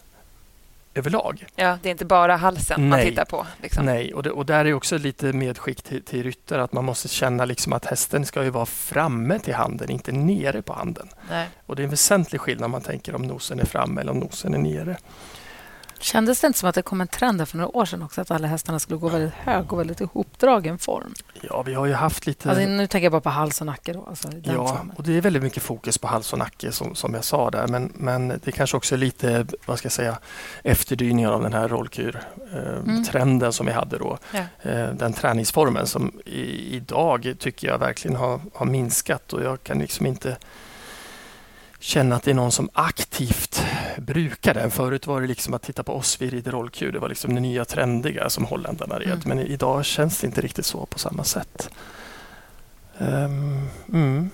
överlag. 0.95 1.47
ja, 1.57 1.79
det 1.83 1.89
är 1.89 1.91
inte 1.91 2.05
bara 2.05 2.37
halsen 2.37 2.89
man 2.89 2.99
Nej. 2.99 3.11
tittar 3.11 3.25
på. 3.25 3.47
Liksom. 3.63 3.85
Nej, 3.85 4.15
och, 4.15 4.23
det, 4.23 4.31
och 4.31 4.47
där 4.47 4.65
är 4.65 4.75
också 4.75 4.99
lite 4.99 5.33
medskick 5.33 5.83
till, 5.83 6.05
till 6.05 6.23
ryttare 6.23 6.63
att 6.63 6.73
man 6.73 6.85
måste 6.85 7.09
känna 7.09 7.45
liksom 7.45 7.73
att 7.73 7.87
hästen 7.87 8.27
ska 8.27 8.45
ju 8.45 8.51
vara 8.51 8.67
framme 8.67 9.39
till 9.39 9.55
handen, 9.55 9.91
inte 9.91 10.13
nere 10.13 10.63
på 10.63 10.73
handen. 10.73 11.09
Nej. 11.31 11.49
Och 11.67 11.77
det 11.77 11.83
är 11.83 11.85
en 11.85 11.91
väsentlig 11.91 12.41
skillnad 12.41 12.65
om 12.65 12.71
man 12.71 12.81
tänker 12.81 13.15
om 13.15 13.23
nosen 13.23 13.61
är 13.61 13.65
framme 13.65 14.01
eller 14.01 14.13
om 14.13 14.19
nosen 14.19 14.55
är 14.55 14.59
nere. 14.59 14.97
Kändes 16.03 16.41
det 16.41 16.47
inte 16.47 16.59
som 16.59 16.69
att 16.69 16.75
det 16.75 16.83
kom 16.83 17.01
en 17.01 17.09
trend 17.09 17.39
där 17.39 17.45
för 17.45 17.57
några 17.57 17.77
år 17.77 17.85
sedan 17.85 18.03
också 18.03 18.21
att 18.21 18.31
alla 18.31 18.49
hästarna 18.49 18.79
skulle 18.79 18.99
gå 18.99 19.09
väldigt 19.09 19.33
hög 19.35 19.73
och 19.73 19.79
väldigt 19.81 20.01
ihopdragen 20.01 20.79
form? 20.79 21.15
Ja, 21.43 21.63
vi 21.63 21.75
har 21.75 21.87
ju 21.87 21.93
haft 21.93 22.27
lite... 22.27 22.51
Alltså, 22.51 22.65
nu 22.67 22.87
tänker 22.87 23.05
jag 23.05 23.13
bara 23.13 23.21
på 23.21 23.29
hals 23.31 23.61
och 23.61 23.67
nacke. 23.67 23.93
Då, 23.93 24.07
alltså, 24.09 24.29
Ja, 24.43 24.67
formen. 24.69 24.95
och 24.97 25.03
det 25.03 25.17
är 25.17 25.21
väldigt 25.21 25.43
mycket 25.43 25.63
fokus 25.63 25.99
på 25.99 26.07
hals 26.09 26.33
och 26.33 26.39
nacke 26.39 26.73
som, 26.73 26.95
som 26.95 27.15
jag 27.15 27.25
sa 27.25 27.51
där. 27.51 27.67
Men, 27.69 27.93
men 27.95 28.41
det 28.45 28.53
kanske 28.53 28.77
också 28.77 28.95
är 28.95 28.99
lite, 28.99 29.47
vad 29.67 29.79
ska 29.79 29.87
jag 29.87 29.93
säga, 29.93 30.19
efterdyningar 30.65 31.33
av 31.33 31.43
den 31.43 31.53
här 31.53 31.69
rollkur-trenden 31.69 33.41
Mm. 33.41 33.53
som 33.53 33.67
vi 33.67 33.73
hade 33.73 33.99
då. 33.99 34.19
Ja. 34.33 34.71
Eh, 34.71 34.89
den 34.93 35.13
träningsformen 35.13 35.87
som 35.87 36.13
i, 36.27 36.77
idag 36.77 37.35
tycker 37.39 37.69
jag 37.69 37.79
verkligen 37.79 38.17
har, 38.17 38.41
har 38.55 38.67
minskat 38.67 39.33
och 39.33 39.43
jag 39.43 39.63
kan 39.63 39.79
liksom 39.79 40.07
inte 40.07 40.37
känna 41.81 42.17
att 42.17 42.23
det 42.23 42.31
är 42.31 42.35
någon 42.35 42.53
som 42.53 42.71
aktivt 42.73 43.65
brukar 43.97 44.55
den. 44.55 44.71
Förut 44.71 45.07
var 45.07 45.21
det 45.21 45.27
liksom 45.27 45.55
att 45.55 45.63
titta 45.63 45.83
på 45.83 45.95
oss, 45.95 46.21
vi 46.21 46.31
rider 46.31 46.53
rollkur. 46.53 46.93
Det 46.93 46.99
var 46.99 47.09
liksom 47.09 47.35
det 47.35 47.41
nya 47.41 47.65
trendiga 47.65 48.31
som 48.31 48.45
holländarna 48.45 48.99
red. 48.99 49.09
Mm. 49.09 49.21
Men 49.25 49.41
idag 49.41 49.85
känns 49.85 50.21
det 50.21 50.27
inte 50.27 50.41
riktigt 50.41 50.67
så 50.67 50.87
på 50.87 50.99
samma 50.99 51.25
sätt. 51.25 51.71
Ehm, 52.99 53.69
mm. 53.93 54.31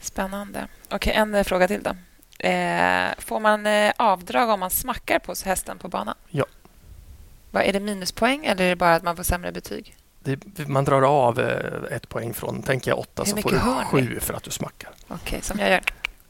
Spännande. 0.00 0.68
Okej, 0.90 1.12
en 1.12 1.34
eh, 1.34 1.44
fråga 1.44 1.68
till 1.68 1.82
då. 1.82 1.90
Eh, 2.48 3.10
får 3.18 3.40
man 3.40 3.66
eh, 3.66 3.92
avdrag 3.96 4.50
om 4.50 4.60
man 4.60 4.70
smackar 4.70 5.18
på 5.18 5.34
hästen 5.44 5.78
på 5.78 5.88
banan? 5.88 6.14
Ja. 6.30 6.44
Vad, 7.50 7.62
är 7.62 7.72
det 7.72 7.80
minuspoäng 7.80 8.46
eller 8.46 8.64
är 8.64 8.68
det 8.68 8.76
bara 8.76 8.94
att 8.94 9.02
man 9.02 9.16
får 9.16 9.22
sämre 9.22 9.52
betyg? 9.52 9.96
Det, 10.26 10.68
man 10.68 10.84
drar 10.84 11.02
av 11.02 11.40
eh, 11.40 11.96
ett 11.96 12.08
poäng 12.08 12.34
från, 12.34 12.62
tänker 12.62 12.90
jag, 12.90 12.98
åtta 12.98 13.24
så 13.24 13.36
får 13.36 13.50
du 13.50 13.58
sju 13.84 14.20
för 14.20 14.34
att 14.34 14.42
du 14.42 14.50
smackar. 14.50 14.90
Okej, 15.08 15.38
som 15.42 15.58
jag 15.58 15.70
gör 15.70 15.80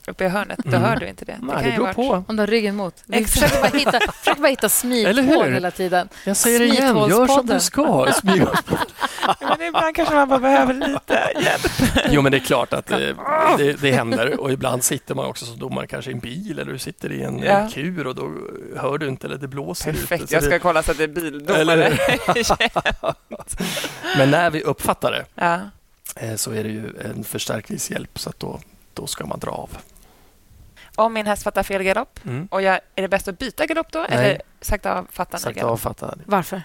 uppe 0.08 0.24
i 0.24 0.28
hörnet. 0.28 0.58
Då 0.64 0.68
Mm. 0.76 0.82
hör 0.82 0.96
du 0.96 1.08
inte 1.08 1.24
det. 1.24 1.38
Nej, 1.42 1.54
kan 1.54 1.64
det 1.64 1.70
ju 1.70 1.76
beror 1.76 1.92
på. 1.92 2.24
Om 2.28 2.36
du 2.36 2.42
har 2.42 2.46
ryggen 2.46 2.76
mot. 2.76 2.94
Vi 3.06 3.18
Exakt. 3.18 3.40
försöker 3.52 3.70
bara 3.70 3.78
hitta, 3.78 4.12
försöker 4.12 4.40
bara 4.40 4.48
hitta 4.48 4.66
Eller 4.66 5.22
smithål 5.22 5.52
hela 5.52 5.70
tiden. 5.70 6.08
Jag 6.24 6.36
säger 6.36 6.58
det 6.58 6.66
igen, 6.66 6.96
gör 6.96 7.26
som 7.26 7.46
du 7.46 7.60
ska. 7.60 8.08
Men 9.40 9.62
ibland 9.68 9.96
kanske 9.96 10.14
man 10.14 10.28
bara 10.28 10.38
behöver 10.38 10.74
lite 10.74 11.32
hjälp. 11.42 11.72
Jo, 12.10 12.22
men 12.22 12.32
det 12.32 12.38
är 12.38 12.40
klart 12.40 12.72
att 12.72 12.86
det, 12.86 13.16
det, 13.58 13.72
det 13.72 13.92
händer 13.92 14.40
och 14.40 14.52
ibland 14.52 14.84
sitter 14.84 15.14
man 15.14 15.26
också 15.26 15.44
som 15.44 15.58
domare 15.58 15.86
kanske 15.86 16.10
i 16.10 16.14
en 16.14 16.20
bil 16.20 16.58
eller 16.58 16.72
du 16.72 16.78
sitter 16.78 17.12
i 17.12 17.22
en 17.22 17.38
Ja. 17.38 17.68
kur 17.72 18.06
och 18.06 18.14
då 18.14 18.32
hör 18.76 18.98
du 18.98 19.08
inte 19.08 19.26
eller 19.26 19.36
det 19.38 19.48
blåser 19.48 19.92
Perfekt, 19.92 20.22
ute. 20.22 20.34
jag 20.34 20.42
ska 20.42 20.52
det, 20.52 20.58
kolla 20.58 20.82
så 20.82 20.90
att 20.90 20.98
det 20.98 21.04
är 21.04 21.08
Eller 21.08 21.20
bildomare. 21.30 21.98
men 24.18 24.30
när 24.30 24.50
vi 24.50 24.62
uppfattar 24.62 25.12
det 25.12 25.24
ja. 25.34 25.60
eh, 26.16 26.34
så 26.34 26.50
är 26.52 26.64
det 26.64 26.70
ju 26.70 26.92
en 27.04 27.24
förstärkningshjälp 27.24 28.18
så 28.18 28.30
att 28.30 28.40
då, 28.40 28.60
då 28.94 29.06
ska 29.06 29.26
man 29.26 29.38
dra 29.38 29.50
av. 29.50 29.70
Om 30.94 31.12
min 31.12 31.26
häst 31.26 31.42
fattar 31.42 31.62
fel 31.62 31.82
galopp, 31.82 32.20
Mm. 32.24 32.46
och 32.50 32.62
jag, 32.62 32.80
är 32.94 33.02
det 33.02 33.08
bäst 33.08 33.28
att 33.28 33.38
byta 33.38 33.66
galopp 33.66 33.92
då? 33.92 34.06
Nej. 34.10 34.18
Eller 34.18 34.42
sakta 34.60 34.98
avfattande 34.98 35.42
Sakta 35.42 35.60
galopp? 35.60 35.72
avfatta. 35.72 36.14
Varför? 36.24 36.62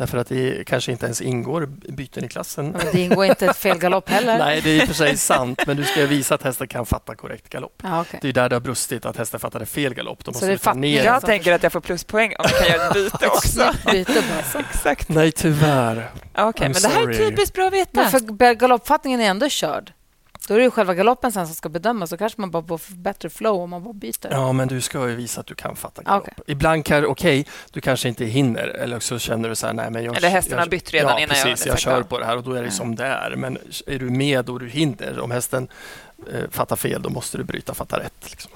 Därför 0.00 0.18
att 0.18 0.28
det 0.28 0.64
kanske 0.66 0.92
inte 0.92 1.06
ens 1.06 1.20
ingår 1.20 1.66
byten 1.92 2.24
i 2.24 2.28
klassen. 2.28 2.70
Men 2.70 2.86
Det 2.92 3.00
ingår 3.00 3.24
inte 3.24 3.46
ett 3.46 3.56
fel 3.56 3.78
galopp 3.78 4.08
heller. 4.08 4.38
Nej, 4.44 4.60
det 4.60 4.70
är 4.70 4.74
i 4.80 4.84
och 4.84 4.86
för 4.86 4.94
sig 4.94 5.16
sant, 5.16 5.62
men 5.66 5.76
du 5.76 5.84
ska 5.84 6.06
visa 6.06 6.34
att 6.34 6.42
hästen 6.42 6.68
kan 6.68 6.86
fatta 6.86 7.14
korrekt 7.14 7.48
galopp. 7.48 7.82
Ja, 7.82 8.00
okay. 8.00 8.20
Det 8.22 8.28
är 8.28 8.32
där 8.32 8.48
det 8.48 8.54
har 8.54 8.60
brustit, 8.60 9.06
att 9.06 9.16
hästen 9.16 9.40
fattade 9.40 9.66
fel 9.66 9.94
galopp. 9.94 10.24
Då 10.24 10.30
måste 10.30 10.46
det 10.46 10.52
du 10.52 10.58
ta 10.58 10.64
fatt- 10.64 10.76
ner. 10.76 11.04
Ja. 11.04 11.12
Jag 11.12 11.24
tänker 11.26 11.52
att 11.52 11.62
jag 11.62 11.72
får 11.72 11.80
pluspoäng 11.80 12.34
om 12.38 12.44
jag 12.52 12.58
kan 12.60 12.68
göra 12.78 12.86
ett 12.88 12.94
byte 12.94 13.26
också. 13.26 13.72
Byte. 13.92 14.22
Exakt. 14.70 15.08
Nej, 15.08 15.32
tyvärr. 15.32 16.10
Okej, 16.38 16.68
I'm 16.68 16.72
men 16.72 16.82
det 16.82 16.88
här 16.88 17.00
är 17.08 17.12
sorry. 17.12 17.30
typiskt 17.30 17.54
bra 17.54 17.66
att 17.66 17.72
veta. 17.72 17.90
Men 18.00 18.10
för 18.10 18.54
galoppfattningen 18.54 19.20
är 19.20 19.24
ändå 19.30 19.48
körd. 19.48 19.92
Då 20.48 20.54
är 20.54 20.58
det 20.58 20.64
ju 20.64 20.70
själva 20.70 20.94
galoppen 20.94 21.32
sen 21.32 21.46
som 21.46 21.54
ska 21.56 21.68
bedömas. 21.68 22.10
Så 22.10 22.16
kanske 22.16 22.40
man 22.40 22.50
bara 22.50 22.78
får 22.78 22.94
bättre 22.94 23.30
flow 23.30 23.60
om 23.60 23.70
man 23.70 23.84
bara 23.84 23.92
byter. 23.94 24.28
Ja, 24.30 24.52
men 24.52 24.68
du 24.68 24.80
ska 24.80 25.08
ju 25.08 25.14
visa 25.14 25.40
att 25.40 25.46
du 25.46 25.54
kan 25.54 25.76
fatta 25.76 26.02
galopp. 26.02 26.22
okej. 26.22 26.34
Ibland 26.46 26.84
kan 26.84 27.06
okej, 27.06 27.46
du 27.70 27.80
kanske 27.80 28.08
inte 28.08 28.24
hinner 28.24 28.68
eller 28.68 29.00
så 29.00 29.18
känner 29.18 29.48
du 29.48 29.54
så 29.54 29.66
här, 29.66 29.74
nej 29.74 29.90
men 29.90 30.04
jag... 30.04 30.16
Eller 30.16 30.28
hästen 30.28 30.52
jag, 30.56 30.62
har 30.64 30.68
bytt 30.70 30.90
redan 30.92 31.10
ja, 31.10 31.20
innan 31.20 31.36
jag 31.36 31.46
precis, 31.46 31.66
jag 31.66 31.78
kör 31.78 32.02
på 32.02 32.18
det 32.18 32.24
här 32.24 32.36
och 32.36 32.42
då 32.42 32.52
är 32.52 32.62
det 32.62 32.70
som 32.70 32.96
det 32.96 33.04
är. 33.06 33.34
Men 33.36 33.58
är 33.86 33.98
du 33.98 34.10
med 34.10 34.50
och 34.50 34.60
du 34.60 34.68
hinner, 34.68 35.20
om 35.20 35.30
hästen 35.30 35.68
eh, 36.32 36.50
fattar 36.50 36.76
fel, 36.76 37.02
då 37.02 37.10
måste 37.10 37.38
du 37.38 37.44
bryta 37.44 37.74
fatta 37.74 37.98
rätt. 38.00 38.30
Liksom. 38.30 38.50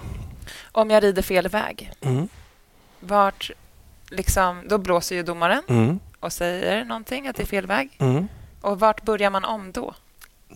Om 0.72 0.90
jag 0.90 1.02
rider 1.02 1.22
fel 1.22 1.48
väg, 1.48 1.92
Mm. 2.00 2.28
vart 3.00 3.50
liksom, 4.10 4.62
då 4.68 4.78
blåser 4.78 5.16
ju 5.16 5.22
domaren 5.22 5.62
Mm. 5.68 5.98
och 6.20 6.32
säger 6.32 6.84
någonting 6.84 7.28
att 7.28 7.36
det 7.36 7.42
är 7.42 7.46
fel 7.46 7.66
väg. 7.66 7.90
Mm. 7.98 8.28
Och 8.60 8.80
vart 8.80 9.02
börjar 9.02 9.30
man 9.30 9.44
om 9.44 9.72
då? 9.72 9.94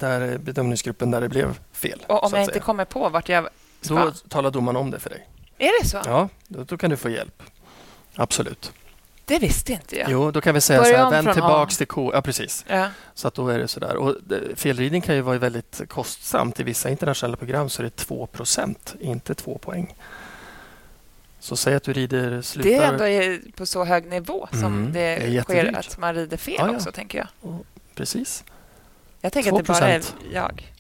Där 0.01 0.21
är 0.21 0.39
bedömningsgruppen 0.39 1.11
där 1.11 1.21
det 1.21 1.29
blev 1.29 1.59
fel. 1.73 2.03
Och 2.07 2.25
om 2.25 2.31
så 2.31 2.37
jag 2.37 2.45
inte 2.45 2.61
kommer 2.61 2.85
på 2.85 3.09
vart 3.09 3.29
jag 3.29 3.49
ska? 3.81 3.95
Då 3.95 4.11
talar 4.11 4.51
domaren 4.51 4.77
om 4.77 4.91
det 4.91 4.99
för 4.99 5.11
dig. 5.11 5.27
Är 5.59 5.83
det 5.83 5.89
så? 5.89 6.01
Ja, 6.05 6.29
då, 6.49 6.65
då 6.65 6.79
kan 6.79 6.91
du 6.91 6.97
få 6.97 7.09
hjälp. 7.11 7.43
Absolut. 8.15 8.73
Det 9.25 9.39
visste 9.39 9.73
inte 9.73 9.99
jag. 9.99 10.11
Jo, 10.11 10.31
då 10.31 10.41
kan 10.41 10.55
vi 10.55 10.61
säga 10.61 10.81
Börja 10.81 10.99
så 10.99 11.05
här, 11.05 11.11
vänd 11.11 11.25
från 11.25 11.35
tillbaks 11.35 11.75
A. 11.75 11.79
till 11.79 11.87
K. 11.87 12.11
Ja, 12.15 12.23
precis. 12.23 12.65
Ja. 12.69 12.89
Så 13.15 13.29
att 13.29 13.35
då 13.35 13.49
är 13.49 13.59
det 13.59 13.69
sådär. 13.69 13.97
Och 13.97 14.17
det- 14.27 14.59
felridning 14.59 15.01
kan 15.03 15.15
ju 15.15 15.21
vara 15.21 15.39
väldigt 15.39 15.81
kostsamt. 15.89 16.61
I 16.61 16.63
vissa 16.63 16.91
internationella 16.91 17.37
program 17.37 17.69
så 17.69 17.83
är 17.83 17.85
det 17.85 17.97
2 17.97 18.29
inte 19.01 19.35
2 19.35 19.59
poäng. 19.59 19.95
Så 21.41 21.57
säg 21.57 21.75
att 21.75 21.83
du 21.83 21.93
rider, 21.93 22.43
slutar... 22.43 22.71
Det 22.71 22.77
är 22.77 23.23
ändå 23.33 23.49
på 23.57 23.67
så 23.67 23.85
hög 23.85 24.07
nivå 24.07 24.49
som 24.51 24.65
Mm, 24.65 24.93
det 24.93 25.17
det 25.17 25.43
sker 25.43 25.79
att 25.79 25.99
man 25.99 26.15
rider 26.15 26.37
fel 26.37 26.55
Ja, 26.59 26.67
ja. 26.69 26.75
också, 26.75 26.93
tänker 26.93 27.19
jag. 27.19 27.29
Precis. 27.95 28.45
Jag 29.21 29.33
tänker 29.33 29.53
att 29.53 29.59
det 29.59 29.65
bara 29.65 29.89
är 29.89 30.01
2%. 30.01 30.13
jag. 30.33 30.73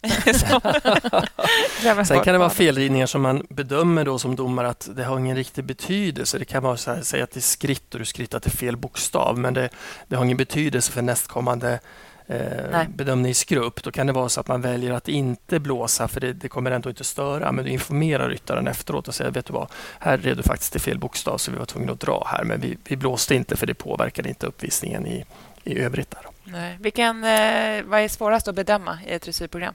Sen 2.07 2.21
kan 2.21 2.33
det 2.33 2.39
vara 2.39 2.51
felridningar 2.51 3.07
som 3.07 3.23
man 3.23 3.47
bedömer 3.49 4.05
då 4.05 4.19
som 4.19 4.37
domare 4.37 4.69
att 4.69 4.89
det 4.97 5.05
har 5.05 5.19
ingen 5.19 5.37
riktig 5.37 5.65
betydelse. 5.65 6.39
Det 6.39 6.45
kan 6.45 6.63
vara 6.63 6.77
så 6.77 6.95
här, 6.95 7.03
säg 7.03 7.23
att 7.23 7.31
det 7.31 7.39
är 7.39 7.43
skritt 7.43 7.95
och 7.95 8.01
du 8.01 8.07
skrittar 8.07 8.41
till 8.41 8.53
fel 8.53 8.77
bokstav 8.77 9.39
men 9.39 9.55
det, 9.55 9.69
det 10.07 10.17
har 10.17 10.25
ingen 10.25 10.37
betydelse 10.37 10.93
för 10.93 11.03
nästkommande 11.03 11.81
eh, 12.27 12.83
bedömningsgrupp. 12.89 13.83
Då 13.83 13.91
kan 13.91 14.07
det 14.07 14.13
vara 14.13 14.29
så 14.29 14.41
att 14.41 14.49
man 14.49 14.61
väljer 14.61 14.93
att 14.93 15.09
inte 15.09 15.61
blåsa 15.61 16.09
för 16.09 16.21
det, 16.21 16.33
det 16.33 16.49
kommer 16.49 16.71
ändå 16.71 16.89
inte 16.89 17.05
störa 17.05 17.53
men 17.53 17.65
du 17.65 17.71
informerar 17.71 18.29
ryttaren 18.29 18.67
efteråt 18.67 19.09
och 19.09 19.15
säger 19.15 19.31
vet 19.31 19.47
du 19.47 19.53
vad, 19.53 19.69
här 19.99 20.19
red 20.19 20.37
du 20.37 20.43
faktiskt 20.43 20.73
till 20.73 20.81
fel 20.81 20.99
bokstav 20.99 21.39
så 21.39 21.51
vi 21.51 21.59
var 21.59 21.67
tvungna 21.67 21.93
att 21.93 22.01
dra 22.01 22.27
här 22.31 22.45
men 22.45 22.61
vi, 22.61 22.79
vi 22.85 22.97
blåste 22.97 23.35
inte 23.35 23.57
för 23.57 23.67
det 23.67 23.75
påverkade 23.75 24.29
inte 24.29 24.47
uppvisningen 24.47 25.07
i, 25.07 25.25
i 25.65 25.79
övrigt. 25.79 26.11
Där. 26.11 26.38
Nej. 26.53 26.77
Vilken, 26.81 27.25
eh, 27.25 27.83
vad 27.85 28.01
är 28.01 28.09
svårast 28.09 28.49
att 28.49 28.55
bedöma 28.55 28.99
i 29.07 29.11
ett 29.13 29.23
dressyrprogram? 29.23 29.75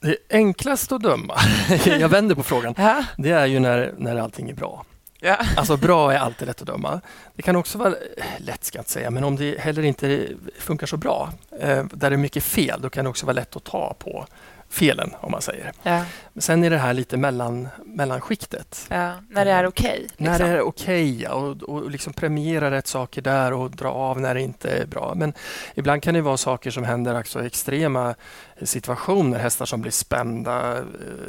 Det 0.00 0.16
enklaste 0.30 0.94
att 0.94 1.02
döma, 1.02 1.34
jag 1.84 2.08
vänder 2.08 2.34
på 2.34 2.42
frågan, 2.42 2.74
Ja. 2.78 3.04
det 3.18 3.30
är 3.30 3.46
ju 3.46 3.60
när, 3.60 3.94
när 3.98 4.16
allting 4.16 4.50
är 4.50 4.54
bra. 4.54 4.84
Ja. 5.20 5.36
Alltså 5.56 5.76
bra 5.76 6.12
är 6.12 6.18
alltid 6.18 6.48
lätt 6.48 6.60
att 6.60 6.66
döma. 6.66 7.00
Det 7.34 7.42
kan 7.42 7.56
också 7.56 7.78
vara, 7.78 7.94
lätt 8.38 8.64
ska 8.64 8.78
jag 8.78 8.80
inte 8.80 8.90
säga, 8.90 9.10
men 9.10 9.24
om 9.24 9.36
det 9.36 9.60
heller 9.60 9.82
inte 9.82 10.28
funkar 10.58 10.86
så 10.86 10.96
bra, 10.96 11.30
eh, 11.60 11.84
där 11.84 12.10
det 12.10 12.16
är 12.16 12.18
mycket 12.18 12.44
fel, 12.44 12.80
då 12.82 12.90
kan 12.90 13.04
det 13.04 13.10
också 13.10 13.26
vara 13.26 13.34
lätt 13.34 13.56
att 13.56 13.64
ta 13.64 13.94
på 13.98 14.26
felen 14.72 15.14
om 15.20 15.30
man 15.30 15.42
säger. 15.42 15.72
Ja. 15.82 16.04
Men 16.32 16.42
sen 16.42 16.64
är 16.64 16.70
det 16.70 16.78
här 16.78 16.94
lite 16.94 17.16
mellan, 17.16 17.68
mellanskiktet. 17.84 18.86
Ja, 18.88 19.12
när 19.28 19.44
det 19.44 19.50
är 19.50 19.66
okej. 19.66 19.98
liksom. 20.00 20.24
När 20.26 20.38
det 20.38 20.46
är 20.46 20.60
okej 20.60 21.22
ja, 21.22 21.30
och, 21.30 21.62
och 21.62 21.90
liksom 21.90 22.12
premiera 22.12 22.70
rätt 22.70 22.86
saker 22.86 23.22
där 23.22 23.52
och 23.52 23.70
dra 23.70 23.88
av 23.88 24.20
när 24.20 24.34
det 24.34 24.40
inte 24.40 24.70
är 24.70 24.86
bra. 24.86 25.12
Men 25.16 25.32
ibland 25.74 26.02
kan 26.02 26.14
det 26.14 26.20
vara 26.20 26.36
saker 26.36 26.70
som 26.70 26.84
händer, 26.84 27.14
alltså 27.14 27.46
extrema 27.46 28.14
situationer. 28.62 29.38
Hästar 29.38 29.66
som 29.66 29.80
blir 29.80 29.92
spända, 29.92 30.78
eh, 30.78 30.84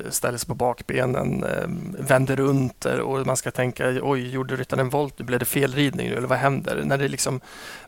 ställer 0.09 0.37
sig 0.37 0.47
på 0.47 0.55
bakbenen, 0.55 1.43
eh, 1.43 1.67
vänder 1.99 2.35
runt 2.35 2.85
och 2.85 3.25
man 3.25 3.37
ska 3.37 3.51
tänka 3.51 3.99
oj, 4.01 4.29
gjorde 4.29 4.55
ryttaren 4.55 4.79
en 4.79 4.89
volt? 4.89 5.17
Blev 5.17 5.39
det 5.39 5.45
felridning 5.45 6.09
nu 6.09 6.15
eller 6.15 6.27
vad 6.27 6.37
händer? 6.37 6.81
När 6.85 6.97
det 6.97 7.07
liksom 7.07 7.41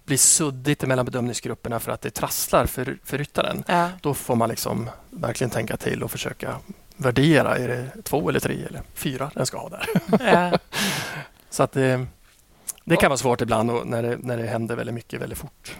blir 0.06 0.18
suddigt 0.18 0.88
mellan 0.88 1.06
bedömningsgrupperna 1.06 1.80
för 1.80 1.92
att 1.92 2.02
det 2.02 2.10
trasslar 2.10 2.66
för, 2.66 2.98
för 3.04 3.18
ryttaren. 3.18 3.64
Ja. 3.68 3.90
Då 4.02 4.14
får 4.14 4.36
man 4.36 4.50
liksom 4.50 4.90
verkligen 5.10 5.52
tänka 5.52 5.78
till 5.78 6.04
och 6.04 6.12
försöka 6.12 6.56
värdera. 6.98 7.58
Är 7.58 7.68
det 7.68 8.04
två 8.04 8.30
eller 8.30 8.40
tre 8.40 8.66
eller 8.70 8.82
fyra 8.94 9.32
den 9.34 9.46
ska 9.46 9.58
ha 9.58 9.70
där? 9.70 9.90
Ja. 10.20 10.58
Så 11.50 11.64
att 11.64 11.72
det, 11.72 12.06
det 12.84 12.96
kan 12.96 13.10
vara 13.10 13.18
svårt 13.18 13.42
ibland 13.42 13.72
när, 13.86 14.04
det, 14.04 14.18
när 14.18 14.38
det 14.38 14.48
händer 14.48 14.76
väldigt 14.76 14.96
mycket 14.96 15.22
väldigt 15.22 15.38
fort. 15.38 15.76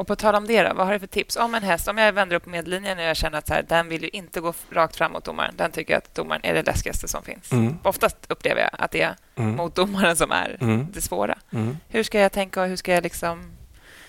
Och 0.00 0.06
på 0.06 0.16
tal 0.16 0.34
om 0.34 0.46
det, 0.46 0.62
då, 0.62 0.74
vad 0.74 0.86
har 0.86 0.92
du 0.92 0.98
för 0.98 1.06
tips? 1.06 1.36
Om 1.36 1.54
en 1.54 1.62
häst, 1.62 1.88
om 1.88 1.98
jag 1.98 2.12
vänder 2.12 2.36
upp 2.36 2.46
medellinjen 2.46 2.98
och 2.98 3.04
jag 3.04 3.16
känner 3.16 3.38
att 3.38 3.46
så 3.46 3.54
här, 3.54 3.62
den 3.68 3.88
vill 3.88 4.02
ju 4.02 4.08
inte 4.08 4.40
gå 4.40 4.54
rakt 4.70 4.96
fram 4.96 5.12
mot 5.12 5.24
domaren. 5.24 5.54
Den 5.56 5.70
tycker 5.72 5.96
att 5.96 6.14
domaren 6.14 6.40
är 6.44 6.54
det 6.54 6.62
läskigaste 6.66 7.08
som 7.08 7.22
finns. 7.22 7.52
Mm. 7.52 7.78
Oftast 7.82 8.16
upplever 8.28 8.60
jag 8.60 8.70
att 8.72 8.90
det 8.90 9.02
är 9.02 9.16
Mm. 9.36 9.56
mot 9.56 9.74
domaren 9.74 10.16
som 10.16 10.30
är 10.32 10.56
Mm. 10.60 10.86
det 10.92 11.00
svåra. 11.00 11.38
Mm. 11.52 11.76
Hur 11.88 12.02
ska 12.02 12.20
jag 12.20 12.32
tänka 12.32 12.62
och 12.62 12.68
hur 12.68 12.76
ska 12.76 12.92
jag 12.94 13.02
liksom 13.02 13.52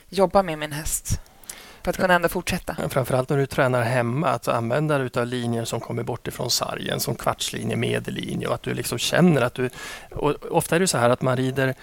jobba 0.09 0.43
med 0.43 0.59
min 0.59 0.71
häst 0.71 1.19
för 1.83 1.89
att 1.89 1.97
kunna 1.97 2.13
ändå 2.13 2.29
fortsätta? 2.29 2.75
Men 2.79 2.89
Framförallt 2.89 3.29
när 3.29 3.37
du 3.37 3.45
tränar 3.45 3.81
hemma, 3.81 4.27
att 4.27 4.47
använda 4.47 4.97
dig 4.97 5.09
av 5.15 5.27
linjer 5.27 5.65
som 5.65 5.79
kommer 5.79 6.03
bort 6.03 6.27
ifrån 6.27 6.49
sargen, 6.49 6.99
som 6.99 7.15
kvartslinje, 7.15 7.75
medellinje 7.75 8.47
och 8.47 8.53
att 8.53 8.63
du 8.63 8.73
liksom 8.73 8.97
känner 8.97 9.41
att 9.41 9.53
du... 9.53 9.69
Ofta 10.51 10.75
är 10.75 10.79
det 10.79 10.87
så 10.87 10.97
här 10.97 11.09
att 11.09 11.21
man 11.21 11.37
rider 11.37 11.75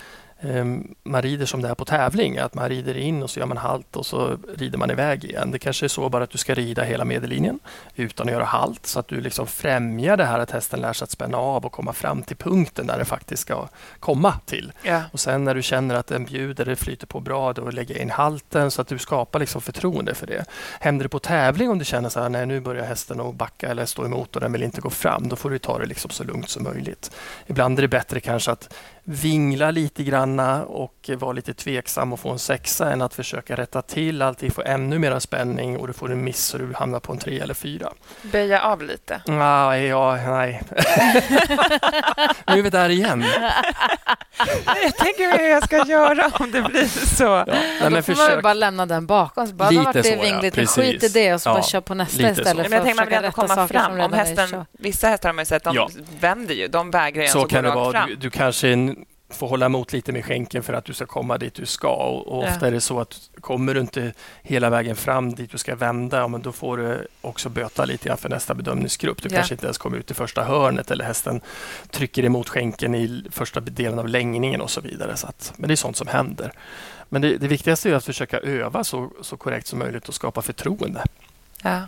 man 1.02 1.22
rider 1.22 1.46
som 1.46 1.62
det 1.62 1.68
är 1.68 1.74
på 1.74 1.84
tävling, 1.84 2.38
att 2.38 2.54
man 2.54 2.68
rider 2.68 2.96
in 2.96 3.22
och 3.22 3.30
så 3.30 3.40
gör 3.40 3.46
man 3.46 3.56
halt 3.56 3.96
och 3.96 4.06
så 4.06 4.38
rider 4.56 4.78
man 4.78 4.90
iväg 4.90 5.24
igen. 5.24 5.50
Det 5.50 5.58
kanske 5.58 5.86
är 5.86 5.88
så 5.88 6.08
bara 6.08 6.24
att 6.24 6.30
du 6.30 6.38
ska 6.38 6.54
rida 6.54 6.82
hela 6.82 7.04
medellinjen 7.04 7.58
utan 7.96 8.28
att 8.28 8.32
göra 8.32 8.44
halt 8.44 8.86
så 8.86 9.00
att 9.00 9.08
du 9.08 9.20
liksom 9.20 9.46
främjar 9.46 10.16
det 10.16 10.24
här 10.24 10.38
att 10.38 10.50
hästen 10.50 10.80
lär 10.80 10.92
sig 10.92 11.04
att 11.04 11.10
spänna 11.10 11.38
av 11.38 11.66
och 11.66 11.72
komma 11.72 11.92
fram 11.92 12.22
till 12.22 12.36
punkten 12.36 12.86
där 12.86 12.96
den 12.96 13.06
faktiskt 13.06 13.42
ska 13.42 13.68
komma 14.00 14.34
till. 14.46 14.72
Ja. 14.82 15.02
Och 15.12 15.20
sen 15.20 15.44
när 15.44 15.54
du 15.54 15.62
känner 15.62 15.94
att 15.94 16.06
den 16.06 16.24
bjuder, 16.24 16.64
det 16.64 16.76
flyter 16.76 17.06
på 17.06 17.20
bra, 17.20 17.52
då 17.52 17.70
lägger 17.70 18.02
in 18.02 18.10
halten 18.10 18.70
så 18.70 18.82
att 18.82 18.88
du 18.88 18.98
skapar 18.98 19.38
liksom 19.38 19.60
förtroende 19.60 20.14
för 20.14 20.26
det. 20.26 20.44
Händer 20.80 21.02
det 21.02 21.08
på 21.08 21.18
tävling 21.18 21.70
om 21.70 21.78
du 21.78 21.84
känner 21.84 22.08
så 22.08 22.20
här, 22.20 22.28
nej 22.28 22.46
nu 22.46 22.60
börjar 22.60 22.84
hästen 22.84 23.20
att 23.20 23.34
backa 23.34 23.68
eller 23.68 23.86
stå 23.86 24.04
emot 24.04 24.34
och 24.34 24.40
den 24.40 24.52
vill 24.52 24.62
inte 24.62 24.80
gå 24.80 24.90
fram, 24.90 25.28
då 25.28 25.36
får 25.36 25.50
du 25.50 25.58
ta 25.58 25.78
det 25.78 25.86
liksom 25.86 26.10
så 26.10 26.24
lugnt 26.24 26.48
som 26.48 26.62
möjligt. 26.62 27.10
Ibland 27.46 27.78
är 27.78 27.82
det 27.82 27.88
bättre 27.88 28.20
kanske 28.20 28.50
att 28.50 28.74
vingla 29.10 29.70
lite 29.70 30.02
granna 30.04 30.64
och 30.64 31.10
vara 31.16 31.32
lite 31.32 31.54
tveksam 31.54 32.12
och 32.12 32.20
få 32.20 32.30
en 32.30 32.38
sexa 32.38 32.92
än 32.92 33.02
att 33.02 33.14
försöka 33.14 33.56
rätta 33.56 33.82
till 33.82 34.22
allting, 34.22 34.50
få 34.50 34.62
ännu 34.62 34.98
mera 34.98 35.20
spänning 35.20 35.76
och 35.78 35.86
du 35.86 35.92
får 35.92 36.12
en 36.12 36.24
miss 36.24 36.54
och 36.54 36.60
du 36.60 36.74
hamnar 36.74 37.00
på 37.00 37.12
en 37.12 37.18
tre 37.18 37.40
eller 37.40 37.54
fyra. 37.54 37.92
Böja 38.22 38.62
av 38.62 38.82
lite. 38.82 39.20
Nej, 39.26 39.84
ja, 39.86 40.16
nej. 40.16 40.62
nu 42.46 42.58
är 42.58 42.62
vi 42.62 42.70
där 42.70 42.88
igen. 42.88 43.24
Jag 44.82 44.96
tänker 44.96 45.38
hur 45.38 45.48
jag 45.48 45.64
ska 45.64 45.84
göra 45.86 46.30
om 46.38 46.50
det 46.52 46.62
blir 46.62 46.86
så. 47.16 47.24
Ja. 47.24 47.44
Nej, 47.46 47.80
Då 47.82 47.90
men 47.90 48.02
får 48.02 48.12
man 48.12 48.22
ju 48.24 48.28
försök. 48.28 48.42
bara 48.42 48.54
lämna 48.54 48.86
den 48.86 49.06
bakom. 49.06 49.46
Så 49.46 49.54
bara, 49.54 49.70
Lite 49.70 49.92
det 49.92 50.02
så, 50.02 50.08
ja. 50.10 50.20
vingligt, 50.22 50.56
men 50.56 50.66
Precis. 50.66 50.84
skit 50.84 51.02
i 51.04 51.08
det 51.08 51.34
och 51.34 51.40
så 51.42 51.48
Ja, 51.48 51.54
bara 51.54 51.62
kör 51.62 51.80
på 51.80 51.94
nästa 51.94 52.16
så. 52.22 52.28
istället. 52.28 52.56
Men 52.56 52.64
för 52.64 52.70
jag 52.70 52.78
att 52.78 52.84
tänker 52.84 52.96
man 53.02 53.06
vill 53.08 53.16
ändå 53.16 53.30
komma 53.30 53.68
fram. 53.68 54.00
Om 54.00 54.12
hästen, 54.12 54.64
vissa 54.72 55.08
hästar 55.08 55.28
har 55.28 55.34
man 55.34 55.42
ju 55.42 55.46
sett, 55.46 55.64
de 55.64 55.74
Ja. 55.76 55.88
vänder 56.20 56.54
ju. 56.54 56.68
De 56.68 56.90
vägrar 56.90 57.22
ju 57.22 57.28
ens 57.28 57.36
att 57.36 57.52
gå 57.52 57.58
rakt 57.62 57.92
fram. 57.92 58.08
Du, 58.08 58.14
du 58.16 58.30
kanske 58.30 58.68
får 59.30 59.48
hålla 59.48 59.66
emot 59.66 59.92
lite 59.92 60.12
med 60.12 60.24
skänken 60.24 60.62
för 60.62 60.72
att 60.72 60.84
du 60.84 60.94
ska 60.94 61.06
komma 61.06 61.38
dit 61.38 61.54
du 61.54 61.66
ska. 61.66 61.88
Och, 61.88 62.26
och 62.26 62.38
ofta 62.44 62.66
är 62.66 62.70
det 62.72 62.80
så 62.80 63.00
att 63.00 63.30
kommer 63.40 63.74
du 63.74 63.80
inte 63.80 64.12
hela 64.42 64.70
vägen 64.70 64.96
fram 64.96 65.34
dit 65.34 65.50
du 65.50 65.58
ska 65.58 65.76
vända, 65.76 66.18
ja, 66.18 66.28
men 66.28 66.42
då 66.42 66.52
får 66.52 66.76
du 66.76 67.06
också 67.20 67.48
böta 67.48 67.84
lite 67.84 68.08
grann 68.08 68.18
för 68.18 68.28
nästa 68.28 68.54
bedömningsgrupp. 68.54 69.22
Du 69.22 69.28
kanske 69.28 69.54
inte 69.54 69.66
ens 69.66 69.78
kommer 69.78 69.98
ut 69.98 70.10
i 70.10 70.14
första 70.14 70.44
hörnet 70.44 70.90
eller 70.90 71.04
hästen 71.04 71.40
trycker 71.90 72.24
emot 72.24 72.48
skänken 72.48 72.94
i 72.94 73.24
första 73.30 73.60
delen 73.60 73.98
av 73.98 74.08
längningen 74.08 74.60
och 74.60 74.70
så 74.70 74.80
vidare. 74.80 75.16
Så 75.16 75.26
att, 75.26 75.52
men 75.56 75.68
det 75.68 75.74
är 75.74 75.76
sånt 75.76 75.96
som 75.96 76.06
händer. 76.06 76.52
Men 77.08 77.22
det, 77.22 77.36
det 77.36 77.48
viktigaste 77.48 77.90
är 77.90 77.94
att 77.94 78.04
försöka 78.04 78.38
öva 78.38 78.84
så, 78.84 79.10
så 79.22 79.36
korrekt 79.36 79.66
som 79.66 79.78
möjligt 79.78 80.08
och 80.08 80.14
skapa 80.14 80.42
förtroende. 80.42 81.04
Ja. 81.62 81.82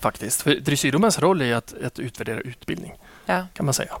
faktiskt. 0.00 0.42
För 0.42 0.54
dressyrdomarens 0.54 1.18
roll 1.18 1.42
är 1.42 1.54
att, 1.54 1.74
att 1.84 1.98
utvärdera 1.98 2.40
utbildning, 2.40 2.94
Ja. 3.26 3.46
kan 3.54 3.66
man 3.66 3.74
säga. 3.74 3.94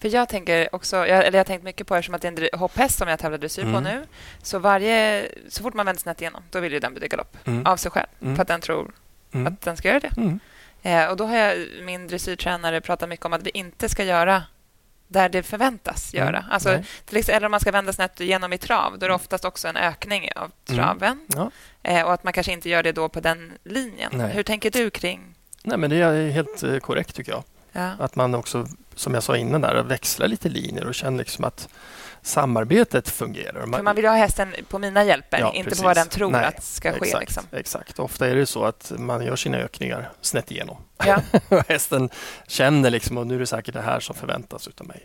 För 0.00 0.08
jag 0.14 0.28
tänker 0.28 0.74
också, 0.74 0.96
jag, 0.96 1.08
eller 1.08 1.32
jag 1.32 1.38
har 1.38 1.44
tänkt 1.44 1.62
mycket 1.64 1.86
på 1.86 1.94
eftersom 1.96 2.14
att 2.14 2.22
det 2.22 2.28
är 2.28 2.48
en 2.54 2.58
hopphäst 2.58 2.98
som 2.98 3.08
jag 3.08 3.18
tävlar 3.18 3.38
dressyr 3.38 3.62
på 3.62 3.68
Mm. 3.68 3.82
nu. 3.84 4.02
Så 4.42 4.58
varje, 4.58 5.28
så 5.48 5.62
fort 5.62 5.74
man 5.74 5.86
vänder 5.86 6.00
snett 6.00 6.20
igenom, 6.20 6.42
då 6.50 6.60
vill 6.60 6.72
ju 6.72 6.78
den 6.80 6.94
bli 6.94 7.08
galopp 7.08 7.36
Mm. 7.44 7.66
av 7.66 7.76
sig 7.76 7.90
själv. 7.90 8.06
Mm. 8.22 8.36
För 8.36 8.42
att 8.42 8.48
den 8.48 8.60
tror 8.60 8.92
Mm. 9.32 9.46
att 9.52 9.60
den 9.60 9.76
ska 9.76 9.88
göra 9.88 10.00
det. 10.00 10.16
Mm. 10.16 10.40
Eh, 10.82 11.06
och 11.10 11.16
då 11.16 11.24
har 11.26 11.36
jag, 11.36 11.58
min 11.82 12.06
dressyrtränare 12.08 12.80
pratat 12.80 13.08
mycket 13.08 13.26
om 13.26 13.32
att 13.32 13.42
vi 13.42 13.50
inte 13.54 13.88
ska 13.88 14.04
göra 14.04 14.42
där 15.08 15.28
det 15.28 15.42
förväntas 15.42 16.14
Mm. 16.14 16.26
göra. 16.26 16.44
Alltså, 16.50 16.68
Nej. 16.68 16.84
till 17.04 17.16
exempel, 17.16 17.36
eller 17.36 17.46
om 17.46 17.50
man 17.50 17.60
ska 17.60 17.72
vända 17.72 17.92
snett 17.92 18.20
igenom 18.20 18.52
i 18.52 18.58
trav, 18.58 18.98
då 18.98 19.04
är 19.06 19.08
det 19.08 19.14
oftast 19.14 19.44
också 19.44 19.68
en 19.68 19.76
ökning 19.76 20.30
av 20.36 20.52
Mm. 20.68 20.76
traven. 20.84 21.26
Ja. 21.26 21.50
Eh, 21.82 22.02
och 22.02 22.12
att 22.12 22.24
man 22.24 22.32
kanske 22.32 22.52
inte 22.52 22.68
gör 22.68 22.82
det 22.82 22.92
då 22.92 23.08
på 23.08 23.20
den 23.20 23.52
linjen. 23.64 24.10
Nej. 24.14 24.32
Hur 24.32 24.42
tänker 24.42 24.70
du 24.70 24.90
kring... 24.90 25.34
Nej, 25.62 25.78
men 25.78 25.90
det 25.90 25.96
är 25.96 26.30
helt 26.30 26.62
eh, 26.62 26.76
korrekt 26.78 27.14
tycker 27.14 27.32
jag. 27.32 27.42
Ja. 27.72 27.90
Att 27.98 28.16
man 28.16 28.34
också, 28.34 28.66
som 28.96 29.14
jag 29.14 29.22
sa 29.22 29.36
innan, 29.36 29.60
där, 29.60 29.82
växlar 29.82 30.28
lite 30.28 30.48
linjer 30.48 30.86
och 30.86 30.94
känner 30.94 31.18
liksom 31.18 31.44
att 31.44 31.68
samarbetet 32.22 33.08
fungerar. 33.08 33.60
För 33.60 33.82
man 33.82 33.96
vill 33.96 34.04
ha 34.06 34.14
hästen 34.14 34.54
på 34.68 34.78
mina 34.78 35.04
hjälper, 35.04 35.38
Ja, 35.38 35.52
inte 35.52 35.64
precis. 35.64 35.82
på 35.82 35.88
vad 35.88 35.96
den 35.96 36.08
tror 36.08 36.30
Nej, 36.30 36.44
att 36.44 36.64
ska 36.64 36.92
ske. 36.92 36.96
Exakt, 37.04 37.20
Liksom. 37.20 37.44
exakt. 37.52 37.98
Ofta 37.98 38.28
är 38.28 38.34
det 38.34 38.46
så 38.46 38.64
att 38.64 38.92
man 38.98 39.24
gör 39.26 39.36
sina 39.36 39.56
ökningar 39.58 40.10
snett 40.20 40.50
igenom. 40.50 40.76
Ja. 41.06 41.20
Hästen 41.68 42.10
känner 42.46 42.90
liksom 42.90 43.18
att 43.18 43.26
nu 43.26 43.34
är 43.34 43.38
det 43.38 43.46
säkert 43.46 43.74
det 43.74 43.80
här 43.82 44.00
som 44.00 44.14
förväntas 44.14 44.68
utav 44.68 44.86
mig. 44.86 45.04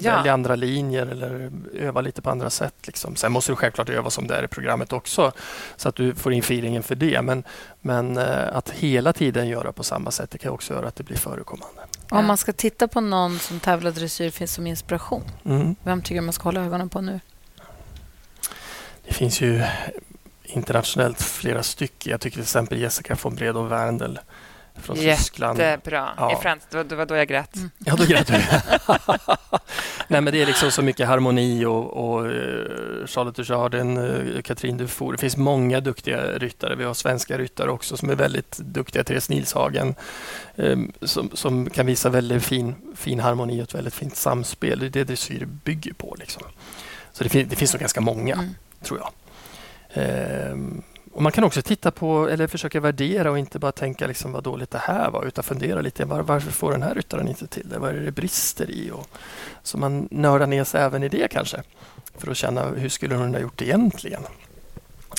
Ja. 0.00 0.16
Välja 0.16 0.32
andra 0.32 0.54
linjer 0.56 1.06
eller 1.06 1.50
öva 1.74 2.00
lite 2.00 2.22
på 2.22 2.30
andra 2.30 2.50
sätt. 2.50 2.74
Liksom. 2.86 3.16
Sen 3.16 3.32
måste 3.32 3.52
du 3.52 3.56
självklart 3.56 3.88
öva 3.88 4.10
som 4.10 4.26
det 4.26 4.36
är 4.36 4.42
i 4.44 4.48
programmet 4.48 4.92
också 4.92 5.32
så 5.76 5.88
att 5.88 5.94
du 5.94 6.14
får 6.14 6.32
in 6.32 6.38
feelingen 6.40 6.82
för 6.82 6.94
det. 6.94 7.22
Men, 7.22 7.44
men 7.80 8.16
eh, 8.16 8.56
att 8.56 8.70
hela 8.70 9.12
tiden 9.12 9.48
göra 9.48 9.72
på 9.72 9.82
samma 9.84 10.10
sätt 10.10 10.30
det 10.30 10.38
kan 10.38 10.52
också 10.52 10.74
göra 10.74 10.88
att 10.88 10.96
det 10.96 11.04
blir 11.04 11.16
förekommande. 11.16 11.82
Om 12.10 12.26
man 12.26 12.36
ska 12.36 12.52
titta 12.52 12.88
på 12.88 13.00
någon 13.00 13.38
som 13.38 13.60
tävlar 13.60 13.90
dressyr 13.90 14.30
finns 14.30 14.54
som 14.54 14.66
inspiration, 14.66 15.22
Mm. 15.44 15.76
vem 15.82 16.02
tycker 16.02 16.20
man 16.20 16.32
ska 16.32 16.42
hålla 16.44 16.60
ögonen 16.64 16.88
på 16.88 17.00
nu? 17.00 17.20
Det 19.06 19.14
finns 19.14 19.40
ju 19.40 19.64
internationellt 20.42 21.22
flera 21.22 21.62
stycken. 21.62 22.10
Jag 22.10 22.20
tycker 22.20 22.34
till 22.34 22.42
exempel 22.42 22.78
Jessica 22.78 23.16
von 23.22 23.34
Bredow 23.34 23.68
Werndl 23.68 24.16
från 24.82 24.96
Tyskland. 24.96 25.58
Jättebra. 25.58 26.08
Ja. 26.16 26.32
I 26.32 26.42
Frans, 26.42 26.62
det, 26.70 26.76
var, 26.76 26.84
det 26.84 26.96
var 26.96 27.06
då 27.06 27.16
jag 27.16 27.28
grät. 27.28 27.56
Mm. 27.56 27.70
Ja, 27.78 27.94
då 27.96 28.04
gratulerar 28.04 28.62
Nej, 30.08 30.20
men 30.20 30.32
Det 30.32 30.42
är 30.42 30.46
liksom 30.46 30.70
så 30.70 30.82
mycket 30.82 31.08
harmoni 31.08 31.64
och, 31.64 31.86
och 32.10 32.26
eh, 32.26 33.06
Charlotte 33.06 33.36
Dujardin, 33.36 34.42
Katrin 34.44 34.76
Dufour. 34.76 35.12
Det 35.12 35.18
finns 35.18 35.36
många 35.36 35.80
duktiga 35.80 36.22
ryttare. 36.22 36.74
Vi 36.76 36.84
har 36.84 36.94
svenska 36.94 37.38
ryttare 37.38 37.70
också 37.70 37.96
som 37.96 38.10
är 38.10 38.14
väldigt 38.14 38.58
duktiga. 38.58 39.04
Therese 39.04 39.28
Nilshagen 39.28 39.94
eh, 40.56 40.78
som, 41.02 41.30
som 41.34 41.70
kan 41.70 41.86
visa 41.86 42.08
väldigt 42.10 42.42
fin, 42.44 42.74
fin 42.96 43.20
harmoni 43.20 43.60
och 43.60 43.64
ett 43.64 43.74
väldigt 43.74 43.94
fint 43.94 44.16
samspel. 44.16 44.78
Det 44.78 44.86
är 44.86 44.90
det 44.90 45.04
dressyr 45.04 45.44
bygger 45.64 45.92
på. 45.92 46.16
Liksom. 46.18 46.42
Så 47.12 47.24
det, 47.24 47.30
fin, 47.30 47.48
det 47.48 47.56
finns 47.56 47.72
nog 47.72 47.80
ganska 47.80 48.00
många, 48.00 48.34
Mm. 48.34 48.54
tror 48.82 49.00
jag. 49.00 49.10
Ehm, 49.92 50.82
och 51.18 51.22
Man 51.22 51.32
kan 51.32 51.44
också 51.44 51.62
titta 51.62 51.90
på 51.90 52.28
eller 52.28 52.46
försöka 52.46 52.80
värdera 52.80 53.30
och 53.30 53.38
inte 53.38 53.58
bara 53.58 53.72
tänka 53.72 54.06
liksom 54.06 54.32
vad 54.32 54.44
dåligt 54.44 54.70
det 54.70 54.78
här 54.78 55.10
var 55.10 55.24
utan 55.24 55.44
fundera 55.44 55.80
lite 55.80 56.04
var, 56.04 56.20
varför 56.20 56.50
får 56.50 56.72
den 56.72 56.82
här 56.82 56.94
ryttaren 56.94 57.28
inte 57.28 57.46
till 57.46 57.68
det? 57.68 57.78
Vad 57.78 57.90
är 57.90 58.00
det 58.00 58.12
brister 58.12 58.70
i? 58.70 58.90
Och, 58.90 59.08
så 59.62 59.78
man 59.78 60.08
nördar 60.10 60.46
ner 60.46 60.64
sig 60.64 60.80
även 60.80 61.02
i 61.02 61.08
det 61.08 61.28
kanske 61.28 61.62
för 62.18 62.30
att 62.30 62.36
känna 62.36 62.64
hur 62.64 62.88
skulle 62.88 63.14
hon 63.14 63.34
ha 63.34 63.40
gjort 63.40 63.62
egentligen? 63.62 64.22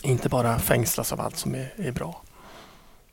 Inte 0.03 0.29
bara 0.29 0.59
fängslas 0.59 1.13
av 1.13 1.21
allt 1.21 1.37
som 1.37 1.55
är, 1.55 1.73
är 1.75 1.91
bra. 1.91 2.21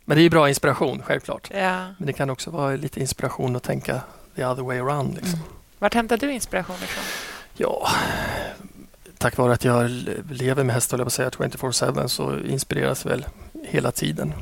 Men 0.04 0.16
det 0.16 0.22
är 0.22 0.30
bra 0.30 0.48
inspiration, 0.48 1.02
självklart. 1.02 1.50
Ja. 1.54 1.86
Men 1.98 2.06
det 2.06 2.12
kan 2.12 2.30
också 2.30 2.50
vara 2.50 2.76
lite 2.76 3.00
inspiration 3.00 3.56
att 3.56 3.62
tänka 3.62 4.00
the 4.36 4.44
other 4.44 4.62
way 4.62 4.78
around. 4.78 5.14
Liksom. 5.14 5.38
Vart 5.78 5.94
hämtar 5.94 6.16
du 6.16 6.32
inspiration 6.32 6.76
ifrån? 6.76 7.04
Ja, 7.54 7.88
tack 9.18 9.36
vare 9.36 9.52
att 9.52 9.64
jag 9.64 9.90
lever 10.30 10.64
med 10.64 10.74
hästar, 10.74 10.98
jag 10.98 11.12
säga 11.12 11.28
24-7, 11.30 12.06
så 12.06 12.38
inspireras 12.38 13.06
väl 13.06 13.26
hela 13.64 13.92
tiden. 13.92 14.32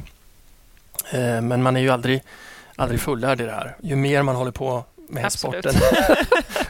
Eh, 1.13 1.41
men 1.41 1.63
man 1.63 1.77
är 1.77 1.81
ju 1.81 1.91
aldrig, 1.91 2.23
aldrig 2.77 3.01
fullärd 3.01 3.41
i 3.41 3.45
det 3.45 3.53
här. 3.53 3.77
Ju 3.83 3.97
mer 3.97 4.23
man 4.23 4.37
håller 4.37 4.51
på 4.51 4.85
med 5.09 5.25
Absolut. 5.25 5.65
hästsporten. 5.65 5.81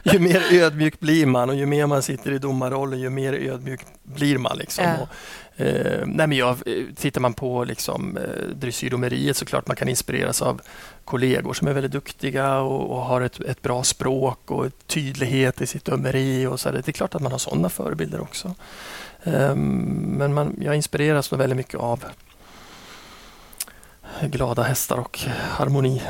ju 0.13 0.19
mer 0.19 0.63
ödmjuk 0.63 1.01
blir 1.01 1.27
man 1.27 1.51
och 1.51 1.57
ju 1.57 1.67
mer 1.67 1.87
man 1.87 2.03
sitter 2.03 2.33
i 2.33 2.39
domarrollen 2.39 3.01
ju 3.01 3.11
mer 3.11 3.33
ödmjuk 3.33 3.81
blir 4.03 4.39
man. 4.39 4.59
Liksom. 4.59 4.85
Ja. 4.85 4.97
Och, 5.01 5.61
eh, 5.61 6.03
nej 6.07 6.27
men 6.27 6.39
jag, 6.39 6.51
eh, 6.51 6.85
tittar 6.97 7.21
man 7.21 7.35
på 7.35 7.65
liksom, 7.65 8.17
eh, 8.17 8.47
dressyrdomeriet 8.55 9.37
så 9.37 9.45
klart 9.45 9.67
man 9.67 9.77
kan 9.77 9.89
inspireras 9.89 10.43
av 10.43 10.61
kollegor 11.05 11.55
som 11.55 11.69
är 11.69 11.73
väldigt 11.73 11.93
duktiga 11.93 12.59
och, 12.59 12.91
och 12.91 13.03
har 13.03 13.21
ett, 13.21 13.41
ett 13.41 13.63
bra 13.63 13.85
språk 13.85 14.51
och 14.51 14.67
tydlighet 14.87 15.61
i 15.61 15.67
sitt 15.67 15.85
dömeri. 15.85 16.47
Och 16.47 16.61
så 16.61 16.71
där. 16.71 16.83
Det 16.85 16.89
är 16.89 16.93
klart 16.93 17.15
att 17.15 17.23
man 17.23 17.33
har 17.33 17.39
sådana 17.39 17.69
förebilder 17.69 18.21
också. 18.21 18.55
Ehm, 19.25 20.15
men 20.19 20.35
man, 20.35 20.57
jag 20.61 20.77
inspireras 20.77 21.31
nog 21.31 21.39
väldigt 21.39 21.57
mycket 21.57 21.81
av 21.81 22.05
glada 24.23 24.63
hästar 24.63 24.97
och 24.99 25.19
harmoni. 25.29 26.03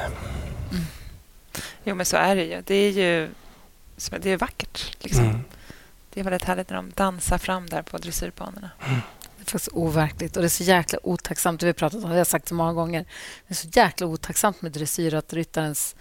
Jo, 1.85 1.95
men 1.95 2.07
så 2.07 2.17
är 2.17 2.37
det 2.37 2.45
ju. 2.45 2.63
Det 2.67 2.75
är 2.75 2.91
ju 2.91 3.31
det 4.11 4.31
är 4.31 4.37
vackert. 4.37 4.97
Liksom. 5.01 5.25
Mm. 5.25 5.41
Det 6.11 6.21
är 6.21 6.25
väldigt 6.25 6.45
härligt 6.45 6.71
när 6.71 6.77
de 6.77 6.91
dansar 6.91 7.39
fram 7.39 7.67
där 7.67 7.83
på 7.83 7.99
dressyrbanorna. 7.99 8.71
Det 9.37 9.43
är 9.43 9.45
faktiskt 9.45 9.69
overkligt 9.73 10.37
och 10.37 10.43
det 10.43 10.47
är 10.47 10.49
så 10.49 10.65
jäkla 10.65 10.99
otacksamt. 11.03 11.61
Det 11.61 11.67
har 11.67 11.73
vi 11.73 11.79
pratat 11.79 11.97
om, 11.97 12.03
det 12.03 12.09
har 12.09 12.17
jag 12.17 12.27
sagt 12.27 12.49
så 12.49 12.55
många 12.55 12.73
gånger. 12.73 13.05
Det 13.47 13.53
är 13.53 13.55
så 13.55 13.69
jäkla 13.73 14.07
otacksamt 14.07 14.63
med 14.63 14.73
dressyr 14.73 15.15
att 15.15 15.33
ryttarens 15.33 15.97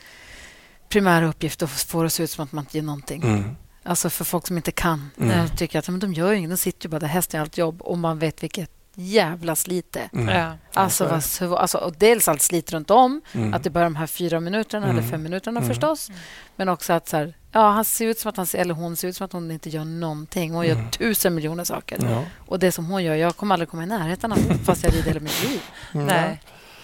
primära 0.90 1.26
uppgift 1.26 1.62
är 1.62 1.66
att 1.66 1.72
få 1.72 2.02
det 2.02 2.06
att 2.06 2.14
se 2.14 2.24
ut 2.24 2.32
som 2.32 2.44
att 2.44 2.52
man 2.52 2.64
inte 2.64 2.78
gör 2.78 2.86
någonting. 2.86 3.24
Mm. 3.24 3.56
Alltså 3.84 4.10
för 4.10 4.26
folk 4.26 4.48
som 4.48 4.58
inte 4.58 4.72
kan. 4.72 5.12
Mm. 5.18 5.38
Jag 5.38 5.58
tycker 5.58 5.80
att 5.80 5.90
men 5.90 6.00
de 6.00 6.14
gör 6.14 6.32
ju 6.32 6.38
inget. 6.38 6.50
De 6.50 6.58
sitter 6.58 6.86
ju 6.86 6.90
bara 6.90 7.00
där. 7.00 7.08
Hästen 7.08 7.38
gör 7.38 7.42
allt 7.42 7.58
jobb 7.58 7.82
och 7.82 7.98
man 7.98 8.20
vet 8.20 8.44
vilket 8.44 8.72
jävla 8.96 9.56
är. 9.56 10.10
Mm. 10.14 10.36
Ja. 10.38 10.54
Alltså, 10.74 11.06
vad, 11.08 11.24
så- 11.24 11.56
alltså, 11.56 11.78
och 11.78 11.94
dels 11.98 12.28
allt 12.28 12.42
slit 12.42 12.72
runt 12.72 12.92
om. 12.92 13.22
Mm. 13.34 13.54
Att 13.54 13.64
det 13.64 13.70
bara 13.70 13.80
är 13.80 13.84
de 13.84 13.96
här 13.96 14.08
fyra 14.08 14.40
minuterna 14.40 14.86
Mm. 14.86 14.98
eller 14.98 15.08
fem 15.10 15.24
minuterna 15.24 15.60
Mm. 15.60 15.70
förstås. 15.70 16.12
Men 16.56 16.70
också 16.70 16.94
att 16.94 17.08
så 17.10 17.18
här, 17.18 17.34
ja, 17.52 17.70
han 17.70 17.86
ser 17.86 18.06
ut 18.06 18.20
som 18.20 18.30
att 18.30 18.38
han 18.38 18.46
ser, 18.46 18.60
eller 18.60 18.74
hon 18.74 18.96
ser 18.96 19.08
ut 19.08 19.16
som 19.16 19.26
att 19.26 19.34
hon 19.34 19.52
inte 19.52 19.70
gör 19.70 19.86
någonting. 19.86 20.54
Hon 20.54 20.66
gör 20.68 20.76
Mm. 20.76 20.92
tusen 20.92 21.36
miljoner 21.36 21.64
saker. 21.64 21.98
Ja. 22.10 22.24
Och 22.38 22.60
det 22.60 22.72
som 22.72 22.86
hon 22.86 23.04
gör, 23.04 23.16
jag 23.16 23.36
kommer 23.38 23.56
aldrig 23.56 23.70
komma 23.70 23.84
i 23.84 23.86
närheten 23.86 24.32
av 24.32 24.38
fast 24.66 24.84
jag 24.84 24.94
rider 24.94 25.08
hela 25.08 25.20
mitt 25.20 25.44
liv. 25.44 25.62
Mm. 25.94 26.06
Nej. 26.06 26.42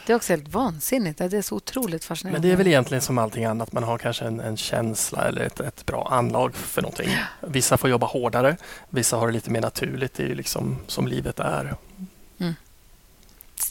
Det 0.09 0.13
är 0.13 0.15
också 0.15 0.33
helt 0.33 0.47
vansinnigt. 0.47 1.17
Det 1.17 1.33
är 1.33 1.41
så 1.41 1.55
otroligt 1.55 2.05
fascinerande. 2.05 2.39
Men 2.39 2.49
det 2.49 2.53
är 2.53 2.57
väl 2.57 2.67
egentligen 2.67 3.01
som 3.01 3.17
allting 3.17 3.45
annat. 3.45 3.71
Man 3.71 3.83
har 3.83 3.97
kanske 3.97 4.25
en, 4.25 4.39
en 4.39 4.57
känsla 4.57 5.27
eller 5.27 5.41
ett, 5.41 5.59
ett 5.59 5.85
bra 5.85 6.07
anlag 6.11 6.55
för 6.55 6.81
någonting. 6.81 7.09
Vissa 7.41 7.77
får 7.77 7.89
jobba 7.89 8.07
hårdare. 8.07 8.57
Vissa 8.89 9.17
har 9.17 9.27
det 9.27 9.33
lite 9.33 9.49
mer 9.49 9.61
naturligt. 9.61 10.13
Det 10.13 10.23
är 10.23 10.27
ju 10.27 10.35
liksom 10.35 10.77
som 10.87 11.07
livet 11.07 11.39
är. 11.39 11.75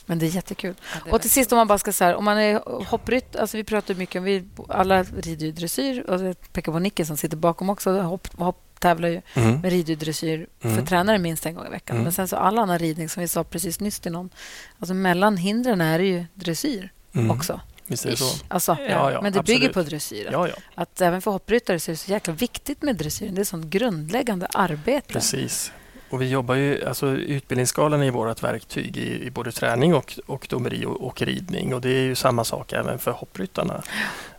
Men 0.06 0.18
det 0.18 0.26
är 0.26 0.30
jättekul. 0.30 0.74
Ja, 0.94 1.00
det 1.04 1.10
är 1.10 1.14
Och 1.14 1.20
till 1.20 1.30
sist 1.30 1.52
om 1.52 1.58
man 1.58 1.66
bara 1.66 1.78
ska 1.78 1.92
säga, 1.92 2.16
om 2.16 2.24
man 2.24 2.38
är 2.38 2.84
hopprytt, 2.84 3.36
alltså 3.36 3.56
vi 3.56 3.64
pratar 3.64 3.94
mycket 3.94 4.18
om, 4.18 4.24
vi 4.24 4.48
alla 4.68 5.02
rider 5.02 5.46
ju 5.46 5.52
dressyr 5.52 6.10
och 6.10 6.24
jag 6.24 6.52
pekar 6.52 6.72
på 6.72 6.78
Nicke 6.78 7.04
som 7.04 7.16
sitter 7.16 7.36
bakom 7.36 7.70
också, 7.70 8.00
hopp, 8.00 8.38
hopp 8.38 8.67
tävlar 8.80 9.08
ju 9.08 9.20
Mm. 9.34 9.60
med 9.60 9.70
rider 9.72 9.88
ju 9.90 9.96
dressyr 9.96 10.46
för 10.60 10.68
Mm. 10.68 10.86
tränare 10.86 11.18
minst 11.18 11.46
en 11.46 11.54
gång 11.54 11.66
i 11.66 11.70
veckan. 11.70 11.96
Mm. 11.96 12.04
Men 12.04 12.12
sen 12.12 12.28
så 12.28 12.36
all 12.36 12.58
annan 12.58 12.78
ridning 12.78 13.08
som 13.08 13.20
vi 13.20 13.28
sa 13.28 13.44
precis 13.44 13.80
nyss 13.80 14.00
till 14.00 14.12
någon, 14.12 14.30
alltså 14.78 14.94
mellan 14.94 15.36
hindren 15.36 15.80
är 15.80 15.98
det 15.98 16.04
ju 16.04 16.24
dressyr 16.34 16.92
Mm. 17.14 17.30
också. 17.30 17.60
Visst 17.86 18.06
är 18.06 18.10
det 18.10 18.16
så? 18.16 18.44
Alltså, 18.48 18.76
Ja, 18.88 19.12
ja, 19.12 19.22
men 19.22 19.32
det 19.32 19.42
bygger 19.42 19.68
absolut. 19.68 19.74
på 19.74 19.82
dressyr. 19.82 20.28
Ja, 20.32 20.48
ja, 20.48 20.54
Att 20.74 21.00
även 21.00 21.22
för 21.22 21.30
hoppryttare 21.30 21.80
så 21.80 21.90
är 21.90 21.92
det 21.92 21.96
så 21.96 22.10
jäkla 22.10 22.32
viktigt 22.32 22.82
med 22.82 22.96
dressyren. 22.96 23.34
Det 23.34 23.40
är 23.40 23.44
sånt 23.44 23.66
grundläggande 23.66 24.46
arbete. 24.46 25.12
precis. 25.12 25.72
Och 26.10 26.22
vi 26.22 26.28
jobbar 26.28 26.54
ju, 26.54 26.84
alltså 26.84 27.06
utbildningsskalan 27.06 28.02
är 28.02 28.10
vårt 28.10 28.42
verktyg 28.42 28.96
i, 28.96 29.26
i 29.26 29.30
både 29.30 29.52
träning 29.52 29.94
och, 29.94 30.18
och 30.26 30.46
domeri 30.50 30.84
och, 30.86 31.06
och 31.06 31.22
ridning. 31.22 31.74
Och 31.74 31.80
det 31.80 31.90
är 31.90 32.02
ju 32.02 32.14
samma 32.14 32.44
sak 32.44 32.72
även 32.72 32.98
för 32.98 33.10
hoppryttarna. 33.10 33.82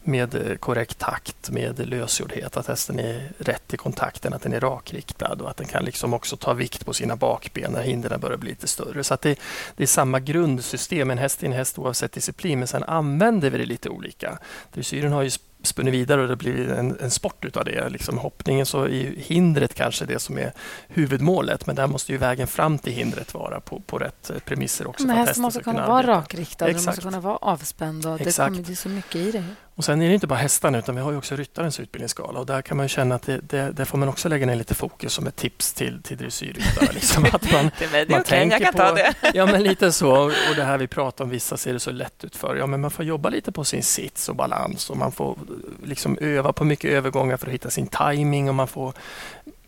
Med 0.03 0.36
eh, 0.36 0.55
korrekt 0.55 0.97
takt, 0.97 1.49
med 1.49 1.88
lösgjordhet, 1.89 2.57
att 2.57 2.67
hästen 2.67 2.99
är 2.99 3.32
rätt 3.38 3.74
i 3.74 3.78
kontakten, 3.78 4.34
att 4.34 4.41
den 4.41 4.53
är 4.53 4.59
rakriktad 4.59 5.38
och 5.41 5.49
att 5.49 5.57
den 5.57 5.67
kan 5.67 5.86
liksom 5.86 6.13
också 6.13 6.38
ta 6.38 6.53
vikt 6.53 6.86
på 6.86 6.93
sina 6.93 7.15
bakben 7.15 7.72
när 7.72 7.82
hindren 7.82 8.20
börjar 8.20 8.38
bli 8.38 8.49
lite 8.49 8.67
större. 8.67 9.03
Så 9.03 9.13
att 9.13 9.22
det, 9.22 9.39
det 9.76 9.84
är 9.84 9.88
samma 9.88 10.20
grundsystem, 10.20 11.11
en 11.11 11.17
häst 11.17 11.43
är 11.43 11.47
en 11.47 11.53
häst 11.53 11.80
oavsett 11.80 12.11
disciplin, 12.11 12.59
men 12.59 12.67
sen 12.67 12.84
använder 12.84 13.49
vi 13.49 13.57
det 13.57 13.65
lite 13.65 13.89
olika. 13.89 14.39
Dressyren 14.74 15.11
har 15.11 15.22
ju 15.22 15.30
spunnit 15.64 15.93
vidare 15.93 16.22
och 16.22 16.28
det 16.28 16.36
blir 16.36 16.70
en, 16.72 16.97
en 16.99 17.12
sport 17.12 17.45
utav 17.45 17.66
det. 17.66 17.89
Liksom 17.89 18.18
hoppningen 18.18 18.66
så 18.66 18.84
är 18.84 18.88
ju 18.88 19.16
hindret 19.18 19.74
kanske 19.74 20.05
det 20.05 20.20
som 20.20 20.38
är 20.38 20.51
huvudmålet, 20.88 21.66
men 21.68 21.76
där 21.76 21.88
måste 21.88 22.12
ju 22.12 22.18
vägen 22.18 22.47
fram 22.47 22.78
till 22.78 22.93
hindret 22.93 23.34
vara 23.34 23.60
på, 23.60 23.80
på 23.80 23.97
rätt 23.97 24.30
eh, 24.30 24.39
premisser 24.39 24.88
också. 24.88 25.07
Men 25.07 25.18
hästen 25.18 25.41
måste 25.41 25.62
ska 25.62 25.72
kunna 25.72 25.88
vara 25.88 25.99
arbeta. 25.99 26.20
rakriktad, 26.20 26.66
den 26.66 26.76
måste 26.76 26.89
Exakt. 26.89 27.03
kunna 27.03 27.20
vara 27.20 27.38
avspänd. 27.38 28.05
Och 28.05 28.18
det, 28.18 28.28
Exakt. 28.28 28.47
kommer, 28.51 28.64
det 28.64 28.74
är 28.74 28.76
så 28.76 28.89
mycket 28.89 29.16
i 29.16 29.32
det. 29.32 29.43
Och 29.80 29.86
sen 29.86 30.01
är 30.01 30.07
det 30.07 30.13
inte 30.13 30.27
bara 30.27 30.39
hästarna 30.39 30.77
utan 30.77 30.95
vi 30.95 31.01
har 31.01 31.11
ju 31.11 31.17
också 31.17 31.36
ryttarens 31.36 31.80
utbildningsskala 31.80 32.39
och 32.39 32.45
där 32.45 32.61
kan 32.61 32.77
man 32.77 32.88
känna 32.88 33.15
att 33.15 33.21
det, 33.21 33.39
det, 33.43 33.71
där 33.71 33.86
får 33.86 33.97
man 33.97 34.09
också 34.09 34.30
lägga 34.30 34.45
ner 34.45 34.55
lite 34.55 34.75
fokus 34.75 35.13
som 35.13 35.27
ett 35.27 35.36
tips 35.36 35.73
till, 35.73 36.03
till 36.03 36.17
dressyrryttare. 36.17 36.93
Liksom 36.93 37.25
att 37.25 37.51
man, 37.51 37.71
Det 37.80 37.86
är, 37.86 37.88
okej, 37.88 38.05
jag 38.09 38.25
tänker 38.25 38.59
kan 38.59 38.73
ta 38.73 38.89
på- 38.89 38.95
det. 38.95 39.13
Ja, 39.34 39.45
men 39.45 39.63
lite 39.63 39.91
så. 39.91 40.11
Och 40.25 40.55
det 40.55 40.63
här 40.63 40.77
vi 40.77 40.88
pratar 40.88 41.23
om, 41.23 41.30
vissa 41.30 41.57
ser 41.57 41.73
det 41.73 41.80
så 41.80 41.91
lätt 41.91 42.23
ut 42.23 42.36
för. 42.36 42.55
Ja, 42.55 42.65
men 42.65 42.82
man 42.82 42.91
får 42.91 43.05
jobba 43.05 43.30
lite 43.30 43.51
på 43.51 43.63
sin 43.63 43.84
sits 43.84 44.30
och 44.30 44.36
balans 44.36 44.89
och 44.89 44.97
man 44.97 45.11
får 45.11 45.38
liksom 45.84 46.17
öva 46.21 46.53
på 46.53 46.63
mycket 46.63 46.91
övergångar 46.91 47.38
för 47.38 47.47
att 47.47 47.53
hitta 47.53 47.69
sin 47.69 47.88
timing 47.88 48.49
och 48.49 48.55
man 48.55 48.67
får 48.67 48.93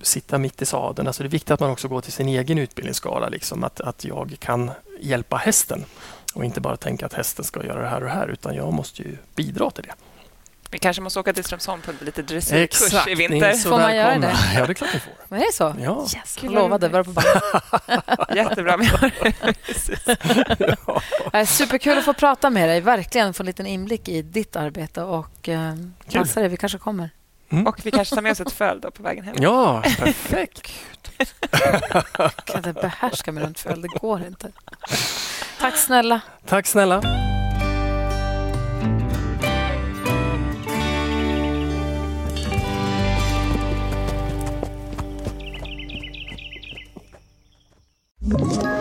sitta 0.02 0.38
mitt 0.38 0.62
i 0.62 0.66
sadeln. 0.66 1.08
Alltså 1.08 1.24
det 1.24 1.28
är 1.28 1.32
viktigt 1.32 1.52
att 1.52 1.60
man 1.60 1.70
också 1.70 1.88
går 1.88 2.02
till 2.02 2.14
sin 2.14 2.28
egen 2.28 2.58
utbildningsskala, 2.58 3.30
liksom 3.30 3.64
att, 3.64 3.82
att 3.82 4.06
jag 4.06 4.36
kan 4.40 4.72
hjälpa 5.00 5.38
hästen 5.38 5.86
och 6.34 6.46
inte 6.46 6.62
bara 6.62 6.78
tänka 6.78 7.06
att 7.06 7.14
hästen 7.14 7.46
ska 7.46 7.66
göra 7.66 7.82
det 7.82 7.88
här 7.88 7.98
och 8.02 8.08
det 8.08 8.14
här, 8.14 8.28
utan 8.28 8.56
jag 8.56 8.74
måste 8.74 9.02
ju 9.02 9.18
bidra 9.36 9.72
till 9.72 9.84
det. 9.84 9.94
Vi 10.72 10.80
kanske 10.80 11.02
måste 11.02 11.20
åka 11.20 11.34
till 11.34 11.44
Strömsholm 11.44 11.82
på 11.82 11.92
lite 12.02 12.22
dressyrkurs 12.22 13.08
i 13.08 13.16
vinter. 13.16 13.54
Får 13.54 13.70
man 13.70 13.96
göra 13.96 14.18
det? 14.20 14.36
Ja, 14.56 14.66
det 14.66 14.72
är 14.72 14.74
klart 14.74 14.94
ni 14.94 15.00
får. 15.00 15.14
Men 15.30 15.42
är 15.42 15.46
det 15.46 15.54
så? 15.54 15.76
Ja. 15.80 16.02
Yes, 16.16 16.38
jag 16.42 16.52
vad 16.52 16.64
lovade. 16.64 16.90
Roligt. 16.90 17.06
på 17.06 17.12
bandet. 17.12 18.36
Jättebra. 18.36 18.78
Vi 18.78 18.86
har 18.86 19.12
det. 19.24 19.54
Precis. 19.66 20.08
Eh, 21.34 21.46
Superkul 21.46 21.98
att 21.98 22.06
få 22.06 22.14
prata 22.14 22.50
med 22.50 22.70
dig. 22.70 22.82
Verkligen 22.82 23.34
få 23.34 23.44
en 23.44 23.48
liten 23.48 23.68
inblick 23.68 24.10
i 24.10 24.22
ditt 24.22 24.56
arbete. 24.56 25.04
Och 25.04 25.50
eh, 25.50 25.74
passa 26.14 26.40
dig, 26.40 26.50
vi 26.50 26.58
kanske 26.58 26.78
kommer. 26.78 27.10
Och 27.66 27.80
vi 27.84 27.92
kanske 27.92 28.16
tar 28.16 28.22
med 28.22 28.32
oss 28.32 28.40
ett 28.40 28.52
föl 28.52 28.82
då 28.82 28.92
på 28.92 29.04
vägen 29.04 29.24
hem. 29.24 29.36
Ja, 29.40 29.82
perfekt. 29.98 30.72
Jag 32.18 32.36
kan 32.36 32.58
inte 32.58 32.74
behärska 32.74 33.32
mig 33.32 33.44
runt 33.44 33.60
föl. 33.60 33.82
Det 33.82 33.88
går 33.88 34.26
inte. 34.28 34.52
Tack 35.62 35.78
snälla. 35.78 36.22
Tack 36.46 36.68
snälla. 36.68 37.02
you 48.32 48.81